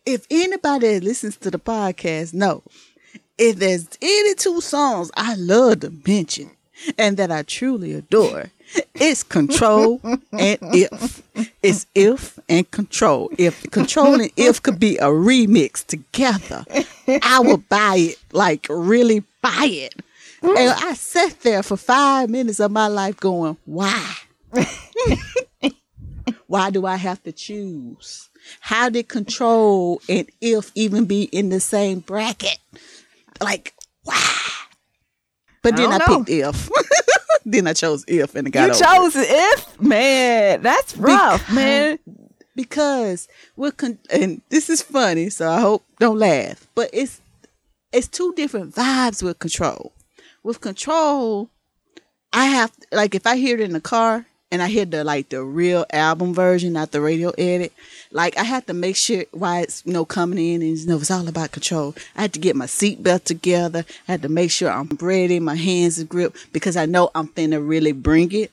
If 0.06 0.26
anybody 0.32 0.94
that 0.96 1.04
listens 1.04 1.38
to 1.38 1.52
the 1.52 1.60
podcast 1.60 2.34
know, 2.34 2.64
if 3.40 3.56
there's 3.56 3.88
any 4.02 4.36
two 4.36 4.62
songs 4.62 5.10
I 5.16 5.36
love 5.36 5.80
to 5.82 5.94
mention 6.06 6.52
and 6.98 7.18
that 7.18 7.32
I 7.32 7.44
truly 7.44 7.94
adore, 7.94 8.52
it's 8.94 9.24
control 9.24 10.00
and 10.04 10.60
if. 10.62 11.24
It's 11.64 11.88
if 11.96 12.38
and 12.48 12.70
control. 12.70 13.32
If 13.38 13.70
control 13.72 14.22
and 14.22 14.32
if 14.38 14.62
could 14.62 14.80
be 14.80 14.98
a 14.98 15.06
remix 15.06 15.86
together, 15.86 16.66
I 17.24 17.40
would 17.40 17.68
buy 17.70 17.96
it. 18.12 18.20
Like 18.32 18.68
really 18.70 19.24
buy 19.42 19.68
it. 19.70 19.96
And 20.42 20.58
I 20.58 20.94
sat 20.94 21.42
there 21.42 21.64
for 21.64 21.78
five 21.78 22.30
minutes 22.30 22.60
of 22.60 22.72
my 22.72 22.88
life 22.88 23.18
going, 23.18 23.58
why? 23.66 24.16
Why 26.50 26.72
do 26.72 26.88
I 26.88 26.96
have 26.96 27.22
to 27.24 27.32
choose? 27.32 28.28
How 28.60 28.90
did 28.90 29.08
control 29.08 30.02
and 30.10 30.28
if 30.42 30.72
even 30.74 31.06
be 31.06 31.24
in 31.26 31.50
the 31.50 31.60
same 31.60 32.00
bracket? 32.00 32.58
Like, 33.42 33.74
why? 34.04 34.22
But 35.62 35.76
then 35.76 35.92
I, 35.92 35.98
don't 35.98 36.26
picked 36.26 36.30
if. 36.30 36.70
then 37.46 37.68
I 37.68 37.74
chose 37.74 38.06
if 38.08 38.36
and 38.36 38.48
it 38.48 38.52
got 38.52 38.68
you 38.80 38.86
chose 38.86 39.14
if? 39.16 39.82
Man, 39.82 40.62
that's 40.62 40.96
rough, 40.98 41.42
Because- 41.48 41.56
man. 41.56 42.00
because 42.56 43.28
we're 43.56 43.72
con- 43.72 44.00
and 44.10 44.42
this 44.50 44.70
is 44.70 44.82
funny, 44.82 45.30
so 45.30 45.50
I 45.50 45.60
hope 45.62 45.84
don't 46.00 46.18
laugh. 46.18 46.68
But 46.76 46.90
it's 46.94 47.22
it's 47.92 48.08
two 48.08 48.34
different 48.36 48.74
vibes 48.76 49.22
with 49.24 49.40
control. 49.40 49.92
With 50.44 50.62
control, 50.62 51.50
I 52.32 52.46
have 52.46 52.72
like 52.92 53.14
if 53.16 53.26
I 53.28 53.36
hear 53.38 53.56
it 53.58 53.62
in 53.62 53.74
the 53.74 53.82
car 53.82 54.26
and 54.52 54.62
I 54.62 54.68
hear 54.68 54.86
the 54.86 55.04
like 55.04 55.30
the 55.30 55.44
real 55.44 55.86
album 55.92 56.34
version, 56.34 56.74
not 56.74 56.92
the 56.92 57.02
radio 57.02 57.30
edit, 57.38 57.72
like 58.12 58.38
I 58.38 58.44
had 58.44 58.68
to 58.68 58.74
make 58.74 58.96
sure 58.96 59.26
why 59.32 59.62
it's 59.62 59.86
you 59.86 59.94
know 59.94 60.06
coming 60.06 60.40
in 60.40 60.62
and 60.62 60.78
you 60.78 60.88
know 60.88 60.98
it's 60.98 61.12
all 61.12 61.28
about 61.28 61.52
control. 61.52 61.96
I 62.16 62.22
had 62.22 62.34
to 62.34 62.40
get 62.40 62.56
my 62.56 62.66
seatbelt 62.66 63.24
together. 63.24 63.86
I 64.08 64.14
had 64.14 64.22
to 64.24 64.30
make 64.30 64.52
sure 64.52 64.72
I'm 64.72 64.90
ready, 65.00 65.40
my 65.40 65.56
hands 65.56 66.00
are 66.00 66.06
grip 66.06 66.36
because 66.52 66.76
I 66.76 66.86
know 66.86 67.12
I'm 67.14 67.28
finna 67.28 67.66
really 67.66 67.92
bring 67.92 68.32
it. 68.34 68.52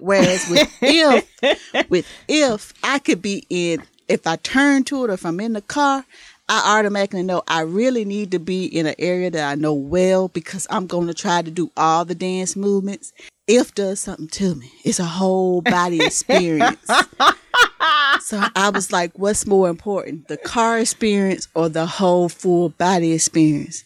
Whereas 0.00 0.48
with 0.48 0.76
if 0.82 1.90
with 1.90 2.06
if 2.28 2.74
I 2.82 2.98
could 2.98 3.22
be 3.22 3.46
in 3.48 3.82
if 4.08 4.26
I 4.26 4.36
turn 4.36 4.82
to 4.84 5.04
it 5.04 5.10
or 5.10 5.14
if 5.14 5.24
I'm 5.24 5.38
in 5.38 5.52
the 5.52 5.62
car, 5.62 6.04
I 6.48 6.78
automatically 6.78 7.22
know 7.22 7.44
I 7.46 7.60
really 7.60 8.04
need 8.04 8.32
to 8.32 8.40
be 8.40 8.66
in 8.66 8.86
an 8.86 8.96
area 8.98 9.30
that 9.30 9.48
I 9.48 9.54
know 9.54 9.72
well 9.72 10.26
because 10.26 10.66
I'm 10.68 10.88
going 10.88 11.06
to 11.06 11.14
try 11.14 11.42
to 11.42 11.50
do 11.50 11.70
all 11.76 12.04
the 12.04 12.16
dance 12.16 12.56
movements. 12.56 13.12
If 13.52 13.74
does 13.74 13.98
something 13.98 14.28
to 14.28 14.54
me, 14.54 14.70
it's 14.84 15.00
a 15.00 15.04
whole 15.04 15.60
body 15.60 16.00
experience. 16.04 16.86
so 18.20 18.40
I 18.54 18.70
was 18.72 18.92
like, 18.92 19.10
what's 19.18 19.44
more 19.44 19.68
important, 19.68 20.28
the 20.28 20.36
car 20.36 20.78
experience 20.78 21.48
or 21.56 21.68
the 21.68 21.84
whole 21.84 22.28
full 22.28 22.68
body 22.68 23.12
experience? 23.12 23.82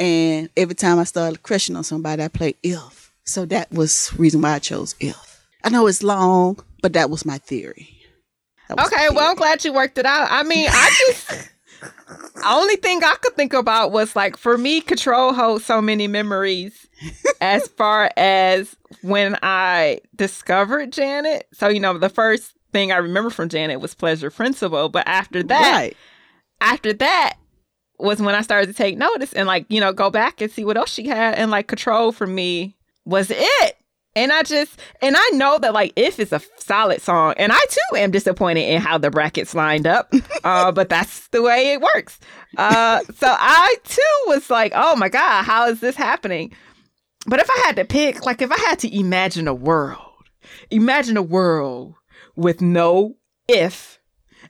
And 0.00 0.50
every 0.56 0.74
time 0.74 0.98
I 0.98 1.04
started 1.04 1.44
crushing 1.44 1.76
on 1.76 1.84
somebody, 1.84 2.24
I 2.24 2.26
played 2.26 2.56
if. 2.64 3.12
So 3.22 3.44
that 3.44 3.70
was 3.70 4.12
reason 4.18 4.40
why 4.40 4.54
I 4.54 4.58
chose 4.58 4.96
if. 4.98 5.46
I 5.62 5.68
know 5.68 5.86
it's 5.86 6.02
long, 6.02 6.58
but 6.82 6.94
that 6.94 7.08
was 7.08 7.24
my 7.24 7.38
theory. 7.38 7.88
Was 8.68 8.88
Okay, 8.88 9.06
my 9.10 9.14
well, 9.14 9.30
I'm 9.30 9.36
glad 9.36 9.64
you 9.64 9.72
worked 9.72 9.98
it 9.98 10.06
out. 10.06 10.26
I 10.32 10.42
mean, 10.42 10.66
I 10.68 10.90
just 11.06 11.50
only 12.46 12.76
thing 12.76 13.02
I 13.02 13.16
could 13.20 13.34
think 13.36 13.52
about 13.52 13.92
was 13.92 14.14
like 14.16 14.36
for 14.36 14.56
me, 14.58 14.80
control 14.80 15.32
holds 15.32 15.64
so 15.64 15.80
many 15.80 16.06
memories 16.06 16.86
as 17.40 17.66
far 17.68 18.10
as 18.16 18.76
when 19.02 19.38
I 19.42 20.00
discovered 20.14 20.92
Janet. 20.92 21.48
So, 21.52 21.68
you 21.68 21.80
know, 21.80 21.98
the 21.98 22.08
first 22.08 22.54
thing 22.72 22.92
I 22.92 22.96
remember 22.96 23.30
from 23.30 23.48
Janet 23.48 23.80
was 23.80 23.94
Pleasure 23.94 24.30
Principle, 24.30 24.88
but 24.88 25.06
after 25.06 25.42
that, 25.42 25.72
right. 25.76 25.96
after 26.60 26.92
that 26.92 27.36
was 27.98 28.20
when 28.20 28.34
I 28.34 28.42
started 28.42 28.66
to 28.66 28.74
take 28.74 28.98
notice 28.98 29.32
and 29.32 29.46
like, 29.46 29.66
you 29.68 29.80
know, 29.80 29.92
go 29.92 30.10
back 30.10 30.40
and 30.40 30.50
see 30.50 30.64
what 30.64 30.76
else 30.76 30.90
she 30.90 31.06
had. 31.06 31.34
And 31.36 31.50
like 31.50 31.66
control 31.66 32.12
for 32.12 32.26
me 32.26 32.76
was 33.04 33.30
it. 33.30 33.76
And 34.16 34.32
I 34.32 34.42
just, 34.42 34.80
and 35.02 35.14
I 35.16 35.28
know 35.34 35.58
that 35.58 35.74
like 35.74 35.92
if 35.94 36.18
it's 36.18 36.32
a 36.32 36.40
solid 36.56 37.02
song, 37.02 37.34
and 37.36 37.52
I 37.52 37.58
too 37.68 37.96
am 37.96 38.10
disappointed 38.10 38.62
in 38.62 38.80
how 38.80 38.96
the 38.96 39.10
brackets 39.10 39.54
lined 39.54 39.86
up, 39.86 40.12
uh, 40.44 40.72
but 40.72 40.88
that's 40.88 41.28
the 41.28 41.42
way 41.42 41.74
it 41.74 41.82
works. 41.82 42.18
Uh, 42.56 43.02
so 43.14 43.28
I 43.28 43.76
too 43.84 44.24
was 44.26 44.48
like, 44.48 44.72
oh 44.74 44.96
my 44.96 45.10
God, 45.10 45.44
how 45.44 45.68
is 45.68 45.80
this 45.80 45.96
happening? 45.96 46.52
But 47.26 47.40
if 47.40 47.50
I 47.50 47.62
had 47.66 47.76
to 47.76 47.84
pick, 47.84 48.24
like 48.24 48.40
if 48.40 48.50
I 48.50 48.56
had 48.56 48.78
to 48.80 48.98
imagine 48.98 49.48
a 49.48 49.54
world, 49.54 50.00
imagine 50.70 51.18
a 51.18 51.22
world 51.22 51.94
with 52.36 52.62
no 52.62 53.16
if, 53.48 54.00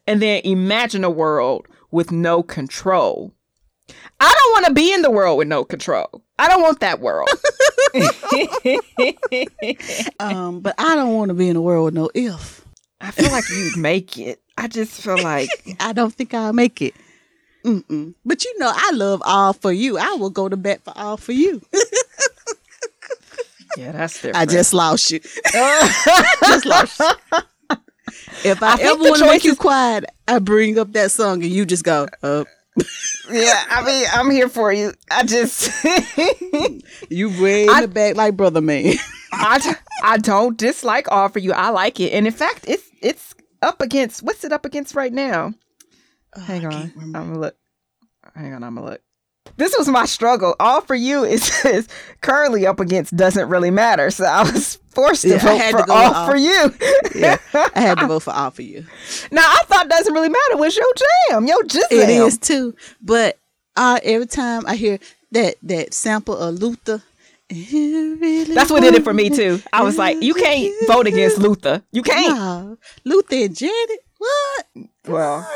and 0.06 0.22
then 0.22 0.42
imagine 0.44 1.02
a 1.02 1.10
world 1.10 1.66
with 1.90 2.12
no 2.12 2.42
control. 2.42 3.32
I 4.18 4.32
don't 4.32 4.52
want 4.52 4.66
to 4.66 4.72
be 4.72 4.92
in 4.92 5.02
the 5.02 5.10
world 5.10 5.38
with 5.38 5.48
no 5.48 5.64
control. 5.64 6.22
I 6.38 6.48
don't 6.48 6.62
want 6.62 6.80
that 6.80 7.00
world. 7.00 7.28
Um, 10.18 10.60
but 10.60 10.74
I 10.78 10.94
don't 10.94 11.14
want 11.14 11.28
to 11.28 11.34
be 11.34 11.48
in 11.48 11.56
a 11.56 11.62
world 11.62 11.86
with 11.86 11.94
no 11.94 12.10
if. 12.14 12.64
I 13.00 13.10
feel 13.10 13.30
like 13.30 13.48
you'd 13.50 13.76
make 13.76 14.18
it. 14.18 14.40
I 14.58 14.68
just 14.68 15.00
feel 15.00 15.22
like 15.22 15.48
I 15.80 15.92
don't 15.92 16.12
think 16.12 16.34
I'll 16.34 16.52
make 16.52 16.82
it. 16.82 16.94
Mm-mm. 17.64 18.14
But 18.24 18.44
you 18.44 18.58
know, 18.58 18.72
I 18.74 18.90
love 18.92 19.22
all 19.24 19.52
for 19.52 19.72
you. 19.72 19.98
I 19.98 20.14
will 20.14 20.30
go 20.30 20.48
to 20.48 20.56
bat 20.56 20.82
for 20.84 20.92
all 20.96 21.16
for 21.16 21.32
you. 21.32 21.62
yeah, 23.76 23.92
that's 23.92 24.14
different. 24.14 24.36
I 24.36 24.46
just 24.46 24.72
lost 24.74 25.10
you. 25.10 25.20
just 25.20 26.66
lost. 26.66 27.00
You. 27.00 27.38
If 28.44 28.62
I, 28.62 28.74
I 28.74 28.82
ever 28.82 29.02
want 29.02 29.18
to 29.18 29.26
make 29.26 29.44
you 29.44 29.56
quiet, 29.56 30.04
I 30.28 30.38
bring 30.38 30.78
up 30.78 30.92
that 30.92 31.10
song 31.10 31.42
and 31.42 31.52
you 31.52 31.64
just 31.64 31.84
go, 31.84 32.06
uh, 32.22 32.44
yeah. 33.30 33.64
I 33.70 33.82
mean, 33.84 34.06
I'm 34.12 34.30
here 34.30 34.48
for 34.48 34.72
you. 34.72 34.92
I 35.10 35.24
just 35.24 35.70
you 37.10 37.28
way 37.42 37.64
in 37.64 37.70
I- 37.70 37.80
the 37.82 37.88
back 37.88 38.16
like 38.16 38.36
brother 38.36 38.60
man. 38.60 38.94
I, 39.32 39.76
I 40.02 40.16
don't 40.18 40.56
dislike 40.56 41.10
all 41.10 41.28
for 41.28 41.38
you. 41.40 41.52
I 41.52 41.68
like 41.70 42.00
it, 42.00 42.12
and 42.12 42.26
in 42.26 42.32
fact, 42.32 42.64
it's 42.68 42.88
it's 43.02 43.34
up 43.62 43.82
against 43.82 44.22
what's 44.22 44.44
it 44.44 44.52
up 44.52 44.64
against 44.64 44.94
right 44.94 45.12
now? 45.12 45.52
Oh, 46.36 46.40
Hang 46.40 46.64
Oh, 46.66 46.70
I 46.70 46.74
on, 46.74 46.92
I'm 46.96 47.12
gonna 47.12 47.38
look. 47.38 47.56
Hang 48.34 48.54
on, 48.54 48.62
I'm 48.64 48.74
gonna 48.76 48.86
look. 48.90 49.00
This 49.56 49.74
was 49.78 49.88
my 49.88 50.04
struggle. 50.06 50.54
All 50.60 50.80
for 50.80 50.94
you 50.94 51.24
is, 51.24 51.50
is 51.64 51.88
currently 52.20 52.66
up 52.66 52.80
against 52.80 53.16
doesn't 53.16 53.48
really 53.48 53.70
matter. 53.70 54.10
So 54.10 54.24
I 54.24 54.42
was 54.42 54.76
forced 54.90 55.22
to 55.22 55.28
Yeah, 55.28 55.34
I 55.36 55.38
vote 55.40 55.56
had 55.58 55.70
for 55.72 55.86
to 55.86 55.92
all 55.92 56.14
off. 56.14 56.30
for 56.30 56.36
you. 56.36 56.74
yeah, 57.14 57.36
I 57.54 57.80
had 57.80 57.98
to 57.98 58.06
vote 58.08 58.22
for 58.24 58.32
all 58.32 58.50
for 58.50 58.62
you. 58.62 58.84
Now 59.30 59.42
I 59.44 59.60
thought 59.66 59.88
doesn't 59.88 60.12
really 60.12 60.28
matter 60.28 60.56
was 60.56 60.76
your 60.76 60.92
jam, 61.30 61.46
your 61.46 61.62
jam. 61.64 61.82
It 61.90 62.08
is 62.10 62.38
too. 62.38 62.74
But 63.02 63.38
uh, 63.76 64.00
every 64.02 64.26
time 64.26 64.64
I 64.66 64.76
hear 64.76 64.98
that 65.32 65.56
that 65.62 65.92
sample 65.94 66.36
of 66.36 66.54
Luther, 66.60 67.02
really 67.50 68.54
That's 68.54 68.70
what 68.70 68.82
did 68.82 68.94
it 68.94 69.04
for 69.04 69.14
me 69.14 69.30
too. 69.30 69.62
I 69.72 69.82
was 69.82 69.96
like, 69.98 70.22
you 70.22 70.34
can't 70.34 70.74
vote 70.88 71.06
against 71.06 71.38
Luther. 71.38 71.82
You 71.92 72.02
can't. 72.02 72.36
Nah, 72.36 72.74
Luther 73.04 73.36
and 73.36 73.56
Janet. 73.56 74.00
What? 74.18 74.66
Well, 75.06 75.54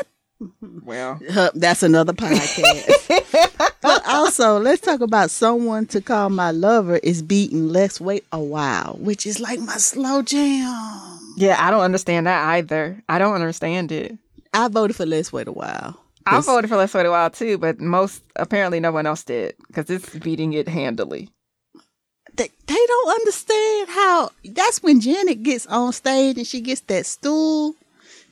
well. 0.83 1.19
That's 1.55 1.83
another 1.83 2.13
podcast. 2.13 3.71
but 3.81 4.07
also, 4.07 4.59
let's 4.59 4.81
talk 4.81 5.01
about 5.01 5.29
someone 5.31 5.85
to 5.87 6.01
call 6.01 6.29
my 6.29 6.51
lover 6.51 6.97
is 6.97 7.21
beating 7.21 7.69
Let's 7.69 8.01
Wait 8.01 8.25
a 8.31 8.39
While, 8.39 8.97
which 8.99 9.25
is 9.25 9.39
like 9.39 9.59
my 9.59 9.77
slow 9.77 10.21
jam. 10.21 11.19
Yeah, 11.37 11.57
I 11.59 11.71
don't 11.71 11.81
understand 11.81 12.27
that 12.27 12.47
either. 12.49 13.01
I 13.07 13.19
don't 13.19 13.35
understand 13.35 13.91
it. 13.91 14.17
I 14.53 14.67
voted 14.67 14.95
for 14.95 15.05
Let's 15.05 15.31
Wait 15.31 15.47
a 15.47 15.51
While. 15.51 15.97
I 16.25 16.39
voted 16.41 16.69
for 16.69 16.77
Let's 16.77 16.93
Wait 16.93 17.05
a 17.05 17.09
While 17.09 17.29
too, 17.29 17.57
but 17.57 17.79
most 17.79 18.23
apparently 18.35 18.79
no 18.79 18.91
one 18.91 19.05
else 19.05 19.23
did 19.23 19.55
because 19.67 19.89
it's 19.89 20.13
beating 20.19 20.53
it 20.53 20.67
handily. 20.67 21.29
They, 22.35 22.49
they 22.67 22.85
don't 22.87 23.09
understand 23.09 23.89
how. 23.89 24.29
That's 24.45 24.81
when 24.81 25.01
Janet 25.01 25.43
gets 25.43 25.67
on 25.67 25.91
stage 25.93 26.37
and 26.37 26.47
she 26.47 26.61
gets 26.61 26.81
that 26.81 27.05
stool, 27.05 27.75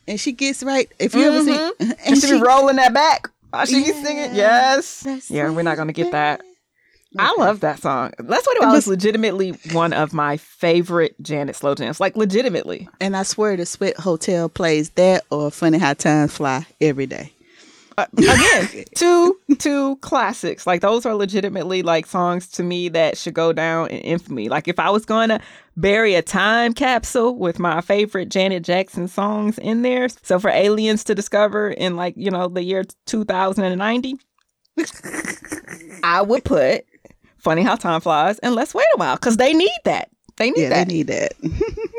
and 0.10 0.20
she 0.20 0.32
gets 0.34 0.64
right. 0.64 0.92
If 1.00 1.14
you 1.16 1.22
ever 1.24 1.44
see, 1.44 1.52
mm-hmm. 1.52 1.82
And 1.92 1.96
and 2.08 2.18
she, 2.22 2.32
be 2.34 2.42
rolling 2.42 2.76
that 2.78 2.94
back. 2.94 3.30
while 3.52 3.66
she 3.66 3.76
be 3.84 3.90
Yeah. 3.92 4.04
singing. 4.04 4.36
Yes. 4.36 5.30
Yeah, 5.30 5.50
we're 5.52 5.62
not 5.64 5.78
gonna 5.78 5.94
get 5.94 6.12
that. 6.12 6.42
Okay. 6.42 7.26
I 7.26 7.36
love 7.40 7.62
that 7.62 7.80
song. 7.80 8.12
Let's 8.20 8.48
Wait 8.48 8.58
a 8.58 8.68
While 8.68 8.76
is 8.76 8.86
legitimately 8.86 9.52
one 9.72 9.94
of 9.94 10.14
my 10.14 10.38
favorite 10.38 11.16
Janet 11.24 11.56
slow 11.56 11.74
jams. 11.74 12.00
Like 12.00 12.16
legitimately. 12.16 12.88
And 13.02 13.18
I 13.18 13.24
swear 13.24 13.58
the 13.58 13.66
Sweat 13.66 13.98
Hotel 13.98 14.48
plays 14.48 14.92
that 14.92 15.24
or 15.32 15.50
Funny 15.50 15.80
How 15.80 15.94
Times 15.94 16.34
Fly 16.34 16.68
every 16.80 17.08
day. 17.08 17.34
Uh, 18.00 18.06
again, 18.18 18.86
two 18.96 19.38
two 19.58 19.96
classics. 19.98 20.66
Like 20.68 20.82
those 20.82 21.06
are 21.06 21.16
legitimately 21.16 21.84
like 21.84 22.06
songs 22.06 22.48
to 22.50 22.64
me 22.64 22.90
that 22.90 23.18
should 23.18 23.34
go 23.34 23.54
down 23.54 23.90
in 23.90 24.00
infamy. 24.00 24.50
Like 24.50 24.68
if 24.68 24.80
I 24.80 24.90
was 24.90 25.06
going 25.06 25.30
to 25.30 25.40
bury 25.78 26.16
a 26.16 26.22
time 26.22 26.74
capsule 26.74 27.36
with 27.36 27.60
my 27.60 27.82
favorite 27.82 28.30
Janet 28.30 28.64
Jackson 28.64 29.08
songs 29.08 29.58
in 29.58 29.82
there, 29.82 30.08
so 30.24 30.40
for 30.40 30.50
aliens 30.50 31.04
to 31.06 31.16
discover 31.16 31.70
in 31.70 31.96
like 31.96 32.14
you 32.18 32.32
know 32.32 32.48
the 32.48 32.64
year 32.64 32.84
2090, 33.06 34.16
I 36.04 36.22
would 36.22 36.44
put 36.44 36.86
"Funny 37.38 37.64
How 37.64 37.76
Time 37.76 38.02
Flies" 38.02 38.40
and 38.40 38.56
"Let's 38.56 38.74
Wait 38.74 38.88
a 38.96 38.98
While" 38.98 39.16
because 39.16 39.38
they 39.38 39.54
need 39.54 39.80
that. 39.86 40.10
They 40.38 40.52
need 40.52 40.62
yeah, 40.62 40.70
that. 40.70 40.88
they 40.88 40.94
need 40.94 41.08
that. 41.08 41.34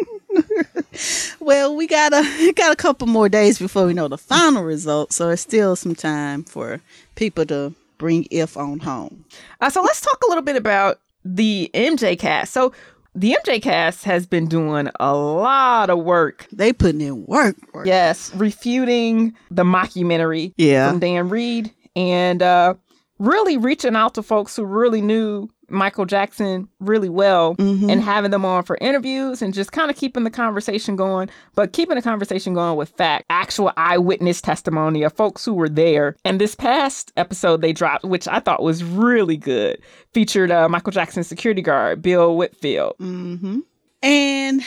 well, 1.41 1.75
we 1.77 1.87
got 1.87 2.13
a 2.13 2.53
got 2.57 2.73
a 2.73 2.77
couple 2.77 3.07
more 3.07 3.29
days 3.29 3.59
before 3.59 3.87
we 3.87 3.95
know 3.95 4.09
the 4.09 4.19
final 4.19 4.63
results, 4.63 5.17
so 5.17 5.31
it's 5.31 5.43
still 5.43 5.77
some 5.77 5.95
time 5.95 6.45
for 6.45 6.81
people 7.15 7.45
to 7.47 7.75
bring 7.99 8.27
if 8.31 8.57
on 8.57 8.79
home. 8.81 9.25
Uh, 9.61 9.71
so 9.71 9.83
let's 9.83 10.01
talk 10.01 10.19
a 10.25 10.29
little 10.29 10.43
bit 10.43 10.57
about 10.57 10.99
the 11.25 11.71
MJ 11.75 12.19
cast. 12.19 12.53
So 12.53 12.73
the 13.15 13.37
MJ 13.45 13.61
cast 13.61 14.05
has 14.05 14.25
been 14.27 14.47
doing 14.47 14.89
a 15.01 15.15
lot 15.15 15.91
of 15.91 15.99
work. 15.99 16.47
They 16.53 16.73
putting 16.73 17.01
in 17.01 17.27
work. 17.27 17.57
work. 17.75 17.87
Yes, 17.87 18.35
refuting 18.35 19.35
the 19.51 19.65
mockumentary 19.65 20.55
Yeah. 20.57 20.91
from 20.91 21.01
Dan 21.01 21.29
Reed 21.29 21.73
and 21.97 22.41
uh, 22.43 22.75
really 23.19 23.57
reaching 23.57 23.97
out 23.97 24.15
to 24.15 24.23
folks 24.23 24.57
who 24.57 24.65
really 24.65 25.03
knew 25.03 25.49
Michael 25.71 26.05
Jackson 26.07 26.69
really 26.81 27.09
well 27.09 27.55
Mhm. 27.57 27.91
and 27.91 28.03
having 28.03 28.31
them 28.31 28.45
on 28.45 28.63
for 28.65 28.77
interviews 28.81 29.43
and 29.43 29.55
just 29.55 29.73
kind 29.73 29.91
of 29.91 29.97
keeping 29.97 30.25
the 30.25 30.31
conversation 30.31 30.97
going, 30.97 31.29
but 31.55 31.73
keeping 31.73 31.97
the 31.97 32.03
conversation 32.03 32.55
going 32.55 32.77
with 32.77 32.89
fact, 32.91 33.25
actual 33.31 33.73
eyewitness 33.77 34.41
testimony 34.41 35.03
of 35.03 35.13
folks 35.13 35.45
who 35.45 35.55
were 35.55 35.69
there. 35.69 36.17
And 36.25 36.41
this 36.41 36.55
past 36.55 37.13
episode 37.17 37.61
they 37.63 37.73
dropped, 37.73 38.05
which 38.05 38.27
I 38.29 38.41
thought 38.41 38.63
was 38.63 38.83
really 38.85 39.37
good, 39.37 39.79
featured 40.13 40.51
uh, 40.51 40.69
Michael 40.69 40.93
Jackson's 40.93 41.27
security 41.29 41.63
guard, 41.63 42.03
Bill 42.03 42.37
Whitfield. 42.37 42.95
Mm-hmm. 43.01 43.61
And 44.03 44.63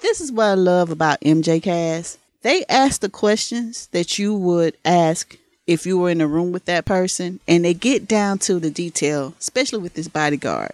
this 0.00 0.20
is 0.20 0.30
what 0.32 0.44
I 0.46 0.54
love 0.54 0.90
about 0.90 1.20
MJ 1.22 1.62
Cast. 1.62 2.18
They 2.42 2.64
ask 2.68 3.00
the 3.00 3.08
questions 3.08 3.88
that 3.92 4.18
you 4.18 4.32
would 4.34 4.76
ask 4.84 5.36
if 5.68 5.84
you 5.84 5.98
were 5.98 6.08
in 6.08 6.22
a 6.22 6.26
room 6.26 6.50
with 6.50 6.64
that 6.64 6.86
person, 6.86 7.38
and 7.46 7.64
they 7.64 7.74
get 7.74 8.08
down 8.08 8.38
to 8.38 8.58
the 8.58 8.70
detail, 8.70 9.34
especially 9.38 9.78
with 9.78 9.94
this 9.94 10.08
bodyguard. 10.08 10.72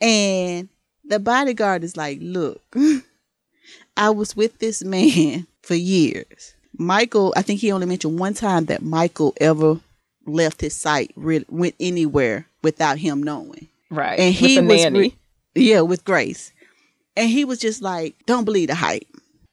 And 0.00 0.70
the 1.04 1.20
bodyguard 1.20 1.84
is 1.84 1.96
like, 1.96 2.18
Look, 2.20 2.62
I 3.96 4.10
was 4.10 4.34
with 4.34 4.58
this 4.58 4.82
man 4.82 5.46
for 5.62 5.74
years. 5.74 6.54
Michael, 6.76 7.32
I 7.36 7.42
think 7.42 7.60
he 7.60 7.70
only 7.70 7.86
mentioned 7.86 8.18
one 8.18 8.34
time 8.34 8.64
that 8.64 8.82
Michael 8.82 9.34
ever 9.40 9.78
left 10.26 10.62
his 10.62 10.74
site, 10.74 11.12
re- 11.14 11.44
went 11.48 11.74
anywhere 11.78 12.46
without 12.62 12.98
him 12.98 13.22
knowing. 13.22 13.68
Right. 13.90 14.18
And 14.18 14.34
he 14.34 14.58
was 14.58 14.86
re- 14.90 15.14
yeah, 15.54 15.82
with 15.82 16.04
Grace. 16.04 16.50
And 17.16 17.30
he 17.30 17.44
was 17.44 17.60
just 17.60 17.80
like, 17.80 18.16
don't 18.26 18.44
believe 18.44 18.68
the 18.68 18.74
hype. 18.74 19.06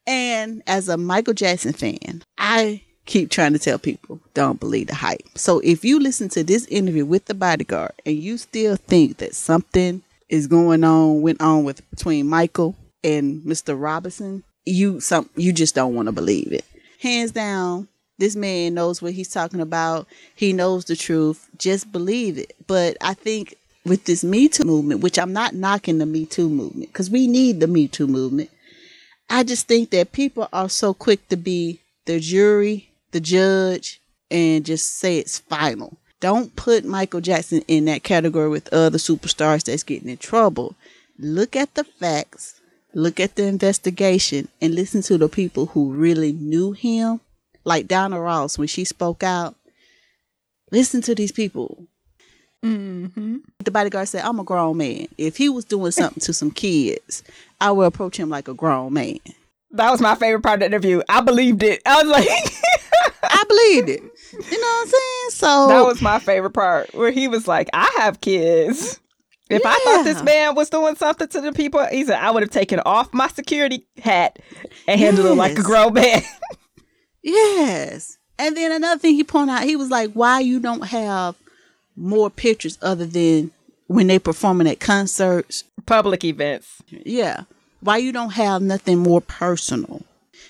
And 0.08 0.64
as 0.66 0.90
a 0.90 0.98
Michael 0.98 1.36
Jackson 1.36 1.74
fan, 1.74 2.24
I 2.40 2.82
keep 3.06 3.30
trying 3.30 3.54
to 3.54 3.60
tell 3.60 3.80
people, 3.80 4.20
don't 4.34 4.60
believe 4.60 4.88
the 4.88 4.96
hype. 4.96 5.28
So 5.36 5.60
if 5.60 5.84
you 5.84 6.00
listen 6.00 6.30
to 6.30 6.44
this 6.44 6.66
interview 6.68 7.06
with 7.06 7.26
the 7.26 7.34
bodyguard 7.34 7.94
and 8.06 8.16
you 8.16 8.38
still 8.38 8.76
think 8.76 9.18
that 9.18 9.36
something 9.36 10.02
is 10.30 10.48
going 10.48 10.84
on, 10.84 11.22
went 11.22 11.42
on 11.42 11.64
with 11.64 11.88
between 11.90 12.28
Michael 12.28 12.76
and 13.04 13.42
Mr. 13.42 13.80
Robinson, 13.80 14.44
you 14.66 15.00
some 15.00 15.30
you 15.36 15.52
just 15.52 15.76
don't 15.76 15.96
want 15.96 16.08
to 16.08 16.12
believe 16.12 16.52
it. 16.54 16.66
Hands 17.00 17.32
down, 17.32 17.88
this 18.20 18.36
man 18.36 18.76
knows 18.76 19.02
what 19.02 19.14
he's 19.14 19.34
talking 19.34 19.60
about. 19.60 20.08
He 20.36 20.54
knows 20.54 20.86
the 20.86 20.96
truth. 20.96 21.50
Just 21.58 21.92
believe 21.92 22.38
it. 22.38 22.56
But 22.68 22.96
I 23.02 23.16
think 23.16 23.56
with 23.84 24.06
this 24.06 24.24
Me 24.24 24.48
Too 24.48 24.64
movement, 24.64 25.02
which 25.02 25.18
I'm 25.18 25.34
not 25.34 25.56
knocking 25.56 25.98
the 25.98 26.06
Me 26.06 26.28
Too 26.28 26.48
movement 26.48 26.92
because 26.92 27.10
we 27.10 27.26
need 27.28 27.60
the 27.60 27.68
Me 27.68 27.88
Too 27.88 28.08
movement. 28.08 28.52
I 29.30 29.44
just 29.44 29.68
think 29.68 29.90
that 29.90 30.12
people 30.12 30.48
are 30.54 30.70
so 30.70 30.94
quick 30.94 31.28
to 31.30 31.38
be 31.38 31.80
the 32.06 32.20
jury, 32.20 32.91
the 33.12 33.20
judge, 33.20 34.02
and 34.30 34.66
just 34.66 34.98
say 34.98 35.18
it's 35.18 35.40
final. 35.40 35.98
Don't 36.20 36.56
put 36.56 36.86
Michael 36.86 37.22
Jackson 37.22 37.64
in 37.68 37.86
that 37.86 38.04
category 38.04 38.48
with 38.48 38.72
other 38.72 38.98
superstars 38.98 39.64
that's 39.64 39.84
getting 39.84 40.10
in 40.10 40.18
trouble. 40.18 40.76
Look 41.18 41.56
at 41.56 41.74
the 41.74 41.84
facts, 41.84 42.62
look 42.94 43.20
at 43.20 43.36
the 43.36 43.46
investigation, 43.46 44.48
and 44.62 44.76
listen 44.76 45.02
to 45.04 45.18
the 45.18 45.28
people 45.28 45.68
who 45.68 45.92
really 45.92 46.32
knew 46.32 46.72
him. 46.74 47.20
Like 47.64 47.88
Diana 47.88 48.20
Ross, 48.20 48.58
when 48.58 48.68
she 48.68 48.86
spoke 48.86 49.24
out, 49.24 49.56
listen 50.72 51.02
to 51.02 51.16
these 51.16 51.32
people. 51.32 51.86
Mm-hmm. 52.64 53.38
The 53.60 53.72
bodyguard 53.72 54.08
said, 54.08 54.24
I'm 54.24 54.40
a 54.40 54.44
grown 54.44 54.78
man. 54.78 55.08
If 55.18 55.38
he 55.38 55.50
was 55.50 55.66
doing 55.66 55.92
something 55.92 56.22
to 56.22 56.34
some 56.34 56.52
kids, 56.52 57.24
I 57.60 57.72
would 57.72 57.86
approach 57.86 58.18
him 58.18 58.30
like 58.30 58.48
a 58.48 58.54
grown 58.54 58.94
man. 58.94 59.20
That 59.72 59.90
was 59.92 60.02
my 60.02 60.16
favorite 60.16 60.42
part 60.42 60.56
of 60.56 60.60
the 60.62 60.66
interview. 60.68 61.02
I 61.10 61.22
believed 61.22 61.64
it. 61.64 61.82
I 61.86 62.04
was 62.04 62.12
like, 62.12 62.28
I 63.24 63.44
believed 63.48 63.90
it. 63.90 64.02
You 64.34 64.62
know 64.62 64.68
what 64.68 64.82
I'm 64.82 64.88
saying? 64.88 65.30
So 65.32 65.68
that 65.68 65.86
was 65.86 66.02
my 66.02 66.20
favorite 66.20 66.52
part 66.52 66.94
where 66.94 67.12
he 67.12 67.28
was 67.28 67.48
like, 67.48 67.70
I 67.74 67.94
have 68.00 68.22
kids. 68.22 69.00
If 69.50 69.64
I 69.66 69.78
thought 69.84 70.04
this 70.04 70.24
man 70.24 70.56
was 70.56 70.70
doing 70.70 70.96
something 70.96 71.28
to 71.28 71.42
the 71.42 71.52
people, 71.52 71.86
he 71.88 72.06
said, 72.06 72.20
I 72.20 72.32
would 72.32 72.42
have 72.42 72.52
taken 72.52 72.80
off 72.86 73.14
my 73.14 73.28
security 73.28 73.86
hat 74.02 74.40
and 74.88 74.98
handled 75.00 75.28
it 75.28 75.34
like 75.36 75.58
a 75.58 75.64
grown 75.64 75.94
man. 75.94 76.22
Yes. 77.24 78.18
And 78.40 78.58
then 78.58 78.72
another 78.72 78.98
thing 79.00 79.14
he 79.14 79.24
pointed 79.24 79.54
out, 79.54 79.64
he 79.64 79.76
was 79.76 79.92
like, 79.92 80.12
why 80.14 80.40
you 80.40 80.60
don't 80.60 80.88
have 80.88 81.36
more 81.96 82.32
pictures 82.32 82.80
other 82.82 83.06
than 83.06 83.52
when 83.88 84.08
they 84.08 84.18
performing 84.18 84.68
at 84.68 84.80
concerts? 84.80 85.64
Public 85.86 86.24
events. 86.24 86.82
Yeah. 86.88 87.44
Why 87.82 87.98
you 87.98 88.12
don't 88.12 88.32
have 88.32 88.62
nothing 88.62 88.98
more 89.00 89.22
personal? 89.22 90.02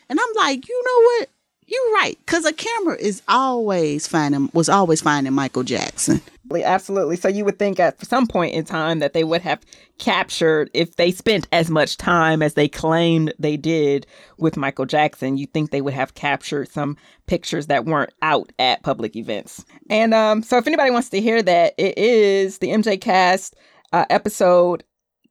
And 0.10 0.20
I'm 0.20 0.34
like, 0.36 0.68
you 0.68 0.84
know 0.86 1.02
what? 1.20 1.30
You're 1.72 1.94
right. 1.94 2.18
Cause 2.26 2.44
a 2.46 2.52
camera 2.52 2.98
is 3.00 3.22
always 3.30 4.06
finding 4.06 4.50
was 4.54 4.68
always 4.68 5.00
finding 5.02 5.32
Michael 5.34 5.64
Jackson. 5.64 6.22
Absolutely. 6.54 7.16
So 7.16 7.30
you 7.30 7.46
would 7.46 7.58
think 7.60 7.80
at 7.80 8.06
some 8.06 8.28
point 8.28 8.54
in 8.54 8.66
time 8.66 9.00
that 9.00 9.14
they 9.14 9.24
would 9.24 9.42
have 9.42 9.62
captured, 10.00 10.70
if 10.74 10.98
they 10.98 11.12
spent 11.12 11.48
as 11.54 11.70
much 11.70 11.96
time 11.96 12.42
as 12.42 12.56
they 12.56 12.68
claimed 12.68 13.34
they 13.40 13.56
did 13.56 14.06
with 14.38 14.58
Michael 14.58 14.86
Jackson, 14.86 15.38
you 15.38 15.46
think 15.46 15.72
they 15.72 15.80
would 15.80 15.94
have 15.94 16.14
captured 16.14 16.68
some 16.68 16.98
pictures 17.26 17.68
that 17.68 17.86
weren't 17.86 18.12
out 18.22 18.52
at 18.60 18.84
public 18.84 19.16
events. 19.16 19.64
And 19.90 20.14
um, 20.14 20.44
so 20.44 20.58
if 20.58 20.68
anybody 20.68 20.92
wants 20.92 21.08
to 21.10 21.22
hear 21.22 21.42
that, 21.42 21.74
it 21.78 21.98
is 21.98 22.58
the 22.58 22.68
MJ 22.68 23.00
Cast 23.00 23.56
uh, 23.94 24.06
episode 24.10 24.84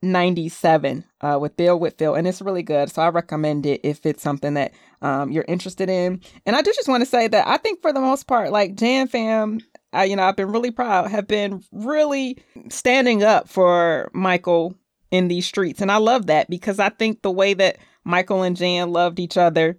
97 0.03 1.05
uh, 1.21 1.39
with 1.41 1.57
Bill 1.57 1.79
Whitfield, 1.79 2.17
and 2.17 2.27
it's 2.27 2.41
really 2.43 2.63
good. 2.63 2.91
So 2.91 3.03
I 3.03 3.09
recommend 3.09 3.67
it 3.67 3.81
if 3.85 4.07
it's 4.07 4.23
something 4.23 4.55
that 4.55 4.73
um, 5.03 5.31
you're 5.31 5.45
interested 5.49 5.91
in. 5.91 6.21
And 6.47 6.57
I 6.57 6.63
do 6.63 6.73
just 6.75 6.89
want 6.89 7.03
to 7.03 7.07
say 7.07 7.29
that 7.29 7.47
I 7.47 7.57
think 7.59 7.83
for 7.83 7.93
the 7.93 8.01
most 8.01 8.27
part, 8.27 8.51
like 8.53 8.75
Jan 8.75 9.09
Fam, 9.09 9.61
I, 9.93 10.05
you 10.05 10.17
know, 10.17 10.23
I've 10.23 10.37
been 10.37 10.53
really 10.53 10.71
proud, 10.71 11.11
have 11.11 11.27
been 11.27 11.63
really 11.73 12.39
standing 12.69 13.23
up 13.23 13.49
for 13.49 14.11
Michael 14.15 14.75
in 15.11 15.29
these 15.29 15.47
streets. 15.47 15.81
And 15.81 15.91
I 15.91 15.97
love 15.97 16.27
that 16.27 16.49
because 16.49 16.79
I 16.79 16.89
think 16.91 17.23
the 17.23 17.31
way 17.31 17.55
that 17.55 17.79
Michael 18.05 18.43
and 18.43 18.57
Jan 18.57 18.93
loved 18.93 19.19
each 19.19 19.37
other 19.37 19.79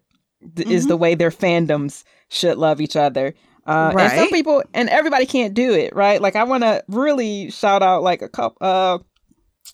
th- 0.56 0.68
is 0.68 0.88
the 0.88 0.98
way 0.98 1.16
their 1.16 1.32
fandoms 1.32 2.04
should 2.30 2.58
love 2.58 2.82
each 2.82 2.96
other. 2.96 3.34
Uh, 3.66 3.92
And 4.12 4.20
some 4.20 4.30
people, 4.30 4.64
and 4.74 4.90
everybody 4.90 5.26
can't 5.26 5.54
do 5.54 5.74
it, 5.74 5.96
right? 5.96 6.20
Like, 6.22 6.36
I 6.36 6.44
want 6.44 6.64
to 6.64 6.84
really 6.88 7.50
shout 7.52 7.84
out, 7.84 8.04
like, 8.04 8.22
a 8.22 8.28
couple, 8.30 8.58
uh, 8.60 8.98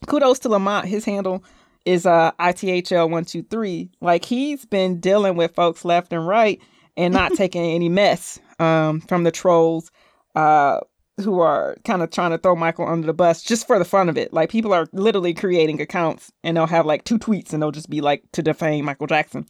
kudos 0.06 0.40
to 0.40 0.50
Lamont. 0.50 0.88
His 0.88 1.06
handle 1.06 1.44
is 1.86 2.06
uh, 2.06 2.32
ITHL123. 2.40 3.90
Like, 4.02 4.26
he's 4.26 4.66
been 4.66 5.00
dealing 5.00 5.36
with 5.36 5.56
folks 5.56 5.86
left 5.86 6.12
and 6.14 6.28
right 6.28 6.62
and 6.96 7.14
not 7.14 7.34
taking 7.36 7.64
any 7.64 7.90
mess 7.90 8.40
um, 8.60 9.02
from 9.02 9.24
the 9.24 9.32
trolls 9.32 9.92
uh, 10.36 10.80
who 11.18 11.40
are 11.40 11.76
kind 11.86 12.02
of 12.02 12.12
trying 12.12 12.32
to 12.32 12.38
throw 12.38 12.56
Michael 12.56 12.88
under 12.88 13.08
the 13.08 13.14
bus 13.14 13.42
just 13.42 13.66
for 13.66 13.80
the 13.80 13.86
fun 13.86 14.10
of 14.10 14.18
it. 14.18 14.34
Like, 14.34 14.50
people 14.50 14.74
are 14.74 14.88
literally 14.92 15.34
creating 15.34 15.82
accounts 15.82 16.32
and 16.44 16.58
they'll 16.58 16.68
have 16.68 16.86
like 16.86 17.06
two 17.06 17.18
tweets 17.18 17.54
and 17.54 17.62
they'll 17.62 17.72
just 17.72 17.90
be 17.90 18.02
like 18.02 18.24
to 18.34 18.44
defame 18.44 18.86
Michael 18.86 19.08
Jackson. 19.08 19.46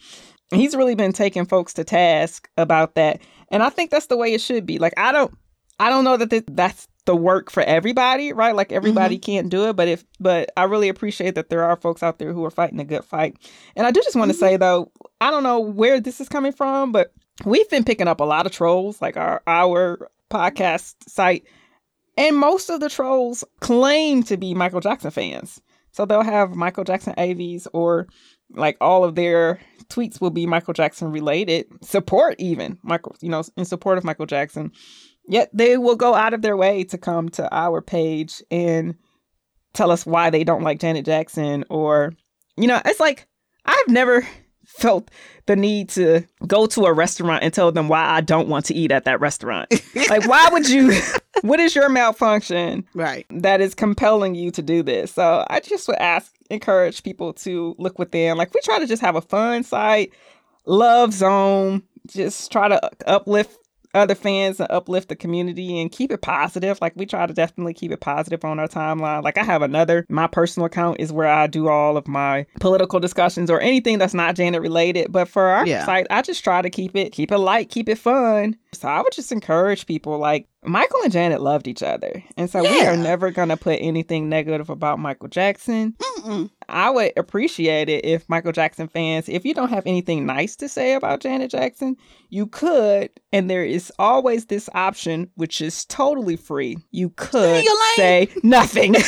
And 0.51 0.61
he's 0.61 0.75
really 0.75 0.95
been 0.95 1.11
taking 1.13 1.45
folks 1.45 1.73
to 1.73 1.83
task 1.83 2.49
about 2.57 2.95
that. 2.95 3.21
And 3.49 3.63
I 3.63 3.69
think 3.69 3.91
that's 3.91 4.07
the 4.07 4.17
way 4.17 4.33
it 4.33 4.41
should 4.41 4.65
be. 4.65 4.79
Like, 4.79 4.93
I 4.97 5.11
don't. 5.11 5.33
I 5.79 5.89
don't 5.89 6.03
know 6.03 6.17
that 6.17 6.31
th- 6.31 6.43
that's 6.47 6.87
the 7.07 7.15
work 7.15 7.49
for 7.49 7.63
everybody, 7.63 8.33
right? 8.33 8.53
Like 8.53 8.71
everybody 8.71 9.15
mm-hmm. 9.15 9.31
can't 9.31 9.49
do 9.49 9.69
it, 9.69 9.75
but 9.75 9.87
if 9.87 10.03
but 10.19 10.51
I 10.57 10.65
really 10.65 10.89
appreciate 10.89 11.35
that 11.35 11.49
there 11.49 11.63
are 11.63 11.77
folks 11.77 12.03
out 12.03 12.19
there 12.19 12.33
who 12.33 12.45
are 12.45 12.51
fighting 12.51 12.79
a 12.79 12.85
good 12.85 13.03
fight. 13.03 13.37
And 13.75 13.87
I 13.87 13.91
do 13.91 14.01
just 14.03 14.15
want 14.15 14.29
to 14.29 14.37
say 14.37 14.53
mm-hmm. 14.53 14.59
though, 14.59 14.91
I 15.19 15.31
don't 15.31 15.43
know 15.43 15.59
where 15.59 15.99
this 15.99 16.21
is 16.21 16.29
coming 16.29 16.51
from, 16.51 16.91
but 16.91 17.13
we've 17.45 17.69
been 17.69 17.85
picking 17.85 18.09
up 18.09 18.19
a 18.19 18.25
lot 18.25 18.45
of 18.45 18.51
trolls, 18.51 19.01
like 19.01 19.15
our 19.15 19.41
our 19.47 20.11
podcast 20.29 20.95
site, 21.07 21.47
and 22.17 22.37
most 22.37 22.69
of 22.69 22.81
the 22.81 22.89
trolls 22.89 23.43
claim 23.61 24.21
to 24.23 24.35
be 24.35 24.53
Michael 24.53 24.81
Jackson 24.81 25.09
fans. 25.09 25.61
So 25.93 26.05
they'll 26.05 26.21
have 26.21 26.55
Michael 26.55 26.83
Jackson 26.83 27.15
AVs 27.17 27.67
or 27.73 28.07
like 28.51 28.77
all 28.81 29.03
of 29.03 29.15
their 29.15 29.59
tweets 29.89 30.19
will 30.19 30.29
be 30.29 30.45
Michael 30.45 30.73
Jackson 30.73 31.11
related, 31.11 31.67
support 31.81 32.35
even 32.37 32.77
Michael, 32.83 33.15
you 33.21 33.29
know, 33.29 33.43
in 33.55 33.65
support 33.65 33.97
of 33.97 34.03
Michael 34.03 34.25
Jackson. 34.25 34.71
Yet 35.27 35.49
they 35.53 35.77
will 35.77 35.95
go 35.95 36.15
out 36.15 36.33
of 36.33 36.41
their 36.41 36.55
way 36.57 36.83
to 36.85 36.97
come 36.97 37.29
to 37.29 37.53
our 37.53 37.81
page 37.81 38.41
and 38.49 38.95
tell 39.73 39.91
us 39.91 40.05
why 40.05 40.29
they 40.29 40.43
don't 40.43 40.63
like 40.63 40.79
Janet 40.79 41.05
Jackson 41.05 41.65
or 41.69 42.13
you 42.55 42.67
know, 42.67 42.81
it's 42.85 42.99
like 42.99 43.27
I've 43.65 43.87
never 43.87 44.27
felt 44.65 45.11
the 45.45 45.55
need 45.55 45.89
to 45.89 46.21
go 46.45 46.65
to 46.67 46.85
a 46.85 46.93
restaurant 46.93 47.43
and 47.43 47.53
tell 47.53 47.71
them 47.71 47.87
why 47.87 48.03
I 48.03 48.21
don't 48.21 48.47
want 48.49 48.65
to 48.65 48.73
eat 48.75 48.91
at 48.91 49.05
that 49.05 49.19
restaurant. 49.21 49.69
like, 50.09 50.27
why 50.27 50.47
would 50.51 50.67
you? 50.69 50.93
what 51.41 51.59
is 51.59 51.73
your 51.75 51.87
malfunction 51.89 52.85
Right. 52.93 53.25
that 53.29 53.61
is 53.61 53.73
compelling 53.75 54.35
you 54.35 54.51
to 54.51 54.61
do 54.61 54.83
this? 54.83 55.13
So 55.13 55.45
I 55.49 55.59
just 55.61 55.87
would 55.87 55.97
ask, 55.97 56.33
encourage 56.49 57.03
people 57.03 57.31
to 57.33 57.75
look 57.77 57.97
within. 57.97 58.37
Like, 58.37 58.53
we 58.53 58.59
try 58.61 58.79
to 58.79 58.87
just 58.87 59.01
have 59.01 59.15
a 59.15 59.21
fun 59.21 59.63
site, 59.63 60.11
love 60.65 61.13
zone, 61.13 61.83
just 62.07 62.51
try 62.51 62.67
to 62.67 62.91
uplift 63.05 63.57
other 63.97 64.15
fans 64.15 64.59
and 64.59 64.69
uplift 64.71 65.09
the 65.09 65.15
community 65.15 65.81
and 65.81 65.91
keep 65.91 66.11
it 66.11 66.21
positive. 66.21 66.79
Like 66.81 66.93
we 66.95 67.05
try 67.05 67.25
to 67.25 67.33
definitely 67.33 67.73
keep 67.73 67.91
it 67.91 67.99
positive 67.99 68.45
on 68.45 68.59
our 68.59 68.67
timeline. 68.67 69.23
Like 69.23 69.37
I 69.37 69.43
have 69.43 69.61
another, 69.61 70.05
my 70.09 70.27
personal 70.27 70.65
account 70.67 70.99
is 70.99 71.11
where 71.11 71.27
I 71.27 71.47
do 71.47 71.67
all 71.67 71.97
of 71.97 72.07
my 72.07 72.45
political 72.59 72.99
discussions 72.99 73.49
or 73.49 73.59
anything 73.59 73.97
that's 73.97 74.13
not 74.13 74.35
Janet 74.35 74.61
related. 74.61 75.11
But 75.11 75.27
for 75.27 75.43
our 75.43 75.65
Yeah. 75.67 75.85
site, 75.85 76.07
I 76.09 76.21
just 76.21 76.43
try 76.43 76.61
to 76.61 76.69
keep 76.69 76.95
it, 76.95 77.11
keep 77.11 77.31
it 77.31 77.37
light, 77.37 77.69
keep 77.69 77.89
it 77.89 77.97
fun. 77.97 78.55
So 78.73 78.87
I 78.87 79.01
would 79.01 79.13
just 79.13 79.31
encourage 79.31 79.85
people 79.87 80.17
like 80.19 80.47
Michael 80.63 80.99
and 81.03 81.11
Janet 81.11 81.41
loved 81.41 81.67
each 81.67 81.81
other. 81.81 82.23
And 82.35 82.49
so 82.49 82.61
we 82.61 82.85
are 82.85 82.97
never 82.97 83.31
going 83.31 83.49
to 83.49 83.57
put 83.57 83.79
anything 83.81 84.27
negative 84.29 84.69
about 84.69 84.99
Michael 84.99 85.29
Jackson. 85.29 85.95
Mm-mm. 86.17 86.49
I 86.69 86.89
would 86.89 87.13
appreciate 87.15 87.89
it 87.89 88.05
if 88.05 88.27
Michael 88.27 88.51
Jackson 88.51 88.87
fans, 88.87 89.29
if 89.29 89.45
you 89.45 89.53
don't 89.53 89.69
have 89.69 89.85
anything 89.85 90.25
nice 90.25 90.55
to 90.57 90.67
say 90.67 90.93
about 90.93 91.21
Janet 91.21 91.51
Jackson, 91.51 91.95
you 92.29 92.47
could, 92.47 93.09
and 93.31 93.49
there 93.49 93.63
is 93.63 93.91
always 93.99 94.45
this 94.45 94.69
option, 94.73 95.29
which 95.35 95.61
is 95.61 95.85
totally 95.85 96.35
free. 96.35 96.77
You 96.91 97.09
could 97.11 97.63
say 97.95 98.29
nothing. 98.43 98.95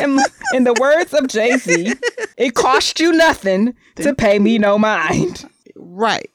in, 0.00 0.18
in 0.52 0.64
the 0.64 0.76
words 0.80 1.14
of 1.14 1.28
Jay 1.28 1.56
Z, 1.56 1.94
it 2.36 2.54
cost 2.54 3.00
you 3.00 3.12
nothing 3.12 3.74
to 3.96 4.14
pay 4.14 4.38
me 4.38 4.58
no 4.58 4.78
mind. 4.78 5.48
Right. 5.74 6.30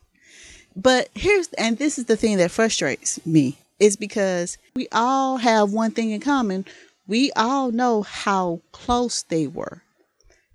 But 0.75 1.09
here's 1.13 1.49
and 1.57 1.77
this 1.77 1.99
is 1.99 2.05
the 2.05 2.15
thing 2.15 2.37
that 2.37 2.51
frustrates 2.51 3.23
me 3.25 3.57
is 3.79 3.95
because 3.95 4.57
we 4.75 4.87
all 4.91 5.37
have 5.37 5.73
one 5.73 5.91
thing 5.91 6.11
in 6.11 6.21
common. 6.21 6.65
We 7.11 7.29
all 7.35 7.73
know 7.73 8.03
how 8.03 8.61
close 8.71 9.23
they 9.23 9.45
were. 9.45 9.83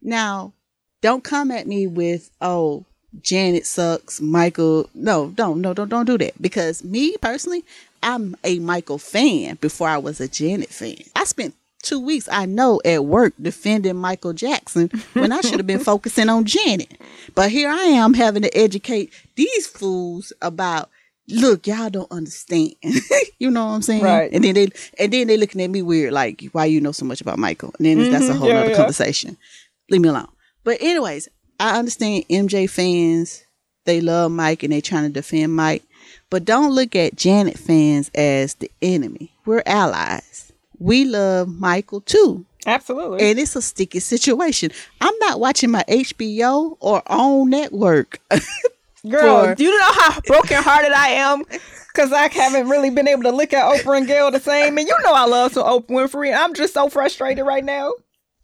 Now, 0.00 0.54
don't 1.02 1.22
come 1.22 1.50
at 1.50 1.66
me 1.66 1.86
with 1.86 2.30
oh 2.40 2.86
Janet 3.20 3.66
sucks, 3.66 4.22
Michael. 4.22 4.88
No, 4.94 5.28
don't, 5.34 5.60
no, 5.60 5.74
don't, 5.74 5.90
don't 5.90 6.06
do 6.06 6.16
that. 6.16 6.40
Because 6.40 6.82
me 6.82 7.14
personally, 7.18 7.62
I'm 8.02 8.36
a 8.42 8.58
Michael 8.58 8.96
fan 8.96 9.58
before 9.60 9.90
I 9.90 9.98
was 9.98 10.18
a 10.18 10.28
Janet 10.28 10.70
fan. 10.70 10.96
I 11.14 11.24
spent 11.24 11.54
two 11.82 12.00
weeks, 12.00 12.26
I 12.32 12.46
know, 12.46 12.80
at 12.86 13.04
work 13.04 13.34
defending 13.38 13.96
Michael 13.96 14.32
Jackson 14.32 14.88
when 15.12 15.32
I 15.32 15.42
should 15.42 15.58
have 15.58 15.66
been 15.66 15.84
focusing 15.84 16.30
on 16.30 16.46
Janet. 16.46 16.98
But 17.34 17.50
here 17.50 17.68
I 17.68 17.82
am 17.82 18.14
having 18.14 18.40
to 18.40 18.56
educate 18.56 19.12
these 19.34 19.66
fools 19.66 20.32
about 20.40 20.88
look, 21.28 21.66
y'all 21.66 21.90
don't 21.90 22.10
understand. 22.10 22.74
you 23.38 23.50
know 23.50 23.64
what 23.66 23.72
I'm 23.72 23.82
saying? 23.82 24.02
Right. 24.02 24.30
And 24.32 24.44
then 24.44 24.54
they 24.54 24.68
and 24.98 25.12
then 25.12 25.26
they 25.26 25.36
looking 25.36 25.60
at 25.60 25.70
me 25.70 25.82
weird, 25.82 26.12
like, 26.12 26.42
why 26.52 26.64
you 26.66 26.80
know 26.80 26.92
so 26.92 27.04
much 27.04 27.20
about 27.20 27.38
Michael? 27.38 27.74
And 27.78 27.86
then 27.86 28.10
that's 28.10 28.28
a 28.28 28.32
Mhm, 28.32 28.36
whole 28.38 28.48
yeah, 28.48 28.60
other 28.60 28.70
yeah. 28.70 28.76
conversation. 28.76 29.36
Leave 29.90 30.00
me 30.00 30.08
alone. 30.08 30.28
But 30.64 30.78
anyways, 30.80 31.28
I 31.60 31.78
understand 31.78 32.24
MJ 32.30 32.68
fans, 32.68 33.44
they 33.84 34.00
love 34.00 34.30
Mike 34.32 34.62
and 34.62 34.72
they 34.72 34.80
trying 34.80 35.04
to 35.04 35.08
defend 35.10 35.54
Mike. 35.54 35.82
But 36.30 36.44
don't 36.44 36.72
look 36.72 36.96
at 36.96 37.14
Janet 37.16 37.58
fans 37.58 38.10
as 38.14 38.54
the 38.54 38.70
enemy. 38.82 39.32
We're 39.44 39.62
allies. 39.64 40.52
We 40.78 41.04
love 41.04 41.48
Michael 41.48 42.00
too. 42.00 42.44
Absolutely. 42.66 43.20
And 43.30 43.38
it's 43.38 43.54
a 43.54 43.62
sticky 43.62 44.00
situation. 44.00 44.72
I'm 45.00 45.14
not 45.20 45.38
watching 45.38 45.70
my 45.70 45.84
HBO 45.88 46.76
or 46.80 47.02
own 47.06 47.50
network. 47.50 48.18
Girl, 49.08 49.44
for- 49.44 49.54
do 49.54 49.64
you 49.64 49.78
know 49.78 49.92
how 49.92 50.20
brokenhearted 50.20 50.92
I 50.92 51.08
am? 51.08 51.44
Because 51.96 52.12
I 52.12 52.28
haven't 52.28 52.68
really 52.68 52.90
been 52.90 53.08
able 53.08 53.22
to 53.22 53.30
look 53.30 53.54
at 53.54 53.64
Oprah 53.64 53.96
and 53.96 54.06
Gayle 54.06 54.30
the 54.30 54.38
same. 54.38 54.76
And 54.76 54.86
you 54.86 54.94
know 55.02 55.14
I 55.14 55.24
love 55.24 55.54
some 55.54 55.66
Oprah 55.66 55.86
Winfrey. 55.86 56.36
I'm 56.36 56.52
just 56.52 56.74
so 56.74 56.90
frustrated 56.90 57.46
right 57.46 57.64
now. 57.64 57.94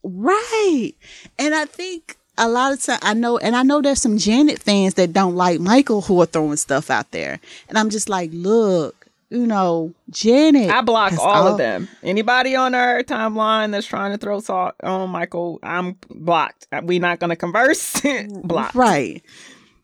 Right. 0.03 0.93
And 1.39 1.55
I 1.55 1.67
think 1.67 2.17
a 2.39 2.49
lot 2.49 2.73
of 2.73 2.83
time 2.83 2.99
I 3.03 3.13
know 3.13 3.37
and 3.37 3.55
I 3.55 3.63
know 3.63 3.83
there's 3.83 4.01
some 4.01 4.17
Janet 4.17 4.59
fans 4.59 4.95
that 4.95 5.13
don't 5.13 5.35
like 5.35 5.61
Michael 5.61 6.01
who 6.01 6.21
are 6.23 6.27
throwing 6.27 6.57
stuff 6.57 6.89
out 6.91 7.11
there. 7.11 7.41
And 7.69 7.77
I'm 7.77 7.91
just 7.91 8.09
like, 8.09 8.31
look, 8.33 9.07
you 9.29 9.47
know, 9.47 9.93
Janet. 10.11 10.71
I 10.71 10.81
block 10.83 11.11
has 11.11 11.19
all 11.19 11.47
of 11.47 11.59
them. 11.59 11.89
Anybody 12.03 12.55
on 12.55 12.75
our 12.75 13.03
timeline 13.03 13.71
that's 13.71 13.87
trying 13.87 14.13
to 14.13 14.19
throw 14.19 14.41
salt 14.41 14.75
on 14.83 15.11
Michael, 15.11 15.59
I'm 15.63 15.97
blocked. 16.11 16.67
we 16.85 16.99
not 16.99 17.19
going 17.19 17.31
to 17.31 17.37
converse. 17.37 18.01
blocked. 18.45 18.75
Right. 18.75 19.23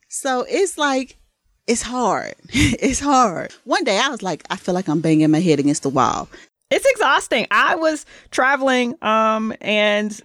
So 0.08 0.44
it's 0.48 0.78
like 0.78 1.18
it's 1.66 1.82
hard. 1.82 2.34
it's 2.48 3.00
hard. 3.00 3.52
One 3.64 3.84
day 3.84 3.98
I 3.98 4.08
was 4.08 4.22
like, 4.22 4.42
I 4.50 4.56
feel 4.56 4.74
like 4.74 4.88
I'm 4.88 5.00
banging 5.00 5.30
my 5.30 5.40
head 5.40 5.60
against 5.60 5.82
the 5.82 5.90
wall. 5.90 6.28
It's 6.70 6.84
exhausting. 6.90 7.46
I 7.50 7.76
was 7.76 8.04
traveling, 8.30 8.94
um, 9.00 9.54
and 9.62 10.20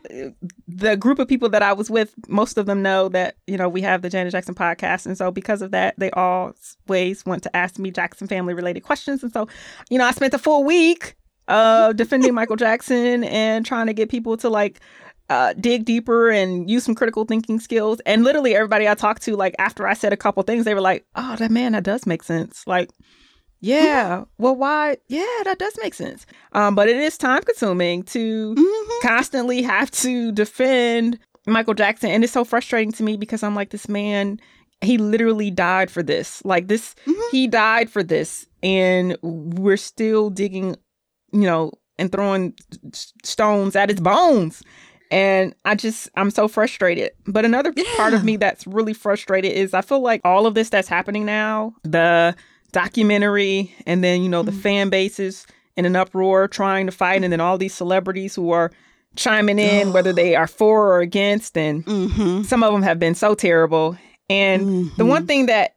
the 0.68 0.98
group 0.98 1.20
of 1.20 1.30
people 1.30 1.48
that 1.48 1.62
I 1.62 1.72
was 1.72 1.90
with, 1.90 2.14
most 2.28 2.58
of 2.58 2.66
them 2.66 2.82
know 2.82 3.08
that 3.10 3.36
you 3.48 3.58
know 3.58 3.70
we 3.70 3.82
have 3.82 4.02
the 4.02 4.10
Janet 4.10 4.34
Jackson 4.34 4.54
podcast, 4.54 5.06
and 5.06 5.18
so 5.18 5.32
because 5.32 5.62
of 5.62 5.72
that, 5.72 5.98
they 5.98 6.12
always 6.12 7.26
want 7.26 7.44
to 7.44 7.56
ask 7.56 7.80
me 7.80 7.92
Jackson 7.92 8.28
family 8.28 8.54
related 8.54 8.82
questions, 8.82 9.24
and 9.24 9.32
so 9.32 9.48
you 9.90 9.98
know 9.98 10.06
I 10.06 10.12
spent 10.12 10.34
a 10.34 10.38
full 10.38 10.66
week 10.66 11.16
uh 11.48 11.94
defending 11.94 12.34
Michael 12.34 12.56
Jackson 12.58 13.24
and 13.26 13.66
trying 13.66 13.88
to 13.88 13.94
get 13.94 14.10
people 14.10 14.36
to 14.38 14.50
like 14.50 14.82
uh, 15.34 15.54
dig 15.54 15.86
deeper 15.86 16.30
and 16.30 16.70
use 16.70 16.84
some 16.84 16.96
critical 16.96 17.26
thinking 17.26 17.60
skills. 17.60 18.00
And 18.06 18.24
literally 18.24 18.56
everybody 18.56 18.88
I 18.88 18.94
talked 18.96 19.24
to, 19.24 19.36
like 19.36 19.56
after 19.60 19.88
I 19.88 19.94
said 19.96 20.14
a 20.14 20.18
couple 20.18 20.44
things, 20.44 20.64
they 20.66 20.74
were 20.76 20.82
like, 20.92 21.06
"Oh, 21.16 21.36
that 21.38 21.52
man, 21.52 21.72
that 21.74 21.84
does 21.84 22.06
make 22.06 22.24
sense." 22.24 22.64
Like, 22.68 22.90
yeah, 23.60 24.26
well, 24.38 24.56
why? 24.56 24.98
Yeah, 25.08 25.26
that 25.46 25.58
does 25.58 25.74
make 25.82 25.94
sense. 25.94 26.26
Um, 26.52 26.76
but 26.76 26.90
it 26.90 26.98
is 26.98 27.18
time 27.18 27.42
consuming 27.44 28.04
to 28.04 28.54
Mhm. 28.56 29.02
constantly 29.02 29.62
have 29.62 29.90
to 29.92 30.32
defend 30.34 31.18
Michael 31.48 31.74
Jackson, 31.74 32.10
and 32.12 32.24
it's 32.24 32.34
so 32.34 32.44
frustrating 32.44 32.92
to 32.94 33.04
me 33.04 33.18
because 33.18 33.42
I'm 33.44 33.56
like, 33.56 33.70
this 33.72 33.88
man, 33.90 34.40
he 34.82 34.98
literally 34.98 35.50
died 35.50 35.90
for 35.90 36.04
this. 36.04 36.42
Like 36.46 36.68
this, 36.68 36.94
Mhm. 37.06 37.32
he 37.32 37.48
died 37.48 37.90
for 37.90 38.04
this, 38.04 38.46
and 38.62 39.18
we're 39.22 39.78
still 39.78 40.30
digging, 40.30 40.76
you 41.32 41.42
know, 41.50 41.72
and 41.98 42.12
throwing 42.12 42.54
stones 43.24 43.76
at 43.76 43.90
his 43.90 44.00
bones. 44.00 44.62
And 45.14 45.54
I 45.64 45.76
just, 45.76 46.10
I'm 46.18 46.32
so 46.32 46.48
frustrated. 46.48 47.12
But 47.28 47.46
another 47.46 47.72
part 47.98 48.14
of 48.16 48.24
me 48.24 48.36
that's 48.36 48.66
really 48.66 48.94
frustrated 48.96 49.52
is 49.52 49.74
I 49.76 49.82
feel 49.82 50.00
like 50.02 50.22
all 50.26 50.48
of 50.48 50.56
this 50.56 50.70
that's 50.70 50.88
happening 50.88 51.24
now, 51.24 51.76
the 51.84 52.36
documentary, 52.72 53.72
and 53.86 54.04
then, 54.04 54.24
you 54.24 54.30
know, 54.30 54.42
the 54.42 54.52
Mhm. 54.52 54.62
fan 54.62 54.90
bases 54.90 55.46
in 55.78 55.86
an 55.86 55.96
uproar 55.96 56.48
trying 56.48 56.88
to 56.88 56.92
fight, 56.92 57.24
and 57.24 57.32
then 57.32 57.40
all 57.40 57.58
these 57.60 57.74
celebrities 57.76 58.34
who 58.36 58.50
are 58.52 58.72
chiming 59.16 59.60
in, 59.60 59.94
whether 59.94 60.14
they 60.14 60.36
are 60.42 60.48
for 60.48 60.88
or 60.94 61.00
against. 61.02 61.56
And 61.58 61.86
Mhm. 61.86 62.46
some 62.46 62.64
of 62.64 62.74
them 62.74 62.82
have 62.82 62.98
been 63.00 63.14
so 63.16 63.36
terrible. 63.36 63.96
And 64.30 64.68
the 64.98 65.04
Mhm. 65.04 65.08
one 65.10 65.26
thing 65.28 65.46
that 65.46 65.76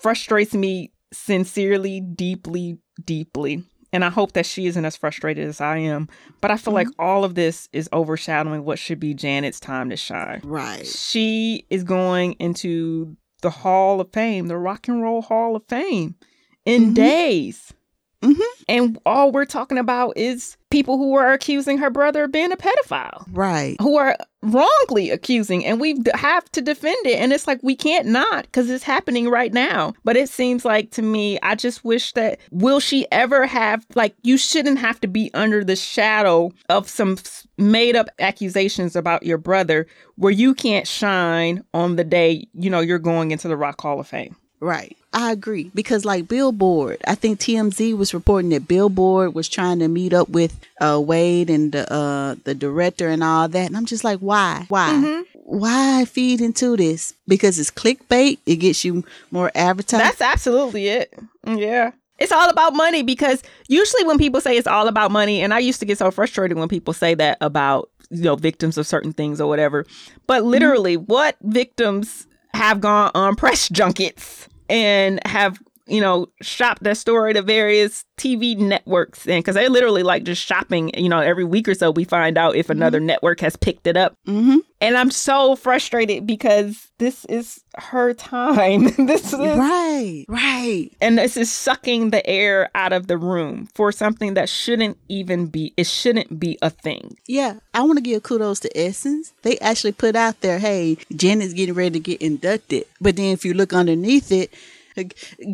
frustrates 0.00 0.54
me 0.54 0.92
sincerely, 1.12 2.00
deeply, 2.00 2.78
deeply, 3.04 3.64
and 3.92 4.04
I 4.04 4.10
hope 4.10 4.32
that 4.32 4.46
she 4.46 4.66
isn't 4.66 4.84
as 4.84 4.96
frustrated 4.96 5.46
as 5.48 5.60
I 5.60 5.78
am, 5.78 6.08
but 6.40 6.50
I 6.50 6.56
feel 6.56 6.74
like 6.74 6.88
all 6.98 7.24
of 7.24 7.34
this 7.34 7.68
is 7.72 7.88
overshadowing 7.92 8.64
what 8.64 8.78
should 8.78 9.00
be 9.00 9.14
Janet's 9.14 9.60
time 9.60 9.90
to 9.90 9.96
shine. 9.96 10.40
Right. 10.44 10.86
She 10.86 11.66
is 11.70 11.84
going 11.84 12.32
into 12.34 13.16
the 13.42 13.50
Hall 13.50 14.00
of 14.00 14.12
Fame, 14.12 14.46
the 14.48 14.58
Rock 14.58 14.88
and 14.88 15.00
Roll 15.02 15.22
Hall 15.22 15.56
of 15.56 15.62
Fame, 15.68 16.16
in 16.64 16.90
Mhm. 16.90 16.94
days. 16.94 17.72
Mhm. 18.22 18.57
And 18.68 18.98
all 19.06 19.32
we're 19.32 19.44
talking 19.44 19.78
about 19.78 20.16
is 20.16 20.56
people 20.70 20.98
who 20.98 21.14
are 21.14 21.32
accusing 21.32 21.78
her 21.78 21.90
brother 21.90 22.24
of 22.24 22.32
being 22.32 22.52
a 22.52 22.56
pedophile. 22.56 23.24
Right. 23.32 23.76
who 23.80 23.96
are 23.96 24.16
wrongly 24.42 25.10
accusing. 25.10 25.64
And 25.64 25.80
we 25.80 26.00
have 26.14 26.48
to 26.52 26.60
defend 26.60 27.06
it. 27.06 27.18
And 27.18 27.32
it's 27.32 27.46
like 27.46 27.60
we 27.62 27.74
can't 27.74 28.06
not 28.06 28.44
because 28.44 28.70
it's 28.70 28.84
happening 28.84 29.28
right 29.28 29.52
now. 29.52 29.94
But 30.04 30.16
it 30.16 30.28
seems 30.28 30.64
like 30.64 30.90
to 30.92 31.02
me 31.02 31.38
i 31.42 31.54
just 31.54 31.84
wish 31.84 32.12
that 32.12 32.38
will 32.50 32.80
she 32.80 33.06
ever 33.10 33.46
have 33.46 33.86
like 33.94 34.14
you 34.22 34.36
shouldn't 34.36 34.78
have 34.78 35.00
to 35.00 35.08
be 35.08 35.30
under 35.34 35.64
the 35.64 35.76
shadow 35.76 36.50
of 36.68 36.88
some 36.88 37.16
made 37.56 37.96
up 37.96 38.08
accusations 38.18 38.94
about 38.94 39.24
your 39.24 39.38
brother 39.38 39.86
where 40.16 40.32
you 40.32 40.54
can't 40.54 40.86
shine 40.86 41.64
on 41.74 41.96
the 41.96 42.04
day 42.04 42.46
you 42.54 42.70
know 42.70 42.80
you're 42.80 42.98
going 42.98 43.30
into 43.30 43.48
the 43.48 43.56
rock 43.56 43.80
hall 43.80 44.00
of 44.00 44.06
fame 44.06 44.36
Right. 44.60 44.96
I 45.12 45.32
agree 45.32 45.70
because 45.74 46.04
like 46.04 46.28
Billboard, 46.28 46.98
I 47.06 47.14
think 47.14 47.40
TMZ 47.40 47.96
was 47.96 48.12
reporting 48.12 48.50
that 48.50 48.68
Billboard 48.68 49.34
was 49.34 49.48
trying 49.48 49.78
to 49.78 49.88
meet 49.88 50.12
up 50.12 50.28
with 50.28 50.58
uh, 50.80 51.00
Wade 51.02 51.48
and 51.48 51.72
the 51.72 51.90
uh, 51.92 52.34
the 52.44 52.54
director 52.54 53.08
and 53.08 53.24
all 53.24 53.48
that, 53.48 53.66
and 53.66 53.76
I'm 53.76 53.86
just 53.86 54.04
like, 54.04 54.18
why, 54.18 54.66
why, 54.68 54.90
Mm-hmm. 54.90 55.22
why 55.44 56.04
feed 56.04 56.40
into 56.40 56.76
this? 56.76 57.14
Because 57.26 57.58
it's 57.58 57.70
clickbait. 57.70 58.38
It 58.46 58.56
gets 58.56 58.84
you 58.84 59.02
more 59.30 59.50
advertising. 59.54 60.04
That's 60.04 60.20
absolutely 60.20 60.88
it. 60.88 61.14
Yeah. 61.46 61.92
It's 62.18 62.32
all 62.32 62.50
about 62.50 62.74
money 62.74 63.02
because 63.02 63.42
usually 63.68 64.04
when 64.04 64.18
people 64.18 64.40
say 64.40 64.56
it's 64.58 64.66
all 64.66 64.88
about 64.88 65.10
money, 65.10 65.40
and 65.40 65.54
I 65.54 65.60
used 65.60 65.78
to 65.80 65.86
get 65.86 65.98
so 65.98 66.10
frustrated 66.10 66.58
when 66.58 66.68
people 66.68 66.92
say 66.92 67.14
that 67.14 67.38
about, 67.40 67.88
you 68.10 68.24
know, 68.24 68.34
victims 68.36 68.76
of 68.76 68.86
certain 68.88 69.12
things 69.12 69.40
or 69.40 69.48
whatever. 69.48 69.86
But 70.26 70.42
literally, 70.44 70.96
what 70.96 71.36
victims 71.42 72.26
have 72.54 72.80
gone 72.80 73.10
on 73.14 73.36
press 73.36 73.68
junkets 73.68 74.48
and 74.68 75.20
have, 75.26 75.58
you 75.88 76.00
know, 76.00 76.26
shop 76.42 76.78
their 76.80 76.94
story 76.94 77.34
to 77.34 77.42
various 77.42 78.04
TV 78.18 78.56
networks 78.58 79.26
and 79.26 79.38
because 79.38 79.54
they're 79.54 79.70
literally 79.70 80.02
like 80.02 80.24
just 80.24 80.44
shopping, 80.44 80.90
you 80.96 81.08
know, 81.08 81.20
every 81.20 81.44
week 81.44 81.68
or 81.68 81.74
so 81.74 81.90
we 81.90 82.04
find 82.04 82.36
out 82.36 82.56
if 82.56 82.68
another 82.70 83.00
network 83.00 83.40
has 83.40 83.56
picked 83.56 83.86
it 83.86 83.96
up. 83.96 84.14
mm-hmm. 84.26 84.58
And 84.80 84.96
I'm 84.96 85.10
so 85.10 85.56
frustrated 85.56 86.24
because 86.24 86.86
this 86.98 87.24
is 87.24 87.60
her 87.76 88.14
time. 88.14 88.84
this 89.06 89.32
is 89.32 89.38
Right. 89.38 90.24
Right. 90.28 90.90
and 91.00 91.18
this 91.18 91.36
is 91.36 91.50
sucking 91.52 92.10
the 92.10 92.24
air 92.28 92.70
out 92.76 92.92
of 92.92 93.08
the 93.08 93.18
room 93.18 93.68
for 93.74 93.90
something 93.90 94.34
that 94.34 94.48
shouldn't 94.48 94.96
even 95.08 95.46
be 95.46 95.72
it 95.76 95.86
shouldn't 95.86 96.38
be 96.38 96.58
a 96.62 96.70
thing 96.70 97.16
Yeah, 97.26 97.54
I 97.74 97.82
want 97.82 97.96
to 97.98 98.02
give 98.02 98.22
kudos 98.22 98.60
to 98.60 98.78
Essence. 98.78 99.32
They 99.42 99.58
actually 99.58 99.92
put 99.92 100.14
out 100.16 100.40
there, 100.40 100.58
hey, 100.58 100.98
Janet's 101.14 101.54
getting 101.54 101.74
ready 101.74 101.90
to 101.90 102.00
get 102.00 102.20
inducted. 102.22 102.84
But 103.00 103.16
then 103.16 103.32
if 103.32 103.44
you 103.44 103.54
look 103.54 103.72
underneath 103.72 104.30
it, 104.32 104.52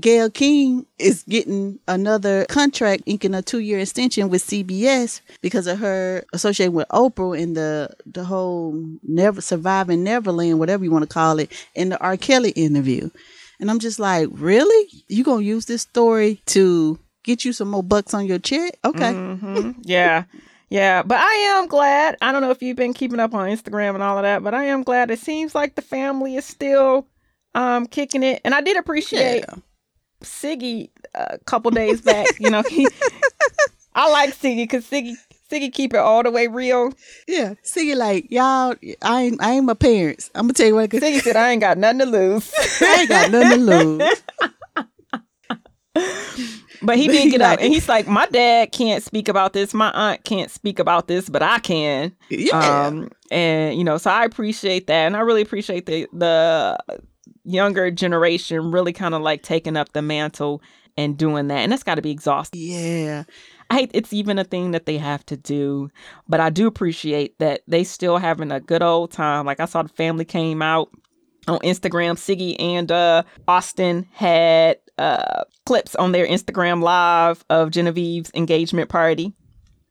Gayle 0.01 0.31
King 0.31 0.87
is 0.99 1.23
getting 1.29 1.79
another 1.89 2.45
contract, 2.47 3.03
inking 3.07 3.35
a 3.35 3.43
two 3.43 3.59
year 3.61 3.79
extension 3.79 4.29
with 4.29 4.45
CBS 4.47 5.21
because 5.41 5.67
of 5.67 5.79
her 5.79 6.25
associated 6.33 6.73
with 6.75 6.89
Oprah 6.89 7.41
and 7.41 7.57
the 7.57 7.91
the 8.07 8.25
whole 8.25 8.75
never 9.03 9.41
surviving 9.41 10.05
Neverland, 10.05 10.59
whatever 10.59 10.85
you 10.85 10.91
want 10.91 11.03
to 11.03 11.13
call 11.13 11.39
it, 11.39 11.51
in 11.75 11.89
the 11.91 11.99
R. 12.01 12.17
Kelly 12.17 12.51
interview. 12.51 13.11
And 13.61 13.71
I'm 13.71 13.79
just 13.79 13.99
like, 13.99 14.29
really? 14.33 14.89
You 15.09 15.25
gonna 15.25 15.43
use 15.43 15.67
this 15.67 15.83
story 15.83 16.43
to 16.47 16.99
get 17.23 17.45
you 17.45 17.53
some 17.53 17.69
more 17.69 17.83
bucks 17.83 18.13
on 18.15 18.27
your 18.27 18.39
check? 18.39 18.77
Okay. 18.85 19.13
Mhm. 19.13 19.77
yeah 19.83 20.25
yeah 20.71 21.03
but 21.03 21.19
i 21.19 21.35
am 21.59 21.67
glad 21.69 22.17
i 22.23 22.33
don't 22.33 22.41
know 22.41 22.51
if 22.51 22.63
you've 22.63 22.77
been 22.77 22.95
keeping 22.95 23.21
up 23.21 23.35
on 23.35 23.51
instagram 23.51 23.93
and 23.95 24.03
all 24.03 24.17
of 24.17 24.23
that 24.23 24.43
but 24.43 24.55
i 24.55 24.65
am 24.65 24.83
glad 24.83 25.11
it 25.11 25.19
seems 25.19 25.55
like 25.55 25.75
the 25.75 25.83
family 25.83 26.37
is 26.37 26.45
still 26.45 27.07
um 27.55 27.87
kicking 27.87 28.23
it 28.23 28.41
and 28.45 28.55
i 28.55 28.61
did 28.61 28.77
appreciate 28.77 29.45
Yeah. 29.49 29.55
siggy 30.23 30.91
a 31.15 31.39
couple 31.47 31.71
days 31.71 32.01
back 32.01 32.27
you 32.39 32.51
know 32.51 32.63
he 32.63 32.89
i 33.95 34.11
like 34.11 34.35
siggy 34.35 34.65
because 34.65 34.85
siggy 34.85 35.15
siggy 35.51 35.73
keep 35.73 35.95
it 35.95 35.99
all 35.99 36.23
the 36.23 36.31
way 36.31 36.47
real 36.49 36.93
Yeah, 37.29 37.55
Siggy 37.65 37.95
like 37.97 38.31
y'all, 38.31 38.75
I 39.03 39.23
ain't, 39.23 39.43
I 39.43 39.53
ain't 39.53 39.67
my 39.67 39.75
parents. 39.75 40.31
I'm 40.35 40.43
gonna 40.47 40.55
tell 40.55 40.67
you 40.67 40.75
what, 40.75 40.91
'cause 40.91 41.01
siggy 41.01 41.21
said 41.23 41.37
i 41.37 41.51
ain't 41.51 41.61
got 41.61 41.79
nothing 41.79 42.01
to 42.01 42.07
lose 42.07 42.53
I 42.83 43.01
ain't 43.01 43.09
got 43.09 43.31
nothing 43.31 43.51
to 43.51 43.57
lose. 43.57 44.23
But 46.83 46.99
he 46.99 47.09
did 47.09 47.31
get 47.31 47.41
like- 47.41 47.63
and 47.63 47.73
he's 47.73 47.89
like, 47.89 48.07
"My 48.07 48.27
dad 48.27 48.71
can't 48.73 49.03
speak 49.03 49.29
about 49.29 49.55
this. 49.55 49.73
My 49.73 49.91
aunt 49.93 50.23
can't 50.25 50.51
speak 50.51 50.79
about 50.79 51.09
this, 51.09 51.31
but 51.31 51.43
I 51.43 51.59
can." 51.61 52.15
Yeah, 52.29 52.87
Um, 52.87 53.11
and 53.31 53.79
you 53.79 53.85
know, 53.85 53.97
so 53.97 54.11
I 54.11 54.25
appreciate 54.27 54.87
that, 54.89 55.07
and 55.07 55.17
I 55.17 55.21
really 55.21 55.41
appreciate 55.41 55.87
the 55.87 56.07
the 56.13 56.79
younger 57.45 57.91
generation 57.91 58.71
really 58.71 58.93
kind 58.93 59.15
of 59.15 59.23
like 59.23 59.43
taking 59.43 59.77
up 59.77 59.93
the 59.93 60.03
mantle 60.03 60.63
and 60.97 61.17
doing 61.17 61.49
that, 61.49 61.59
and 61.59 61.73
that's 61.73 61.83
got 61.83 61.97
to 61.97 62.03
be 62.03 62.11
exhausting. 62.11 62.61
yeah, 62.61 63.25
I 63.71 63.89
it's 63.93 64.13
even 64.13 64.39
a 64.39 64.45
thing 64.45 64.73
that 64.73 64.87
they 64.87 64.99
have 64.99 65.25
to 65.27 65.37
do, 65.37 65.91
but 66.29 66.41
I 66.41 66.51
do 66.51 66.67
appreciate 66.67 67.39
that 67.39 67.63
they 67.67 67.85
still 67.85 68.19
having 68.19 68.53
a 68.53 68.61
good 68.61 68.83
old 68.83 69.11
time. 69.11 69.47
Like 69.47 69.61
I 69.61 69.65
saw 69.65 69.83
the 69.83 69.89
family 69.89 70.25
came 70.25 70.63
out 70.63 70.91
on 71.49 71.59
Instagram. 71.61 72.15
Siggy 72.17 72.57
and 72.61 72.91
uh, 72.91 73.23
Austin 73.49 74.07
had 74.13 74.79
uh, 74.99 75.45
clips 75.67 75.95
on 75.97 76.13
their 76.13 76.27
Instagram 76.27 76.83
live 76.83 77.45
of 77.51 77.71
Genevieve's 77.71 78.31
engagement 78.35 78.89
party. 78.89 79.33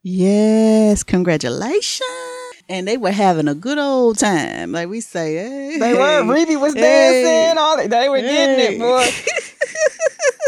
yes. 0.01 1.03
Congratulations. 1.03 2.32
And 2.69 2.87
they 2.87 2.97
were 2.97 3.11
having 3.11 3.47
a 3.49 3.53
good 3.55 3.77
old 3.77 4.17
time, 4.17 4.71
like 4.71 4.87
we 4.87 5.01
say. 5.01 5.35
Hey, 5.35 5.77
They 5.79 5.93
were. 5.93 6.23
Rebbie 6.33 6.59
was 6.59 6.73
Hey. 6.73 6.81
dancing. 6.81 7.57
All 7.57 7.77
that. 7.77 7.89
They 7.89 8.09
were 8.09 8.21
getting 8.21 8.55
Hey. 8.55 8.75
it, 8.75 8.79
boy. 8.79 9.05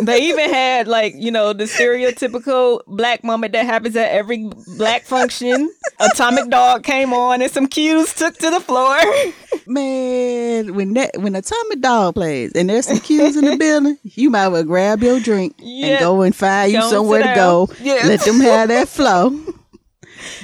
they 0.05 0.23
even 0.23 0.49
had 0.49 0.87
like 0.87 1.13
you 1.15 1.31
know 1.31 1.53
the 1.53 1.65
stereotypical 1.65 2.81
black 2.87 3.23
moment 3.23 3.53
that 3.53 3.65
happens 3.65 3.95
at 3.95 4.11
every 4.11 4.49
black 4.77 5.03
function. 5.03 5.69
Atomic 5.99 6.49
Dog 6.49 6.83
came 6.83 7.13
on 7.13 7.41
and 7.41 7.51
some 7.51 7.67
Ques 7.67 8.13
took 8.13 8.37
to 8.37 8.49
the 8.49 8.59
floor. 8.59 8.97
Man, 9.67 10.73
when 10.75 10.93
that 10.93 11.17
when 11.17 11.35
Atomic 11.35 11.81
Dog 11.81 12.15
plays 12.15 12.51
and 12.53 12.69
there's 12.69 12.85
some 12.87 12.99
Ques 12.99 13.35
in 13.35 13.45
the 13.45 13.57
building, 13.57 13.97
you 14.03 14.29
might 14.29 14.47
well 14.49 14.63
grab 14.63 15.01
your 15.03 15.19
drink 15.19 15.55
Yeah. 15.59 15.87
and 15.87 15.99
go 15.99 16.21
and 16.21 16.35
find 16.35 16.71
you 16.71 16.81
somewhere 16.83 17.23
to 17.23 17.33
go. 17.35 17.69
Yeah. 17.81 18.01
Let 18.05 18.21
them 18.21 18.39
have 18.39 18.69
that 18.69 18.87
flow. 18.87 19.37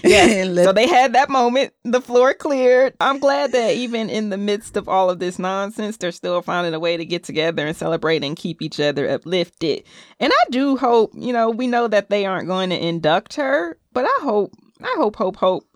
Let- 0.46 0.66
so 0.66 0.74
they 0.74 0.88
had 0.88 1.14
that 1.14 1.30
moment. 1.30 1.74
The 1.84 2.02
floor 2.02 2.34
cleared. 2.34 2.94
I'm 3.00 3.20
glad 3.20 3.52
that 3.52 3.76
even 3.76 4.10
in 4.10 4.30
the 4.30 4.38
midst 4.38 4.78
of 4.78 4.90
all 4.90 5.10
of 5.10 5.20
this 5.20 5.40
nonsense, 5.40 5.98
they're 5.98 6.12
still 6.12 6.42
finding 6.42 6.74
a 6.74 6.80
way 6.80 6.98
to 6.98 7.06
get 7.06 7.24
together 7.24 7.66
and 7.66 7.76
celebrate 7.76 8.24
and 8.24 8.36
keep 8.36 8.62
each 8.62 8.80
other 8.80 9.10
uplifted. 9.10 9.84
And 10.20 10.32
I 10.34 10.44
do 10.50 10.78
hope, 10.78 11.12
you 11.16 11.34
know, 11.34 11.50
we 11.50 11.68
know 11.68 11.88
that 11.88 12.10
they 12.10 12.26
aren't 12.26 12.48
going 12.48 12.70
to 12.72 12.86
induct 12.86 13.36
her, 13.36 13.78
but 13.94 14.06
I 14.06 14.20
hope, 14.22 14.54
I 14.82 14.94
hope, 14.98 15.16
hope, 15.16 15.36
hope 15.36 15.68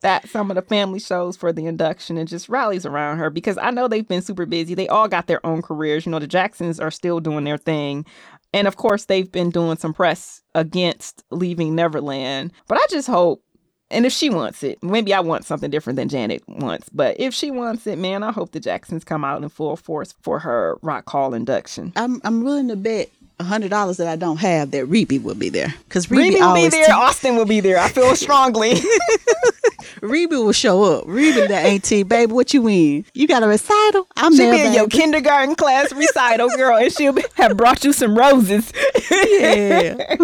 that 0.00 0.28
some 0.28 0.50
of 0.50 0.54
the 0.54 0.62
family 0.62 1.00
shows 1.00 1.34
for 1.34 1.50
the 1.50 1.64
induction 1.64 2.18
and 2.18 2.28
just 2.28 2.50
rallies 2.50 2.84
around 2.84 3.16
her 3.18 3.30
because 3.30 3.56
I 3.56 3.70
know 3.70 3.88
they've 3.88 4.06
been 4.06 4.20
super 4.20 4.44
busy. 4.44 4.74
They 4.74 4.88
all 4.88 5.08
got 5.08 5.26
their 5.26 5.44
own 5.46 5.62
careers. 5.62 6.04
You 6.04 6.12
know, 6.12 6.18
the 6.18 6.26
Jacksons 6.26 6.78
are 6.78 6.90
still 6.90 7.20
doing 7.20 7.44
their 7.44 7.56
thing. 7.56 8.04
And 8.52 8.68
of 8.68 8.76
course, 8.76 9.06
they've 9.06 9.30
been 9.30 9.50
doing 9.50 9.78
some 9.78 9.94
press 9.94 10.42
against 10.54 11.24
leaving 11.30 11.74
Neverland. 11.74 12.52
But 12.68 12.78
I 12.78 12.86
just 12.90 13.08
hope, 13.08 13.42
and 13.94 14.04
if 14.04 14.12
she 14.12 14.28
wants 14.30 14.62
it, 14.62 14.82
maybe 14.82 15.14
I 15.14 15.20
want 15.20 15.44
something 15.44 15.70
different 15.70 15.96
than 15.96 16.08
Janet 16.08 16.42
wants. 16.48 16.88
But 16.90 17.18
if 17.18 17.32
she 17.32 17.50
wants 17.50 17.86
it, 17.86 17.98
man, 17.98 18.22
I 18.22 18.32
hope 18.32 18.52
the 18.52 18.60
Jacksons 18.60 19.04
come 19.04 19.24
out 19.24 19.42
in 19.42 19.48
full 19.48 19.76
force 19.76 20.14
for 20.22 20.40
her 20.40 20.76
Rock 20.82 21.08
Hall 21.08 21.34
induction. 21.34 21.92
I'm 21.96 22.20
I'm 22.24 22.44
willing 22.44 22.68
to 22.68 22.76
bet 22.76 23.10
a 23.40 23.44
hundred 23.44 23.70
dollars 23.70 23.96
that 23.96 24.08
I 24.08 24.16
don't 24.16 24.38
have 24.38 24.70
that 24.72 24.86
Rebbie 24.86 25.22
will 25.22 25.34
be 25.34 25.48
there 25.48 25.74
because 25.88 26.10
Rebbie, 26.10 26.34
Rebbie 26.34 26.40
will 26.40 26.54
be 26.54 26.68
there. 26.68 26.92
Austin 26.94 27.36
will 27.36 27.46
be 27.46 27.60
there. 27.60 27.78
I 27.78 27.88
feel 27.88 28.14
strongly. 28.16 28.74
Rebbie 30.02 30.36
will 30.36 30.52
show 30.52 30.82
up. 30.84 31.04
Rebbie 31.06 31.46
that 31.48 31.64
ain't 31.66 31.84
T, 31.84 32.02
baby. 32.02 32.32
What 32.32 32.52
you 32.54 32.68
in? 32.68 33.04
You 33.14 33.26
got 33.26 33.42
a 33.42 33.46
recital? 33.48 34.06
I'm 34.16 34.34
She'll 34.34 34.50
there. 34.50 34.62
be 34.64 34.68
in 34.68 34.72
your 34.74 34.88
kindergarten 34.88 35.54
class 35.54 35.92
recital, 35.92 36.48
girl, 36.56 36.76
and 36.76 36.92
she'll 36.92 37.12
be, 37.12 37.24
have 37.34 37.56
brought 37.56 37.84
you 37.84 37.92
some 37.92 38.16
roses. 38.16 38.72
Yeah. 39.10 40.16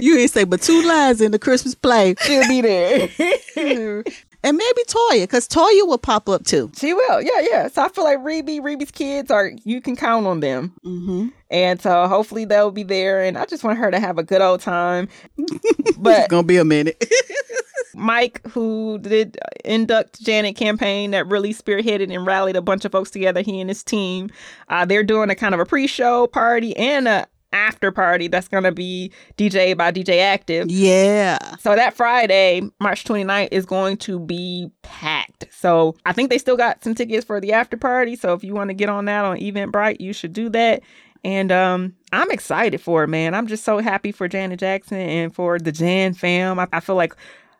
you 0.00 0.16
ain't 0.18 0.30
say 0.30 0.44
but 0.44 0.60
two 0.62 0.82
lines 0.86 1.20
in 1.20 1.32
the 1.32 1.38
Christmas 1.38 1.74
play. 1.74 2.14
she'll 2.22 2.46
be 2.48 2.60
there. 2.60 4.04
And 4.44 4.56
maybe 4.56 4.82
Toya, 4.86 5.22
because 5.24 5.48
Toya 5.48 5.88
will 5.88 5.98
pop 5.98 6.28
up 6.28 6.44
too. 6.44 6.70
She 6.78 6.92
will. 6.94 7.20
Yeah, 7.20 7.40
yeah. 7.50 7.66
So 7.68 7.82
I 7.82 7.88
feel 7.88 8.04
like 8.04 8.18
Rebbie, 8.20 8.60
Rebbie's 8.60 8.92
kids 8.92 9.28
are, 9.30 9.50
you 9.64 9.80
can 9.80 9.96
count 9.96 10.24
on 10.26 10.38
them. 10.38 10.72
Mm-hmm. 10.84 11.28
And 11.50 11.80
so 11.82 12.06
hopefully 12.06 12.44
they'll 12.44 12.70
be 12.70 12.84
there. 12.84 13.24
And 13.24 13.36
I 13.36 13.46
just 13.46 13.64
want 13.64 13.78
her 13.78 13.90
to 13.90 13.98
have 13.98 14.18
a 14.18 14.22
good 14.22 14.42
old 14.42 14.60
time. 14.60 15.08
But 15.98 16.18
It's 16.20 16.28
gonna 16.28 16.46
be 16.46 16.58
a 16.58 16.64
minute. 16.64 17.02
Mike, 17.96 18.46
who 18.48 18.98
did 18.98 19.38
induct 19.64 20.22
Janet 20.22 20.54
campaign 20.56 21.10
that 21.12 21.26
really 21.26 21.54
spearheaded 21.54 22.14
and 22.14 22.26
rallied 22.26 22.56
a 22.56 22.62
bunch 22.62 22.84
of 22.84 22.92
folks 22.92 23.10
together, 23.10 23.40
he 23.40 23.60
and 23.60 23.70
his 23.70 23.82
team, 23.82 24.30
uh, 24.68 24.84
they're 24.84 25.02
doing 25.02 25.30
a 25.30 25.34
kind 25.34 25.54
of 25.54 25.60
a 25.60 25.64
pre-show 25.64 26.26
party 26.26 26.76
and 26.76 27.08
a 27.08 27.26
after 27.52 27.90
party 27.90 28.28
that's 28.28 28.48
going 28.48 28.64
to 28.64 28.72
be 28.72 29.10
DJ 29.36 29.76
by 29.76 29.90
DJ 29.90 30.20
Active. 30.20 30.70
yeah. 30.70 31.38
So 31.58 31.74
that 31.74 31.94
Friday, 31.94 32.62
March 32.80 33.04
29th, 33.04 33.48
is 33.50 33.64
going 33.64 33.96
to 33.98 34.18
be 34.18 34.70
packed. 34.82 35.46
So 35.50 35.96
I 36.04 36.12
think 36.12 36.28
they 36.28 36.38
still 36.38 36.56
got 36.56 36.84
some 36.84 36.94
tickets 36.94 37.24
for 37.24 37.40
the 37.40 37.52
after 37.52 37.76
party. 37.76 38.14
So 38.16 38.34
if 38.34 38.44
you 38.44 38.54
want 38.54 38.68
to 38.68 38.74
get 38.74 38.88
on 38.88 39.06
that 39.06 39.24
on 39.24 39.38
Eventbrite, 39.38 40.00
you 40.00 40.12
should 40.12 40.32
do 40.32 40.48
that. 40.50 40.82
And 41.24 41.50
um, 41.50 41.94
I'm 42.12 42.30
excited 42.30 42.80
for 42.80 43.04
it, 43.04 43.08
man. 43.08 43.34
I'm 43.34 43.46
just 43.46 43.64
so 43.64 43.78
happy 43.78 44.12
for 44.12 44.28
Janet 44.28 44.60
Jackson 44.60 44.98
and 44.98 45.34
for 45.34 45.58
the 45.58 45.72
Jan 45.72 46.14
fam. 46.14 46.58
I, 46.58 46.68
I 46.72 46.80
feel 46.80 46.94
like 46.94 47.14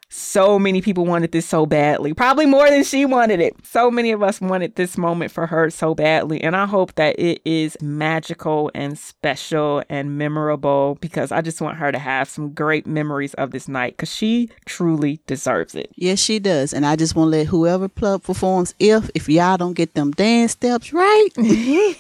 so 0.09 0.59
many 0.59 0.81
people 0.81 1.05
wanted 1.05 1.33
this 1.33 1.47
so 1.47 1.67
badly, 1.67 2.15
probably 2.15 2.47
more 2.47 2.69
than 2.71 2.85
she 2.85 3.05
wanted 3.05 3.41
it. 3.41 3.55
So 3.65 3.91
many 3.91 4.13
of 4.13 4.23
us 4.23 4.41
wanted 4.41 4.77
this 4.77 4.97
moment 4.97 5.33
for 5.33 5.47
her 5.47 5.69
so 5.71 5.95
badly. 5.95 6.41
And 6.43 6.57
I 6.57 6.67
hope 6.67 6.95
that 6.95 7.19
it 7.19 7.43
is 7.45 7.77
magical 7.83 8.71
and 8.75 8.99
special 8.99 9.83
and 9.89 10.17
memorable 10.17 10.97
because 11.01 11.33
I 11.33 11.41
just 11.41 11.61
want 11.61 11.79
her 11.79 11.91
to 11.91 11.99
have 11.99 12.29
some 12.29 12.53
great 12.53 12.87
memories 12.87 13.35
of 13.35 13.51
this 13.51 13.69
night 13.69 13.97
because 13.97 14.15
she 14.15 14.49
truly 14.65 15.21
deserves 15.27 15.75
it. 15.75 15.91
Yes, 15.97 16.21
she 16.21 16.39
does. 16.39 16.73
And 16.73 16.87
I 16.87 16.97
just 16.97 17.17
want 17.17 17.33
to 17.33 17.39
let 17.39 17.47
whoever 17.49 17.89
plug 17.89 18.23
performs 18.23 18.75
if 18.79 19.11
if 19.15 19.29
y'all 19.29 19.57
don't 19.57 19.75
get 19.75 19.95
them 19.95 20.13
dance 20.13 20.53
steps 20.53 20.93
right, 20.93 21.29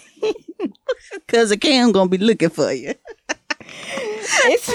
Cousin 1.26 1.58
Kam 1.58 1.92
gonna 1.92 2.08
be 2.08 2.18
looking 2.18 2.50
for 2.50 2.72
you. 2.72 2.94
It's, 4.44 4.70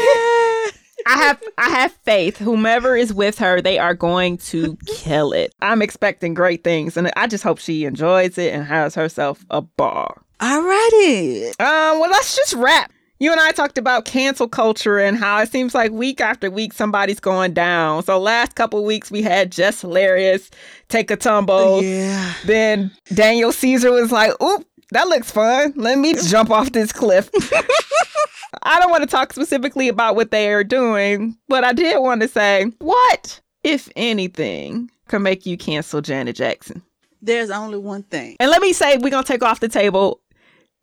I 1.05 1.17
have 1.17 1.43
I 1.57 1.69
have 1.69 1.91
faith. 2.03 2.37
Whomever 2.37 2.95
is 2.95 3.13
with 3.13 3.37
her, 3.39 3.61
they 3.61 3.77
are 3.79 3.93
going 3.93 4.37
to 4.37 4.77
kill 4.85 5.33
it. 5.33 5.53
I'm 5.61 5.81
expecting 5.81 6.33
great 6.33 6.63
things, 6.63 6.97
and 6.97 7.11
I 7.15 7.27
just 7.27 7.43
hope 7.43 7.59
she 7.59 7.85
enjoys 7.85 8.37
it 8.37 8.53
and 8.53 8.65
has 8.65 8.95
herself 8.95 9.45
a 9.49 9.61
ball. 9.61 10.17
Alrighty. 10.39 11.47
Um, 11.59 11.99
well, 11.99 12.09
let's 12.09 12.35
just 12.35 12.53
wrap. 12.53 12.91
You 13.19 13.31
and 13.31 13.39
I 13.39 13.51
talked 13.51 13.77
about 13.77 14.05
cancel 14.05 14.47
culture 14.47 14.97
and 14.97 15.15
how 15.15 15.39
it 15.41 15.51
seems 15.51 15.75
like 15.75 15.91
week 15.91 16.19
after 16.19 16.49
week 16.49 16.73
somebody's 16.73 17.19
going 17.19 17.53
down. 17.53 18.01
So 18.01 18.17
last 18.19 18.55
couple 18.55 18.83
weeks 18.83 19.11
we 19.11 19.21
had 19.21 19.51
Jess 19.51 19.81
Hilarious 19.81 20.49
take 20.89 21.11
a 21.11 21.15
tumble. 21.15 21.83
Yeah. 21.83 22.33
Then 22.45 22.89
Daniel 23.13 23.51
Caesar 23.51 23.91
was 23.91 24.11
like, 24.11 24.33
"Oop, 24.41 24.65
that 24.89 25.07
looks 25.07 25.29
fun. 25.29 25.73
Let 25.75 25.99
me 25.99 26.15
jump 26.15 26.49
off 26.49 26.71
this 26.71 26.91
cliff." 26.91 27.29
I 28.63 28.79
don't 28.79 28.91
want 28.91 29.03
to 29.03 29.07
talk 29.07 29.33
specifically 29.33 29.87
about 29.87 30.15
what 30.15 30.31
they 30.31 30.51
are 30.51 30.63
doing, 30.63 31.37
but 31.47 31.63
I 31.63 31.73
did 31.73 31.99
want 32.01 32.21
to 32.21 32.27
say, 32.27 32.65
what, 32.79 33.39
if 33.63 33.89
anything, 33.95 34.89
can 35.07 35.23
make 35.23 35.45
you 35.45 35.57
cancel 35.57 36.01
Janet 36.01 36.35
Jackson? 36.35 36.81
There's 37.21 37.49
only 37.49 37.77
one 37.77 38.03
thing. 38.03 38.35
And 38.39 38.49
let 38.49 38.61
me 38.61 38.73
say, 38.73 38.97
we're 38.97 39.09
gonna 39.09 39.23
take 39.23 39.43
off 39.43 39.59
the 39.59 39.69
table 39.69 40.19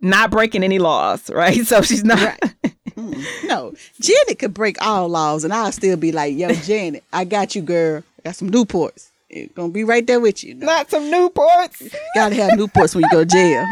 not 0.00 0.30
breaking 0.30 0.62
any 0.62 0.78
laws, 0.78 1.30
right? 1.30 1.58
So 1.66 1.82
she's 1.82 2.04
not. 2.04 2.38
Mm. 2.90 3.24
No, 3.44 3.74
Janet 4.00 4.38
could 4.38 4.54
break 4.54 4.80
all 4.84 5.08
laws, 5.08 5.44
and 5.44 5.52
I'll 5.52 5.72
still 5.72 5.96
be 5.96 6.12
like, 6.12 6.36
"Yo, 6.36 6.52
Janet, 6.52 7.04
I 7.12 7.24
got 7.24 7.54
you, 7.54 7.62
girl. 7.62 8.02
Got 8.24 8.36
some 8.36 8.50
Newports. 8.50 9.10
It's 9.28 9.52
gonna 9.54 9.72
be 9.72 9.84
right 9.84 10.06
there 10.06 10.20
with 10.20 10.42
you. 10.42 10.54
No, 10.54 10.66
not 10.66 10.90
some 10.90 11.04
Newports. 11.04 11.94
Gotta 12.14 12.34
have 12.36 12.58
Newports 12.58 12.94
when 12.94 13.04
you 13.04 13.10
go 13.10 13.24
to 13.24 13.26
jail." 13.26 13.66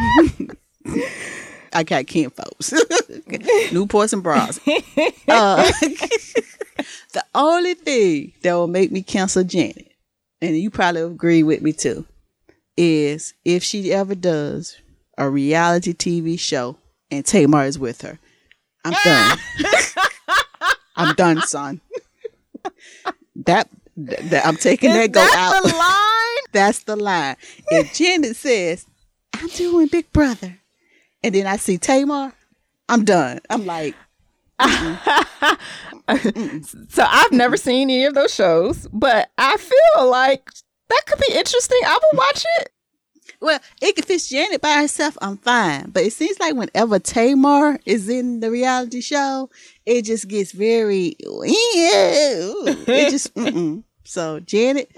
I 1.77 1.83
got 1.83 2.07
Ken 2.07 2.31
folks. 2.31 2.70
Newports 3.70 4.14
and 4.14 4.22
bras. 4.22 4.59
Uh, 5.29 5.57
the 7.12 7.24
only 7.35 7.74
thing 7.74 8.33
that 8.43 8.55
will 8.55 8.68
make 8.68 8.93
me 8.93 9.03
cancel 9.03 9.43
Janet, 9.43 9.93
and 10.41 10.57
you 10.57 10.70
probably 10.70 11.03
agree 11.03 11.43
with 11.43 11.61
me 11.62 11.72
too, 11.72 12.07
is 12.77 13.35
if 13.45 13.64
she 13.64 13.93
ever 13.93 14.14
does 14.14 14.77
a 15.18 15.29
reality 15.29 15.93
TV 15.93 16.39
show 16.39 16.79
and 17.11 17.27
Tamar 17.27 17.64
is 17.64 17.77
with 17.79 18.03
her. 18.03 18.18
I'm 18.85 18.95
done. 19.05 19.39
I'm 20.95 21.14
done, 21.16 21.43
son. 21.43 21.81
That, 23.35 23.68
that 23.97 24.47
I'm 24.47 24.57
taking 24.57 24.91
Is 24.91 24.97
that 24.97 25.12
go 25.12 25.20
that 25.20 25.37
out. 25.37 25.62
the 25.64 25.77
line? 25.77 26.53
That's 26.53 26.85
the 26.85 26.97
line. 26.97 27.37
If 27.68 27.95
Janet 27.95 28.37
says, 28.37 28.87
I'm 29.35 29.49
doing 29.49 29.89
Big 29.89 30.11
Brother, 30.12 30.59
and 31.22 31.34
then 31.34 31.46
I 31.46 31.56
see 31.56 31.78
Tamar, 31.78 32.32
I'm 32.88 33.04
done. 33.04 33.40
I'm 33.50 33.66
like, 33.66 33.94
So 36.88 37.04
I've 37.04 37.32
never 37.32 37.56
seen 37.56 37.90
any 37.90 38.04
of 38.04 38.14
those 38.14 38.32
shows, 38.32 38.86
but 38.92 39.30
I 39.36 39.56
feel 39.56 40.08
like 40.08 40.48
that 40.88 41.02
could 41.06 41.18
be 41.18 41.34
interesting. 41.34 41.80
I 41.84 41.98
will 42.00 42.18
watch 42.18 42.44
it. 42.58 42.68
well, 43.40 43.58
it 43.82 43.98
if 43.98 44.08
it's 44.08 44.28
Janet 44.28 44.60
by 44.60 44.74
herself, 44.74 45.18
I'm 45.20 45.36
fine. 45.38 45.90
But 45.90 46.04
it 46.04 46.12
seems 46.12 46.38
like 46.38 46.54
whenever 46.54 46.98
Tamar 46.98 47.78
is 47.84 48.08
in 48.08 48.40
the 48.40 48.50
reality 48.50 49.00
show, 49.00 49.50
it 49.84 50.02
just 50.04 50.28
gets 50.28 50.52
very, 50.52 51.16
it 51.18 53.10
just, 53.10 53.34
mm-mm. 53.34 53.82
so 54.04 54.40
Janet, 54.40 54.96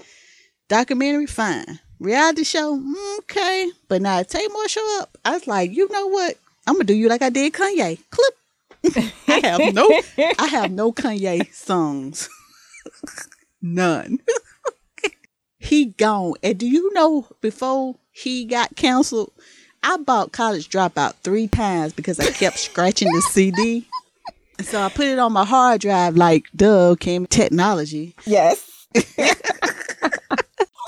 documentary, 0.67 1.25
fine. 1.25 1.79
Reality 1.99 2.45
show, 2.45 2.81
okay. 3.19 3.71
But 3.89 4.01
now 4.01 4.21
if 4.25 4.31
show 4.69 4.99
up, 5.01 5.17
I 5.25 5.31
was 5.31 5.47
like, 5.47 5.71
you 5.71 5.89
know 5.89 6.07
what? 6.07 6.37
I'm 6.65 6.75
gonna 6.75 6.85
do 6.85 6.93
you 6.93 7.09
like 7.09 7.21
I 7.21 7.29
did 7.29 7.51
Kanye. 7.53 7.99
Clip. 8.09 9.13
I 9.27 9.41
have 9.43 9.73
no, 9.73 10.01
I 10.17 10.47
have 10.47 10.71
no 10.71 10.93
Kanye 10.93 11.53
songs. 11.53 12.29
None. 13.61 14.19
he 15.57 15.85
gone. 15.85 16.35
And 16.41 16.57
do 16.57 16.67
you 16.67 16.93
know 16.93 17.27
before 17.41 17.95
he 18.11 18.45
got 18.45 18.75
canceled, 18.77 19.33
I 19.83 19.97
bought 19.97 20.31
College 20.31 20.69
Dropout 20.69 21.15
three 21.23 21.47
times 21.47 21.91
because 21.93 22.19
I 22.19 22.31
kept 22.31 22.59
scratching 22.59 23.11
the 23.11 23.21
CD. 23.21 23.87
So 24.61 24.81
I 24.81 24.89
put 24.89 25.07
it 25.07 25.19
on 25.19 25.33
my 25.33 25.45
hard 25.45 25.81
drive 25.81 26.15
like 26.15 26.45
duh 26.55 26.95
came 26.99 27.25
technology. 27.25 28.15
Yes. 28.25 28.87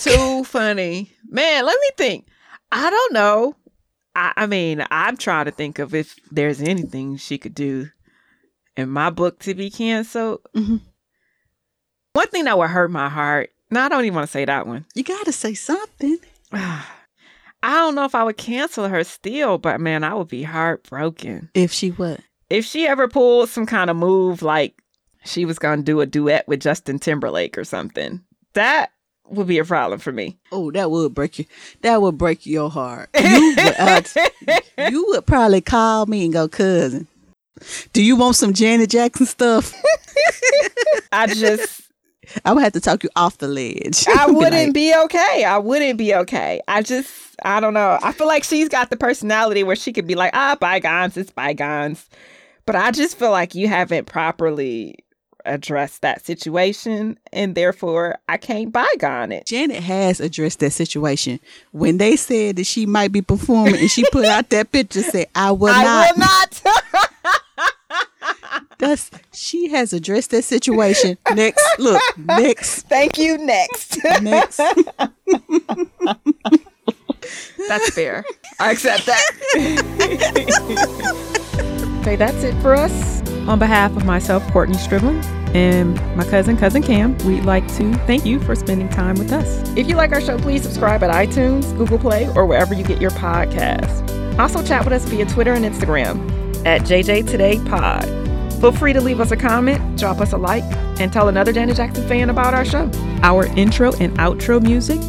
Too 0.02 0.44
funny. 0.44 1.12
Man, 1.30 1.66
let 1.66 1.80
me 1.80 1.90
think. 1.98 2.28
I 2.72 2.90
don't 2.90 3.14
know. 3.14 3.56
I, 4.16 4.34
I 4.36 4.46
mean, 4.48 4.86
I'm 4.92 5.18
trying 5.18 5.46
to 5.46 5.52
think 5.52 5.80
of 5.80 5.94
if 5.94 6.16
there's 6.32 6.62
anything 6.62 7.18
she 7.18 7.38
could 7.38 7.54
do 7.56 7.90
in 8.76 8.90
my 8.90 9.10
book 9.10 9.40
to 9.40 9.54
be 9.54 9.70
canceled. 9.70 10.42
Mhm. 10.56 10.82
One 12.14 12.28
thing 12.28 12.46
that 12.46 12.58
would 12.58 12.70
hurt 12.70 12.92
my 12.92 13.10
heart. 13.10 13.52
No, 13.70 13.82
I 13.82 13.90
don't 13.90 14.04
even 14.04 14.16
want 14.16 14.28
to 14.28 14.32
say 14.32 14.44
that 14.46 14.68
one. 14.68 14.86
You 14.96 15.04
gotta 15.04 15.32
say 15.32 15.54
something. 15.54 16.18
I 16.52 16.84
don't 17.64 17.96
know 17.96 18.06
if 18.06 18.16
I 18.16 18.24
would 18.24 18.38
cancel 18.38 18.88
her 18.88 19.04
still, 19.04 19.58
but 19.58 19.80
man, 19.80 20.04
I 20.04 20.14
would 20.16 20.28
be 20.28 20.44
heartbroken. 20.44 21.50
If 21.54 21.72
she 21.72 21.92
would. 21.92 22.24
If 22.50 22.66
she 22.66 22.88
ever 22.88 23.08
pulled 23.08 23.50
some 23.50 23.66
kind 23.66 23.90
of 23.90 23.96
move 23.96 24.42
like 24.42 24.82
she 25.24 25.46
was 25.46 25.60
going 25.60 25.80
to 25.80 25.86
do 25.86 26.02
a 26.02 26.06
duet 26.06 26.48
with 26.48 26.60
Justin 26.62 26.98
Timberlake 27.00 27.58
or 27.58 27.64
something, 27.64 28.22
that 28.54 28.92
would 29.30 29.48
be 29.48 29.60
a 29.60 29.66
problem 29.66 30.00
for 30.00 30.12
me. 30.12 30.38
Oh, 30.52 30.72
that 30.72 30.92
would 30.92 31.14
break 31.14 31.40
you. 31.40 31.46
That 31.82 32.02
would 32.02 32.18
break 32.18 32.46
your 32.46 32.70
heart. 32.70 33.10
You 33.18 33.56
would, 33.58 33.76
uh, 33.80 34.02
you 34.90 35.06
would 35.08 35.26
probably 35.26 35.62
call 35.62 36.06
me 36.06 36.26
and 36.26 36.34
go, 36.34 36.48
cousin. 36.48 37.08
Do 37.94 38.04
you 38.04 38.16
want 38.16 38.36
some 38.36 38.54
Janet 38.54 38.90
Jackson 38.90 39.26
stuff? 39.26 39.74
I 41.12 41.28
just, 41.28 41.82
I 42.46 42.54
would 42.54 42.64
have 42.64 42.74
to 42.74 42.80
talk 42.80 43.04
you 43.04 43.10
off 43.16 43.38
the 43.38 43.48
ledge. 43.48 44.06
I 44.08 44.28
wouldn't 44.28 44.54
like, 44.54 44.74
be 44.74 44.94
okay. 45.06 45.44
I 45.44 45.58
wouldn't 45.58 45.98
be 45.98 46.14
okay. 46.16 46.62
I 46.68 46.82
just, 46.82 47.36
I 47.44 47.60
don't 47.60 47.74
know. 47.74 48.00
I 48.02 48.12
feel 48.12 48.28
like 48.28 48.44
she's 48.44 48.70
got 48.70 48.90
the 48.90 48.98
personality 48.98 49.64
where 49.64 49.76
she 49.76 49.94
could 49.94 50.08
be 50.08 50.16
like, 50.16 50.32
ah, 50.34 50.58
bygones, 50.60 51.18
it's 51.18 51.32
bygones. 51.32 52.10
But 52.66 52.76
I 52.76 52.92
just 52.92 53.18
feel 53.18 53.32
like 53.32 53.56
you 53.56 53.68
haven't 53.68 54.06
properly 54.06 54.96
addressed 55.46 56.02
that 56.02 56.26
situation, 56.26 57.18
and 57.32 57.56
therefore 57.56 58.18
I 58.28 58.38
can't 58.38 58.72
bygone 58.72 59.32
it. 59.32 59.46
Janet 59.46 59.84
has 59.84 60.20
addressed 60.20 60.60
that 60.60 60.72
situation 60.72 61.40
when 61.72 61.98
they 61.98 62.16
said 62.16 62.56
that 62.58 62.66
she 62.66 62.86
might 62.86 63.12
be 63.12 63.22
performing, 63.22 63.76
and 63.78 63.90
she 63.92 64.04
put 64.12 64.26
out 64.26 64.50
that 64.50 64.72
picture 64.72 65.04
said, 65.04 65.28
"I 65.36 65.52
will 65.52 65.74
I 65.74 65.84
not." 65.84 66.16
will 66.16 66.20
not. 66.20 66.62
That's 68.80 69.12
she 69.34 69.70
has 69.70 69.94
addressed 69.94 70.32
that 70.32 70.44
situation. 70.44 71.18
Next, 71.34 71.64
look, 71.78 72.02
next, 72.18 72.88
Thank 72.88 73.18
you. 73.18 73.38
Next. 73.38 73.98
next. 74.22 74.58
That's 77.68 77.94
fair. 77.94 78.24
I 78.60 78.72
accept 78.72 79.06
that. 79.06 79.22
okay, 82.02 82.16
that's 82.16 82.44
it 82.44 82.60
for 82.62 82.74
us. 82.74 83.22
On 83.48 83.60
behalf 83.60 83.96
of 83.96 84.06
myself, 84.06 84.46
Courtney 84.52 84.76
Striblin, 84.76 85.24
and 85.54 85.96
my 86.16 86.24
cousin, 86.24 86.58
Cousin 86.58 86.82
Kam, 86.82 87.18
we'd 87.20 87.46
like 87.46 87.68
to 87.76 87.94
thank 88.08 88.26
you 88.26 88.40
for 88.40 88.56
spending 88.56 88.90
time 88.90 89.16
with 89.16 89.32
us. 89.32 89.70
If 89.78 89.88
you 89.88 89.96
like 89.96 90.12
our 90.12 90.22
show, 90.22 90.38
please 90.38 90.64
subscribe 90.64 91.04
at 91.04 91.12
iTunes, 91.12 91.76
Google 91.78 92.00
Play, 92.00 92.28
or 92.36 92.46
wherever 92.46 92.74
you 92.74 92.84
get 92.84 93.02
your 93.02 93.12
podcasts. 93.12 94.40
Also, 94.40 94.64
chat 94.64 94.84
with 94.84 94.94
us 94.94 95.06
via 95.06 95.26
Twitter 95.26 95.54
and 95.54 95.66
Instagram 95.66 96.66
at 96.66 96.82
JJ 96.82 97.30
Today 97.30 97.60
Pod. 97.66 98.06
Feel 98.60 98.72
free 98.72 98.94
to 98.94 99.02
leave 99.02 99.20
us 99.20 99.32
a 99.32 99.38
comment, 99.38 100.00
drop 100.00 100.20
us 100.20 100.34
a 100.34 100.38
like, 100.38 100.64
and 101.00 101.12
tell 101.12 101.28
another 101.28 101.52
Janet 101.52 101.76
Jackson 101.76 102.08
fan 102.08 102.30
about 102.30 102.54
our 102.54 102.66
show. 102.66 102.90
Our 103.24 103.46
intro 103.58 103.94
and 103.96 104.18
outro 104.18 104.62
music 104.62 105.00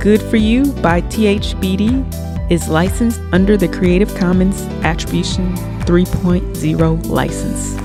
Good 0.00 0.22
for 0.22 0.36
You 0.36 0.72
by 0.74 1.02
THBD 1.02 2.37
is 2.50 2.68
licensed 2.68 3.20
under 3.32 3.56
the 3.56 3.68
Creative 3.68 4.14
Commons 4.14 4.62
Attribution 4.84 5.54
3.0 5.80 7.08
license. 7.08 7.76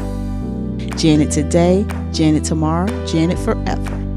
Janet 1.01 1.32
today, 1.32 1.86
Janet 2.11 2.43
tomorrow, 2.43 2.88
Janet 3.05 3.38
forever. 3.39 4.12